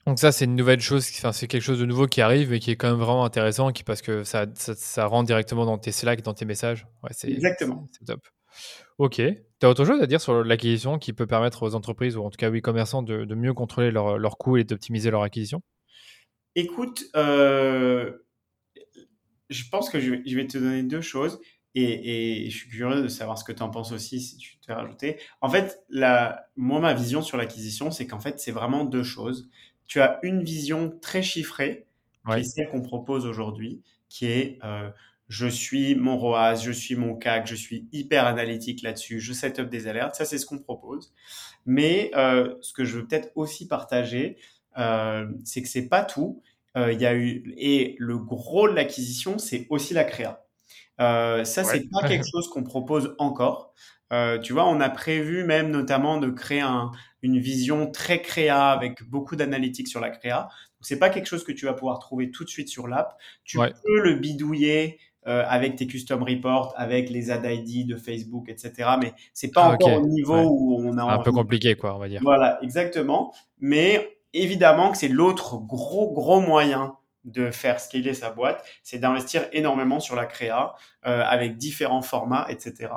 Donc 0.06 0.18
ça, 0.18 0.32
c'est 0.32 0.44
une 0.44 0.54
nouvelle 0.56 0.80
chose, 0.80 1.08
enfin, 1.16 1.32
c'est 1.32 1.46
quelque 1.46 1.62
chose 1.62 1.80
de 1.80 1.86
nouveau 1.86 2.06
qui 2.06 2.20
arrive 2.20 2.52
et 2.52 2.60
qui 2.60 2.70
est 2.70 2.76
quand 2.76 2.90
même 2.90 3.00
vraiment 3.00 3.24
intéressant 3.24 3.72
qui, 3.72 3.84
parce 3.84 4.02
que 4.02 4.22
ça, 4.22 4.46
ça, 4.54 5.06
rentre 5.06 5.26
directement 5.26 5.64
dans 5.64 5.78
tes 5.78 5.92
Slack, 5.92 6.22
dans 6.22 6.34
tes 6.34 6.44
messages. 6.44 6.86
Ouais, 7.02 7.10
Exactement. 7.24 7.86
C'est 7.92 8.04
top. 8.04 8.20
Ok. 8.98 9.16
Tu 9.16 9.66
as 9.66 9.68
autre 9.68 9.84
chose 9.84 10.00
à 10.02 10.06
dire 10.06 10.20
sur 10.20 10.44
l'acquisition 10.44 10.98
qui 10.98 11.12
peut 11.12 11.26
permettre 11.26 11.62
aux 11.62 11.74
entreprises, 11.74 12.16
ou 12.16 12.22
en 12.22 12.30
tout 12.30 12.36
cas 12.36 12.50
aux 12.50 12.54
e-commerçants, 12.54 13.02
de, 13.02 13.24
de, 13.24 13.34
mieux 13.34 13.54
contrôler 13.54 13.90
leurs 13.90 14.18
leur 14.18 14.36
coûts 14.36 14.58
et 14.58 14.64
d'optimiser 14.64 15.10
leur 15.10 15.22
acquisition? 15.22 15.62
Écoute, 16.54 17.04
euh, 17.16 18.12
je 19.50 19.64
pense 19.70 19.90
que 19.90 20.00
je 20.00 20.10
vais, 20.36 20.46
te 20.46 20.58
donner 20.58 20.82
deux 20.82 21.00
choses. 21.00 21.40
Et, 21.76 22.48
je 22.50 22.56
suis 22.56 22.68
curieux 22.68 23.02
de 23.02 23.08
savoir 23.08 23.36
ce 23.36 23.42
que 23.42 23.50
tu 23.50 23.62
en 23.62 23.70
penses 23.70 23.90
aussi, 23.90 24.20
si 24.20 24.36
tu 24.36 24.58
te 24.60 24.66
fais 24.66 24.74
rajouter. 24.74 25.18
En 25.40 25.48
fait, 25.48 25.82
la, 25.88 26.46
moi, 26.54 26.78
ma 26.78 26.94
vision 26.94 27.20
sur 27.20 27.36
l'acquisition, 27.36 27.90
c'est 27.90 28.06
qu'en 28.06 28.20
fait, 28.20 28.38
c'est 28.38 28.52
vraiment 28.52 28.84
deux 28.84 29.02
choses 29.02 29.50
tu 29.86 30.00
as 30.00 30.18
une 30.22 30.42
vision 30.42 30.96
très 31.00 31.22
chiffrée, 31.22 31.86
qui 32.26 32.40
est 32.40 32.44
celle 32.44 32.68
qu'on 32.68 32.82
propose 32.82 33.26
aujourd'hui, 33.26 33.82
qui 34.08 34.26
est 34.26 34.58
euh, 34.64 34.90
je 35.28 35.46
suis 35.46 35.94
mon 35.94 36.16
ROAS, 36.16 36.56
je 36.56 36.70
suis 36.70 36.96
mon 36.96 37.16
CAC, 37.16 37.46
je 37.46 37.54
suis 37.54 37.88
hyper 37.92 38.26
analytique 38.26 38.82
là-dessus, 38.82 39.20
je 39.20 39.32
set 39.32 39.58
up 39.58 39.70
des 39.70 39.86
alertes. 39.86 40.14
Ça, 40.14 40.24
c'est 40.24 40.38
ce 40.38 40.46
qu'on 40.46 40.58
propose. 40.58 41.12
Mais 41.66 42.10
euh, 42.14 42.54
ce 42.60 42.72
que 42.72 42.84
je 42.84 42.98
veux 42.98 43.06
peut-être 43.06 43.30
aussi 43.34 43.66
partager, 43.66 44.36
euh, 44.78 45.26
c'est 45.44 45.62
que 45.62 45.68
c'est 45.68 45.88
pas 45.88 46.04
tout. 46.04 46.42
Il 46.76 47.00
y 47.00 47.06
a 47.06 47.14
eu 47.14 47.54
et 47.56 47.94
le 48.00 48.18
gros 48.18 48.68
de 48.68 48.74
l'acquisition, 48.74 49.38
c'est 49.38 49.68
aussi 49.70 49.94
la 49.94 50.02
créa. 50.02 50.43
Ça, 50.98 51.44
c'est 51.44 51.88
pas 51.90 52.02
quelque 52.08 52.26
chose 52.30 52.48
qu'on 52.48 52.62
propose 52.62 53.14
encore. 53.18 53.74
tu 54.42 54.52
vois, 54.52 54.66
on 54.68 54.80
a 54.80 54.88
prévu 54.88 55.44
même 55.44 55.70
notamment 55.70 56.18
de 56.18 56.30
créer 56.30 56.60
un, 56.60 56.90
une 57.24 57.38
vision 57.38 57.90
très 57.90 58.20
créa 58.20 58.70
avec 58.70 59.02
beaucoup 59.08 59.34
d'analytiques 59.34 59.88
sur 59.88 60.00
la 60.00 60.10
créa. 60.10 60.48
C'est 60.82 60.98
pas 60.98 61.08
quelque 61.08 61.26
chose 61.26 61.42
que 61.42 61.52
tu 61.52 61.64
vas 61.64 61.72
pouvoir 61.72 61.98
trouver 61.98 62.30
tout 62.30 62.44
de 62.44 62.50
suite 62.50 62.68
sur 62.68 62.86
l'app. 62.86 63.16
Tu 63.44 63.58
peux 63.58 64.00
le 64.02 64.16
bidouiller 64.16 64.98
euh, 65.26 65.42
avec 65.48 65.76
tes 65.76 65.86
custom 65.86 66.22
reports, 66.22 66.74
avec 66.76 67.08
les 67.08 67.30
ad 67.30 67.46
ID 67.46 67.86
de 67.86 67.96
Facebook, 67.96 68.50
etc. 68.50 68.90
Mais 69.00 69.14
c'est 69.32 69.50
pas 69.50 69.64
ah, 69.64 69.72
encore 69.72 70.02
au 70.02 70.06
niveau 70.06 70.36
où 70.36 70.78
on 70.86 70.98
a 70.98 71.02
un 71.02 71.18
peu 71.20 71.32
compliqué, 71.32 71.76
quoi, 71.76 71.96
on 71.96 71.98
va 71.98 72.08
dire. 72.10 72.20
Voilà, 72.22 72.58
exactement. 72.62 73.32
Mais 73.58 74.18
évidemment 74.34 74.92
que 74.92 74.98
c'est 74.98 75.08
l'autre 75.08 75.56
gros 75.56 76.12
gros 76.12 76.40
moyen 76.40 76.96
de 77.24 77.50
faire 77.50 77.80
scaler 77.80 78.14
sa 78.14 78.30
boîte, 78.30 78.64
c'est 78.82 78.98
d'investir 78.98 79.46
énormément 79.52 80.00
sur 80.00 80.16
la 80.16 80.26
créa 80.26 80.74
euh, 81.06 81.22
avec 81.24 81.56
différents 81.56 82.02
formats, 82.02 82.46
etc 82.48 82.88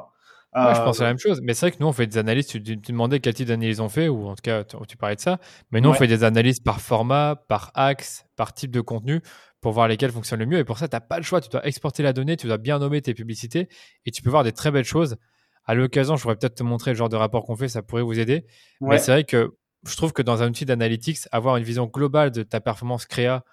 je 0.55 0.81
pense 0.81 0.99
à 0.99 1.03
la 1.03 1.09
euh, 1.09 1.11
même 1.11 1.19
chose. 1.19 1.41
Mais 1.41 1.53
c'est 1.53 1.67
vrai 1.67 1.71
que 1.71 1.77
nous, 1.79 1.87
on 1.87 1.93
fait 1.93 2.07
des 2.07 2.17
analyses. 2.17 2.47
Tu, 2.47 2.61
tu 2.61 2.75
demandais 2.77 3.19
quel 3.19 3.33
type 3.33 3.47
d'analyse 3.47 3.79
on 3.79 3.89
fait, 3.89 4.07
ou 4.07 4.27
en 4.27 4.35
tout 4.35 4.41
cas, 4.41 4.63
tu, 4.63 4.97
parlais 4.97 5.15
de 5.15 5.21
ça. 5.21 5.39
Mais 5.71 5.81
nous, 5.81 5.89
on 5.89 5.93
fait 5.93 6.07
des 6.07 6.23
analyses 6.23 6.59
par 6.59 6.81
format, 6.81 7.35
par 7.47 7.71
axe, 7.73 8.25
par 8.35 8.53
type 8.53 8.71
de 8.71 8.81
contenu 8.81 9.21
pour 9.61 9.71
voir 9.71 9.87
lesquels 9.87 10.11
fonctionnent 10.11 10.39
le 10.39 10.45
mieux. 10.45 10.59
Et 10.59 10.63
pour 10.63 10.77
ça, 10.77 10.87
tu 10.87 10.95
n'as 10.95 11.01
pas 11.01 11.17
le 11.17 11.23
choix. 11.23 11.41
Tu 11.41 11.49
dois 11.49 11.65
exporter 11.65 12.03
la 12.03 12.13
donnée, 12.13 12.37
tu 12.37 12.47
dois 12.47 12.57
bien 12.57 12.79
nommer 12.79 13.01
tes 13.01 13.13
publicités 13.13 13.69
et 14.05 14.11
tu 14.11 14.21
peux 14.21 14.29
voir 14.29 14.43
des 14.43 14.51
très 14.51 14.71
belles 14.71 14.85
choses. 14.85 15.17
À 15.65 15.73
l'occasion, 15.73 16.15
je 16.15 16.21
pourrais 16.21 16.37
peut-être 16.37 16.55
te 16.55 16.63
montrer 16.63 16.91
le 16.91 16.97
genre 16.97 17.09
de 17.09 17.17
rapport 17.17 17.43
qu'on 17.43 17.55
fait, 17.55 17.67
ça 17.67 17.81
pourrait 17.81 18.03
vous 18.03 18.19
aider. 18.19 18.45
Mais 18.81 18.99
c'est 18.99 19.11
vrai 19.11 19.23
que 19.25 19.55
je 19.85 19.95
trouve 19.95 20.13
que 20.13 20.21
dans 20.21 20.43
un 20.43 20.49
outil 20.49 20.65
d'analytics, 20.65 21.19
avoir 21.31 21.57
une 21.57 21.63
vision 21.63 21.85
globale 21.85 22.31
de 22.31 22.43
ta 22.43 22.59
performance 22.59 23.05
créa 23.05 23.43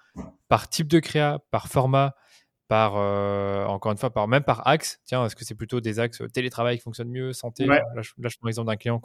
par 0.47 0.69
type 0.69 0.87
de 0.87 0.99
créa, 0.99 1.39
par 1.51 1.67
format, 1.67 2.15
par, 2.67 2.93
euh, 2.95 3.65
encore 3.65 3.91
une 3.91 3.97
fois, 3.97 4.11
par, 4.11 4.27
même 4.27 4.43
par 4.43 4.67
axe. 4.67 4.99
Tiens, 5.05 5.25
est-ce 5.25 5.35
que 5.35 5.45
c'est 5.45 5.55
plutôt 5.55 5.81
des 5.81 5.99
axes 5.99 6.21
euh, 6.21 6.27
télétravail 6.27 6.77
qui 6.77 6.83
fonctionnent 6.83 7.09
mieux, 7.09 7.31
santé 7.31 7.65
là, 7.65 7.83
je, 8.01 8.11
prends 8.15 8.47
l'exemple 8.47 8.67
d'un 8.67 8.75
client 8.75 8.99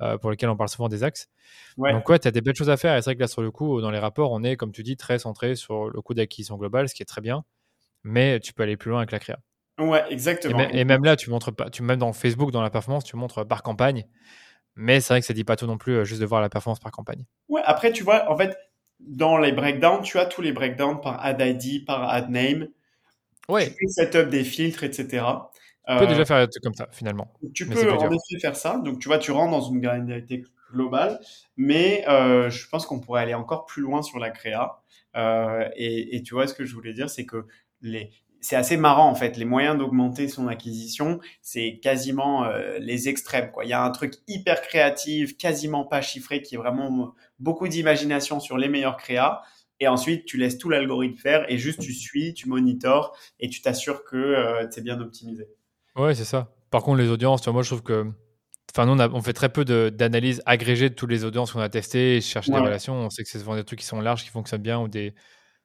euh, 0.00 0.16
pour 0.18 0.30
lequel 0.30 0.48
on 0.48 0.56
parle 0.56 0.68
souvent 0.68 0.88
des 0.88 1.02
axes. 1.02 1.28
Donc, 1.76 2.08
ouais, 2.08 2.18
tu 2.18 2.28
as 2.28 2.30
des 2.30 2.40
belles 2.40 2.54
choses 2.54 2.70
à 2.70 2.76
faire. 2.76 2.96
Et 2.96 3.02
c'est 3.02 3.10
vrai 3.10 3.16
que 3.16 3.20
là, 3.20 3.26
sur 3.26 3.42
le 3.42 3.50
coup, 3.50 3.80
dans 3.80 3.90
les 3.90 3.98
rapports, 3.98 4.30
on 4.30 4.44
est, 4.44 4.56
comme 4.56 4.72
tu 4.72 4.82
dis, 4.82 4.96
très 4.96 5.18
centré 5.18 5.56
sur 5.56 5.90
le 5.90 6.00
coût 6.02 6.14
d'acquisition 6.14 6.56
globale, 6.56 6.88
ce 6.88 6.94
qui 6.94 7.02
est 7.02 7.06
très 7.06 7.20
bien. 7.20 7.44
Mais 8.04 8.38
tu 8.38 8.52
peux 8.52 8.62
aller 8.62 8.76
plus 8.76 8.90
loin 8.90 9.00
avec 9.00 9.12
la 9.12 9.18
créa. 9.18 9.38
Ouais, 9.78 10.04
exactement. 10.10 10.60
Et, 10.70 10.84
même 10.84 11.04
là, 11.04 11.16
tu 11.16 11.30
montres 11.30 11.54
pas, 11.54 11.68
tu, 11.70 11.82
même 11.82 11.98
dans 11.98 12.12
Facebook, 12.12 12.52
dans 12.52 12.62
la 12.62 12.70
performance, 12.70 13.02
tu 13.02 13.16
montres 13.16 13.46
par 13.46 13.62
campagne. 13.62 14.06
Mais 14.76 15.00
c'est 15.00 15.14
vrai 15.14 15.20
que 15.20 15.26
ça 15.26 15.34
dit 15.34 15.44
pas 15.44 15.56
tout 15.56 15.66
non 15.66 15.78
plus, 15.78 16.04
juste 16.04 16.20
de 16.20 16.26
voir 16.26 16.40
la 16.40 16.48
performance 16.48 16.80
par 16.80 16.90
campagne. 16.92 17.24
Ouais, 17.48 17.62
après, 17.64 17.92
tu 17.92 18.02
vois, 18.02 18.30
en 18.30 18.36
fait, 18.36 18.56
dans 19.00 19.38
les 19.38 19.52
breakdowns, 19.52 20.02
tu 20.02 20.18
as 20.18 20.26
tous 20.26 20.42
les 20.42 20.52
breakdowns 20.52 21.00
par 21.00 21.24
ad 21.24 21.40
ID, 21.40 21.84
par 21.84 22.08
ad 22.08 22.30
name. 22.30 22.68
Ouais. 23.48 23.66
Tu 23.66 23.70
peux 23.72 23.86
setup 23.88 24.30
des 24.30 24.44
filtres, 24.44 24.84
etc. 24.84 25.24
Tu 25.86 25.98
peux 25.98 26.06
déjà 26.06 26.22
euh, 26.22 26.24
faire 26.24 26.36
un 26.38 26.46
truc 26.46 26.62
comme 26.62 26.74
ça, 26.74 26.88
finalement. 26.92 27.32
Tu 27.54 27.66
peux 27.66 27.90
en 27.92 28.10
effet 28.10 28.40
faire 28.40 28.56
ça. 28.56 28.78
Donc, 28.78 29.00
tu 29.00 29.08
vois, 29.08 29.18
tu 29.18 29.32
rentres 29.32 29.50
dans 29.50 29.60
une 29.60 29.80
granularité 29.80 30.42
globale, 30.72 31.20
mais 31.56 32.04
euh, 32.08 32.50
je 32.50 32.68
pense 32.68 32.86
qu'on 32.86 33.00
pourrait 33.00 33.22
aller 33.22 33.34
encore 33.34 33.66
plus 33.66 33.82
loin 33.82 34.02
sur 34.02 34.18
la 34.18 34.30
créa. 34.30 34.82
Euh, 35.16 35.68
et, 35.76 36.16
et, 36.16 36.22
tu 36.22 36.34
vois, 36.34 36.46
ce 36.46 36.54
que 36.54 36.64
je 36.64 36.74
voulais 36.74 36.94
dire, 36.94 37.10
c'est 37.10 37.26
que 37.26 37.46
les, 37.82 38.10
c'est 38.44 38.56
assez 38.56 38.76
marrant 38.76 39.08
en 39.08 39.14
fait. 39.14 39.38
Les 39.38 39.46
moyens 39.46 39.78
d'augmenter 39.78 40.28
son 40.28 40.48
acquisition, 40.48 41.18
c'est 41.40 41.80
quasiment 41.82 42.44
euh, 42.44 42.76
les 42.78 43.08
extrêmes. 43.08 43.50
Quoi. 43.50 43.64
Il 43.64 43.70
y 43.70 43.72
a 43.72 43.82
un 43.82 43.90
truc 43.90 44.16
hyper 44.28 44.60
créatif, 44.60 45.38
quasiment 45.38 45.84
pas 45.84 46.02
chiffré, 46.02 46.42
qui 46.42 46.56
est 46.56 46.58
vraiment 46.58 47.14
beaucoup 47.38 47.68
d'imagination 47.68 48.40
sur 48.40 48.58
les 48.58 48.68
meilleurs 48.68 48.98
créas. 48.98 49.40
Et 49.80 49.88
ensuite, 49.88 50.26
tu 50.26 50.36
laisses 50.36 50.58
tout 50.58 50.68
l'algorithme 50.68 51.16
faire 51.16 51.50
et 51.50 51.56
juste 51.56 51.80
tu 51.80 51.94
suis, 51.94 52.34
tu 52.34 52.50
monitors 52.50 53.16
et 53.40 53.48
tu 53.48 53.62
t'assures 53.62 54.04
que 54.04 54.16
euh, 54.16 54.66
c'est 54.70 54.84
bien 54.84 55.00
optimisé. 55.00 55.48
Ouais, 55.96 56.14
c'est 56.14 56.26
ça. 56.26 56.54
Par 56.70 56.82
contre, 56.82 56.98
les 56.98 57.08
audiences, 57.08 57.40
tu 57.40 57.46
vois, 57.46 57.54
moi, 57.54 57.62
je 57.62 57.68
trouve 57.68 57.82
que. 57.82 58.12
Enfin, 58.76 58.84
nous, 58.84 59.00
on, 59.00 59.22
fait 59.22 59.32
très 59.32 59.48
peu 59.48 59.64
d'analyses 59.64 60.42
agrégées 60.44 60.90
de 60.90 60.94
toutes 60.94 61.10
les 61.10 61.24
audiences 61.24 61.52
qu'on 61.52 61.60
a 61.60 61.70
testées 61.70 62.16
et 62.16 62.20
chercher 62.20 62.52
des 62.52 62.58
relations. 62.58 62.94
On 62.94 63.08
sait 63.08 63.22
que 63.22 63.30
c'est 63.30 63.38
souvent 63.38 63.56
des 63.56 63.64
trucs 63.64 63.78
qui 63.78 63.86
sont 63.86 64.02
larges, 64.02 64.22
qui 64.22 64.30
fonctionnent 64.30 64.60
bien 64.60 64.80
ou 64.80 64.88
des. 64.88 65.14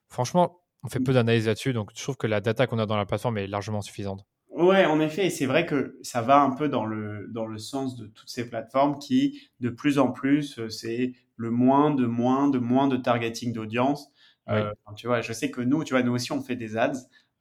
Franchement, 0.08 0.59
on 0.82 0.88
fait 0.88 1.00
peu 1.00 1.12
d'analyses 1.12 1.46
là-dessus. 1.46 1.72
Donc, 1.72 1.90
je 1.94 2.02
trouve 2.02 2.16
que 2.16 2.26
la 2.26 2.40
data 2.40 2.66
qu'on 2.66 2.78
a 2.78 2.86
dans 2.86 2.96
la 2.96 3.06
plateforme 3.06 3.38
est 3.38 3.46
largement 3.46 3.80
suffisante. 3.80 4.24
Ouais, 4.50 4.84
en 4.84 5.00
effet, 5.00 5.26
et 5.26 5.30
c'est 5.30 5.46
vrai 5.46 5.64
que 5.64 5.98
ça 6.02 6.20
va 6.22 6.40
un 6.40 6.50
peu 6.50 6.68
dans 6.68 6.84
le, 6.84 7.28
dans 7.30 7.46
le 7.46 7.56
sens 7.56 7.96
de 7.96 8.06
toutes 8.06 8.28
ces 8.28 8.48
plateformes 8.48 8.98
qui, 8.98 9.48
de 9.60 9.70
plus 9.70 9.98
en 9.98 10.10
plus, 10.10 10.58
euh, 10.58 10.68
c'est 10.68 11.14
le 11.36 11.50
moins 11.50 11.90
de 11.92 12.04
moins 12.04 12.48
de 12.48 12.58
moins 12.58 12.86
de 12.86 12.96
targeting 12.96 13.54
d'audience. 13.54 14.10
Euh, 14.48 14.70
tu 14.96 15.06
vois, 15.06 15.22
je 15.22 15.32
sais 15.32 15.50
que 15.50 15.62
nous, 15.62 15.84
tu 15.84 15.94
vois, 15.94 16.02
nous 16.02 16.12
aussi, 16.12 16.32
on 16.32 16.42
fait 16.42 16.56
des 16.56 16.76
ads 16.76 16.92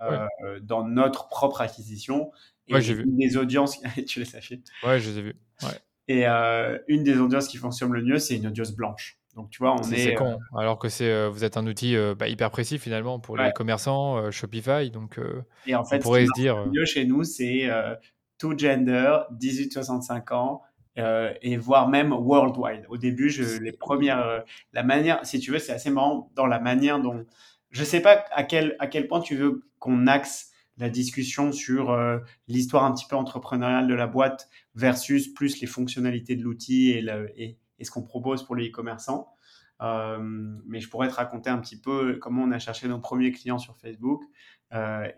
euh, 0.01 0.27
dans 0.61 0.87
notre 0.87 1.27
propre 1.27 1.59
acquisition. 1.59 2.31
Et 2.67 2.75
ouais, 2.75 2.81
j'ai 2.81 2.93
vu. 2.93 3.03
Des 3.07 3.35
audiences, 3.35 3.81
tu 4.07 4.19
les 4.19 4.25
sachets. 4.25 4.61
Ouais, 4.83 4.99
je 4.99 5.09
les 5.09 5.19
ai 5.19 5.21
vues. 5.23 5.35
Et 6.07 6.25
une 6.25 7.03
des 7.03 7.17
audiences 7.17 7.47
qui 7.47 7.57
fonctionne 7.57 7.91
le 7.91 8.03
mieux, 8.03 8.19
c'est 8.19 8.37
une 8.37 8.47
audience 8.47 8.71
blanche. 8.71 9.18
Donc, 9.39 9.49
tu 9.49 9.59
vois, 9.59 9.75
on 9.75 9.91
est. 9.91 10.09
est 10.09 10.13
con. 10.15 10.37
Alors 10.55 10.77
que 10.77 10.89
c'est, 10.89 11.27
vous 11.29 11.43
êtes 11.43 11.57
un 11.57 11.65
outil 11.65 11.95
bah, 12.17 12.27
hyper 12.27 12.51
précis 12.51 12.77
finalement 12.77 13.19
pour 13.19 13.37
les 13.37 13.51
commerçants, 13.53 14.29
Shopify. 14.31 14.91
Donc, 14.91 15.19
et 15.65 15.75
en 15.75 15.83
fait, 15.83 15.97
on 15.97 15.99
pourrait 15.99 16.25
se 16.25 16.41
dire. 16.41 16.65
mieux 16.67 16.85
chez 16.85 17.05
nous, 17.05 17.23
c'est 17.23 17.69
tout 18.39 18.57
gender, 18.57 19.17
18-65 19.39 20.33
ans, 20.33 20.63
euh, 20.97 21.33
et 21.41 21.57
voire 21.57 21.87
même 21.87 22.11
worldwide. 22.11 22.85
Au 22.89 22.97
début, 22.97 23.29
je, 23.29 23.59
les 23.61 23.71
premières, 23.71 24.25
euh, 24.25 24.39
la 24.73 24.81
manière, 24.81 25.23
si 25.25 25.39
tu 25.39 25.51
veux, 25.51 25.59
c'est 25.59 25.73
assez 25.73 25.91
marrant 25.91 26.31
dans 26.35 26.47
la 26.47 26.59
manière 26.59 26.99
dont, 26.99 27.25
je 27.69 27.83
sais 27.83 28.01
pas 28.01 28.25
à 28.31 28.43
quel 28.43 28.75
à 28.79 28.87
quel 28.87 29.07
point 29.07 29.21
tu 29.21 29.35
veux 29.35 29.63
qu'on 29.77 30.07
axe 30.07 30.51
la 30.77 30.89
discussion 30.89 31.51
sur 31.51 31.91
euh, 31.91 32.19
l'histoire 32.47 32.85
un 32.85 32.93
petit 32.93 33.05
peu 33.07 33.15
entrepreneuriale 33.15 33.87
de 33.87 33.93
la 33.93 34.07
boîte 34.07 34.49
versus 34.75 35.31
plus 35.31 35.61
les 35.61 35.67
fonctionnalités 35.67 36.35
de 36.35 36.43
l'outil 36.43 36.91
et, 36.91 37.05
et, 37.35 37.57
et, 37.79 37.85
ce 37.85 37.91
qu'on 37.91 38.03
propose 38.03 38.43
pour 38.43 38.55
les 38.55 38.69
e-commerçants. 38.69 39.33
mais 39.81 40.79
je 40.79 40.89
pourrais 40.89 41.07
te 41.07 41.15
raconter 41.15 41.49
un 41.49 41.59
petit 41.59 41.79
peu 41.79 42.17
comment 42.21 42.43
on 42.43 42.51
a 42.51 42.59
cherché 42.59 42.87
nos 42.87 42.99
premiers 42.99 43.31
clients 43.31 43.59
sur 43.59 43.77
Facebook, 43.77 44.23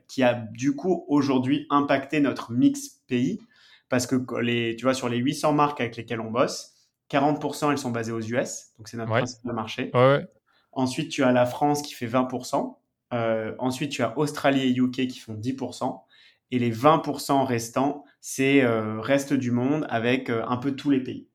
qui 0.07 0.23
a 0.23 0.33
du 0.33 0.75
coup 0.75 1.05
aujourd'hui 1.07 1.65
impacté 1.69 2.19
notre 2.19 2.51
mix 2.51 3.01
pays 3.07 3.39
parce 3.91 4.07
que 4.07 4.15
les, 4.39 4.77
tu 4.77 4.83
vois, 4.83 4.93
sur 4.93 5.09
les 5.09 5.17
800 5.17 5.51
marques 5.51 5.81
avec 5.81 5.97
lesquelles 5.97 6.21
on 6.21 6.31
bosse, 6.31 6.73
40% 7.11 7.71
elles 7.71 7.77
sont 7.77 7.91
basées 7.91 8.13
aux 8.13 8.21
US, 8.21 8.71
donc 8.77 8.87
c'est 8.87 8.95
notre 8.95 9.11
principal 9.11 9.53
marché. 9.53 9.91
Ensuite, 10.71 11.11
tu 11.11 11.23
as 11.23 11.33
la 11.33 11.45
France 11.45 11.81
qui 11.81 11.93
fait 11.93 12.07
20%. 12.07 12.77
Euh, 13.13 13.53
ensuite, 13.59 13.91
tu 13.91 14.01
as 14.01 14.17
Australie 14.17 14.61
et 14.61 14.73
UK 14.73 15.07
qui 15.07 15.19
font 15.19 15.33
10%. 15.33 16.01
Et 16.51 16.59
les 16.59 16.71
20% 16.73 17.45
restants, 17.45 18.05
c'est 18.21 18.63
euh, 18.63 19.01
reste 19.01 19.33
du 19.33 19.51
monde 19.51 19.85
avec 19.89 20.29
euh, 20.29 20.45
un 20.47 20.55
peu 20.55 20.73
tous 20.73 20.89
les 20.89 21.01
pays. 21.01 21.27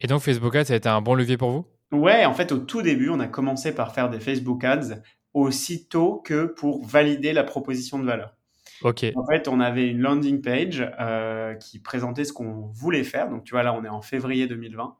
Et 0.00 0.06
donc 0.06 0.20
Facebook 0.20 0.54
Ads, 0.54 0.66
ça 0.66 0.74
a 0.74 0.76
été 0.76 0.88
un 0.88 1.00
bon 1.00 1.14
levier 1.14 1.36
pour 1.36 1.50
vous? 1.50 1.66
Ouais, 1.92 2.24
en 2.24 2.34
fait, 2.34 2.52
au 2.52 2.58
tout 2.58 2.82
début, 2.82 3.08
on 3.08 3.20
a 3.20 3.26
commencé 3.26 3.74
par 3.74 3.94
faire 3.94 4.10
des 4.10 4.20
Facebook 4.20 4.64
Ads 4.64 5.02
aussitôt 5.32 6.22
que 6.24 6.46
pour 6.46 6.84
valider 6.84 7.32
la 7.32 7.44
proposition 7.44 7.98
de 7.98 8.04
valeur. 8.04 8.34
En 8.82 9.26
fait, 9.26 9.48
on 9.48 9.60
avait 9.60 9.88
une 9.88 10.00
landing 10.00 10.42
page 10.42 10.86
euh, 11.00 11.54
qui 11.54 11.78
présentait 11.78 12.24
ce 12.24 12.32
qu'on 12.32 12.66
voulait 12.72 13.04
faire. 13.04 13.30
Donc, 13.30 13.44
tu 13.44 13.52
vois, 13.52 13.62
là, 13.62 13.72
on 13.72 13.84
est 13.84 13.88
en 13.88 14.02
février 14.02 14.46
2020. 14.46 14.96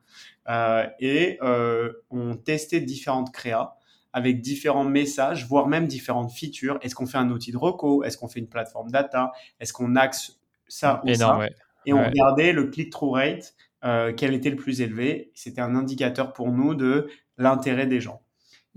Euh, 0.49 0.87
et 1.01 1.39
euh, 1.43 1.93
on 2.11 2.37
testait 2.37 2.81
différentes 2.81 3.33
créas 3.33 3.77
avec 4.13 4.41
différents 4.41 4.85
messages, 4.85 5.47
voire 5.47 5.67
même 5.67 5.87
différentes 5.87 6.31
features. 6.33 6.79
Est-ce 6.83 6.95
qu'on 6.95 7.07
fait 7.07 7.19
un 7.19 7.31
outil 7.31 7.53
de 7.53 7.59
reco? 7.59 8.05
Est-ce 8.05 8.17
qu'on 8.17 8.29
fait 8.29 8.41
une 8.41 8.49
plateforme 8.49 8.91
data? 8.91 9.33
Est-ce 9.61 9.73
qu'on 9.73 9.97
axe 9.97 10.41
ça 10.69 11.03
ou 11.05 11.09
Énorme, 11.09 11.43
ça? 11.43 11.49
Et 11.85 11.93
on 11.93 12.03
regardait 12.03 12.53
le 12.53 12.69
click-through 12.69 13.13
rate 13.13 13.55
euh, 13.85 14.13
quel 14.17 14.35
était 14.35 14.51
le 14.51 14.57
plus 14.57 14.81
élevé. 14.81 15.31
C'était 15.35 15.61
un 15.61 15.75
indicateur 15.75 16.33
pour 16.33 16.51
nous 16.51 16.75
de 16.75 17.09
l'intérêt 17.37 17.87
des 17.87 18.01
gens. 18.01 18.23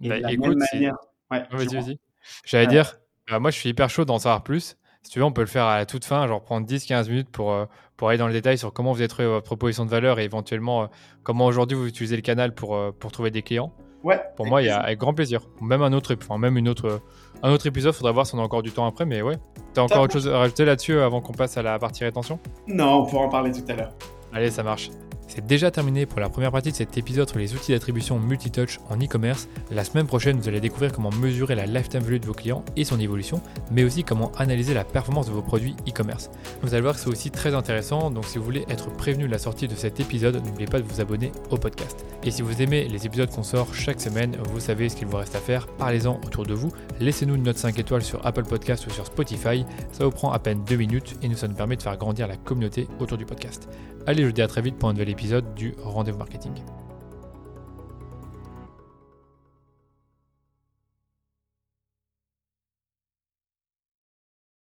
Et 0.01 0.09
bah, 0.09 0.17
de 0.17 0.23
la 0.23 0.29
même 0.29 0.57
manière. 0.73 0.95
Ouais, 1.31 1.43
vas-y, 1.51 1.75
vas-y. 1.75 1.99
J'allais 2.45 2.67
dire, 2.67 2.97
bah, 3.29 3.39
moi 3.39 3.51
je 3.51 3.57
suis 3.57 3.69
hyper 3.69 3.89
chaud 3.89 4.05
d'en 4.05 4.19
savoir 4.19 4.43
plus. 4.43 4.77
Si 5.03 5.11
tu 5.11 5.19
veux, 5.19 5.25
on 5.25 5.31
peut 5.31 5.41
le 5.41 5.47
faire 5.47 5.65
à 5.65 5.77
la 5.77 5.85
toute 5.85 6.03
fin, 6.03 6.27
genre 6.27 6.43
prendre 6.43 6.67
10-15 6.67 7.09
minutes 7.09 7.29
pour, 7.29 7.53
euh, 7.53 7.65
pour 7.95 8.09
aller 8.09 8.17
dans 8.17 8.27
le 8.27 8.33
détail 8.33 8.57
sur 8.57 8.73
comment 8.73 8.91
vous 8.91 8.99
avez 8.99 9.07
trouvé 9.07 9.27
votre 9.27 9.45
proposition 9.45 9.85
de 9.85 9.89
valeur 9.89 10.19
et 10.19 10.25
éventuellement 10.25 10.83
euh, 10.83 10.87
comment 11.23 11.45
aujourd'hui 11.45 11.77
vous 11.77 11.87
utilisez 11.87 12.17
le 12.17 12.21
canal 12.21 12.53
pour, 12.53 12.77
pour 12.99 13.11
trouver 13.11 13.31
des 13.31 13.41
clients. 13.41 13.73
Ouais. 14.03 14.19
Pour 14.35 14.45
moi, 14.45 14.61
il 14.61 14.65
y 14.65 14.69
a 14.69 14.79
avec 14.79 14.99
grand 14.99 15.13
plaisir. 15.13 15.47
Même 15.61 15.81
un 15.81 15.93
autre, 15.93 16.15
enfin, 16.21 16.37
même 16.37 16.57
une 16.57 16.67
autre, 16.67 17.01
un 17.43 17.51
autre 17.51 17.67
épisode, 17.67 17.93
faudra 17.93 18.11
voir 18.11 18.27
si 18.27 18.35
on 18.35 18.39
a 18.39 18.41
encore 18.41 18.63
du 18.63 18.71
temps 18.71 18.85
après, 18.85 19.05
mais 19.05 19.21
ouais. 19.21 19.37
T'as 19.73 19.81
encore 19.81 20.01
autre 20.01 20.13
chose 20.13 20.27
à 20.27 20.37
rajouter 20.37 20.65
là-dessus 20.65 20.99
avant 20.99 21.21
qu'on 21.21 21.33
passe 21.33 21.57
à 21.57 21.61
la 21.61 21.79
partie 21.79 22.03
rétention? 22.03 22.39
Non, 22.67 23.01
on 23.01 23.05
pourra 23.05 23.25
en 23.25 23.29
parler 23.29 23.51
tout 23.51 23.63
à 23.69 23.75
l'heure. 23.75 23.93
Allez, 24.37 24.51
ça 24.51 24.61
marche. 24.61 24.91
C'est 25.27 25.45
déjà 25.45 25.71
terminé 25.71 26.05
pour 26.05 26.19
la 26.19 26.29
première 26.29 26.51
partie 26.51 26.69
de 26.69 26.75
cet 26.75 26.95
épisode 26.95 27.27
sur 27.27 27.39
les 27.39 27.55
outils 27.55 27.71
d'attribution 27.71 28.19
multitouch 28.19 28.79
en 28.87 28.97
e-commerce. 28.97 29.49
La 29.71 29.83
semaine 29.83 30.05
prochaine, 30.05 30.39
vous 30.39 30.47
allez 30.47 30.61
découvrir 30.61 30.91
comment 30.91 31.09
mesurer 31.09 31.55
la 31.55 31.65
lifetime 31.65 32.01
value 32.01 32.19
de 32.19 32.27
vos 32.27 32.33
clients 32.33 32.63
et 32.75 32.83
son 32.83 32.99
évolution, 32.99 33.41
mais 33.71 33.83
aussi 33.83 34.03
comment 34.03 34.31
analyser 34.37 34.75
la 34.75 34.83
performance 34.83 35.25
de 35.25 35.31
vos 35.31 35.41
produits 35.41 35.75
e-commerce. 35.87 36.29
Vous 36.61 36.75
allez 36.75 36.81
voir 36.81 36.93
que 36.93 36.99
c'est 37.01 37.09
aussi 37.09 37.31
très 37.31 37.55
intéressant, 37.55 38.11
donc 38.11 38.25
si 38.25 38.37
vous 38.37 38.43
voulez 38.43 38.63
être 38.69 38.91
prévenu 38.95 39.25
de 39.25 39.31
la 39.31 39.39
sortie 39.39 39.67
de 39.67 39.73
cet 39.73 39.99
épisode, 39.99 40.35
n'oubliez 40.45 40.67
pas 40.67 40.79
de 40.79 40.85
vous 40.85 41.01
abonner 41.01 41.31
au 41.49 41.57
podcast. 41.57 42.05
Et 42.23 42.29
si 42.29 42.43
vous 42.43 42.61
aimez 42.61 42.87
les 42.87 43.07
épisodes 43.07 43.29
qu'on 43.29 43.43
sort 43.43 43.73
chaque 43.73 43.99
semaine, 43.99 44.37
vous 44.51 44.59
savez 44.59 44.87
ce 44.87 44.95
qu'il 44.95 45.07
vous 45.07 45.17
reste 45.17 45.35
à 45.35 45.39
faire, 45.39 45.65
parlez-en 45.65 46.21
autour 46.27 46.45
de 46.45 46.53
vous, 46.53 46.71
laissez-nous 46.99 47.35
une 47.35 47.43
note 47.43 47.57
5 47.57 47.77
étoiles 47.79 48.03
sur 48.03 48.23
Apple 48.23 48.43
Podcast 48.43 48.85
ou 48.85 48.91
sur 48.91 49.07
Spotify, 49.07 49.65
ça 49.91 50.05
vous 50.05 50.11
prend 50.11 50.31
à 50.31 50.37
peine 50.37 50.63
2 50.63 50.75
minutes 50.75 51.15
et 51.23 51.35
ça 51.35 51.47
nous 51.47 51.55
permet 51.55 51.75
de 51.75 51.81
faire 51.81 51.97
grandir 51.97 52.27
la 52.27 52.37
communauté 52.37 52.87
autour 52.99 53.17
du 53.17 53.25
podcast. 53.25 53.67
Allez, 54.07 54.21
je 54.21 54.27
vous 54.27 54.31
dis 54.31 54.41
à 54.41 54.47
très 54.47 54.61
vite 54.61 54.77
pour 54.77 54.87
un 54.87 54.93
nouvel 54.93 55.09
épisode 55.09 55.53
du 55.53 55.75
Rendez-vous 55.83 56.17
Marketing. 56.17 56.53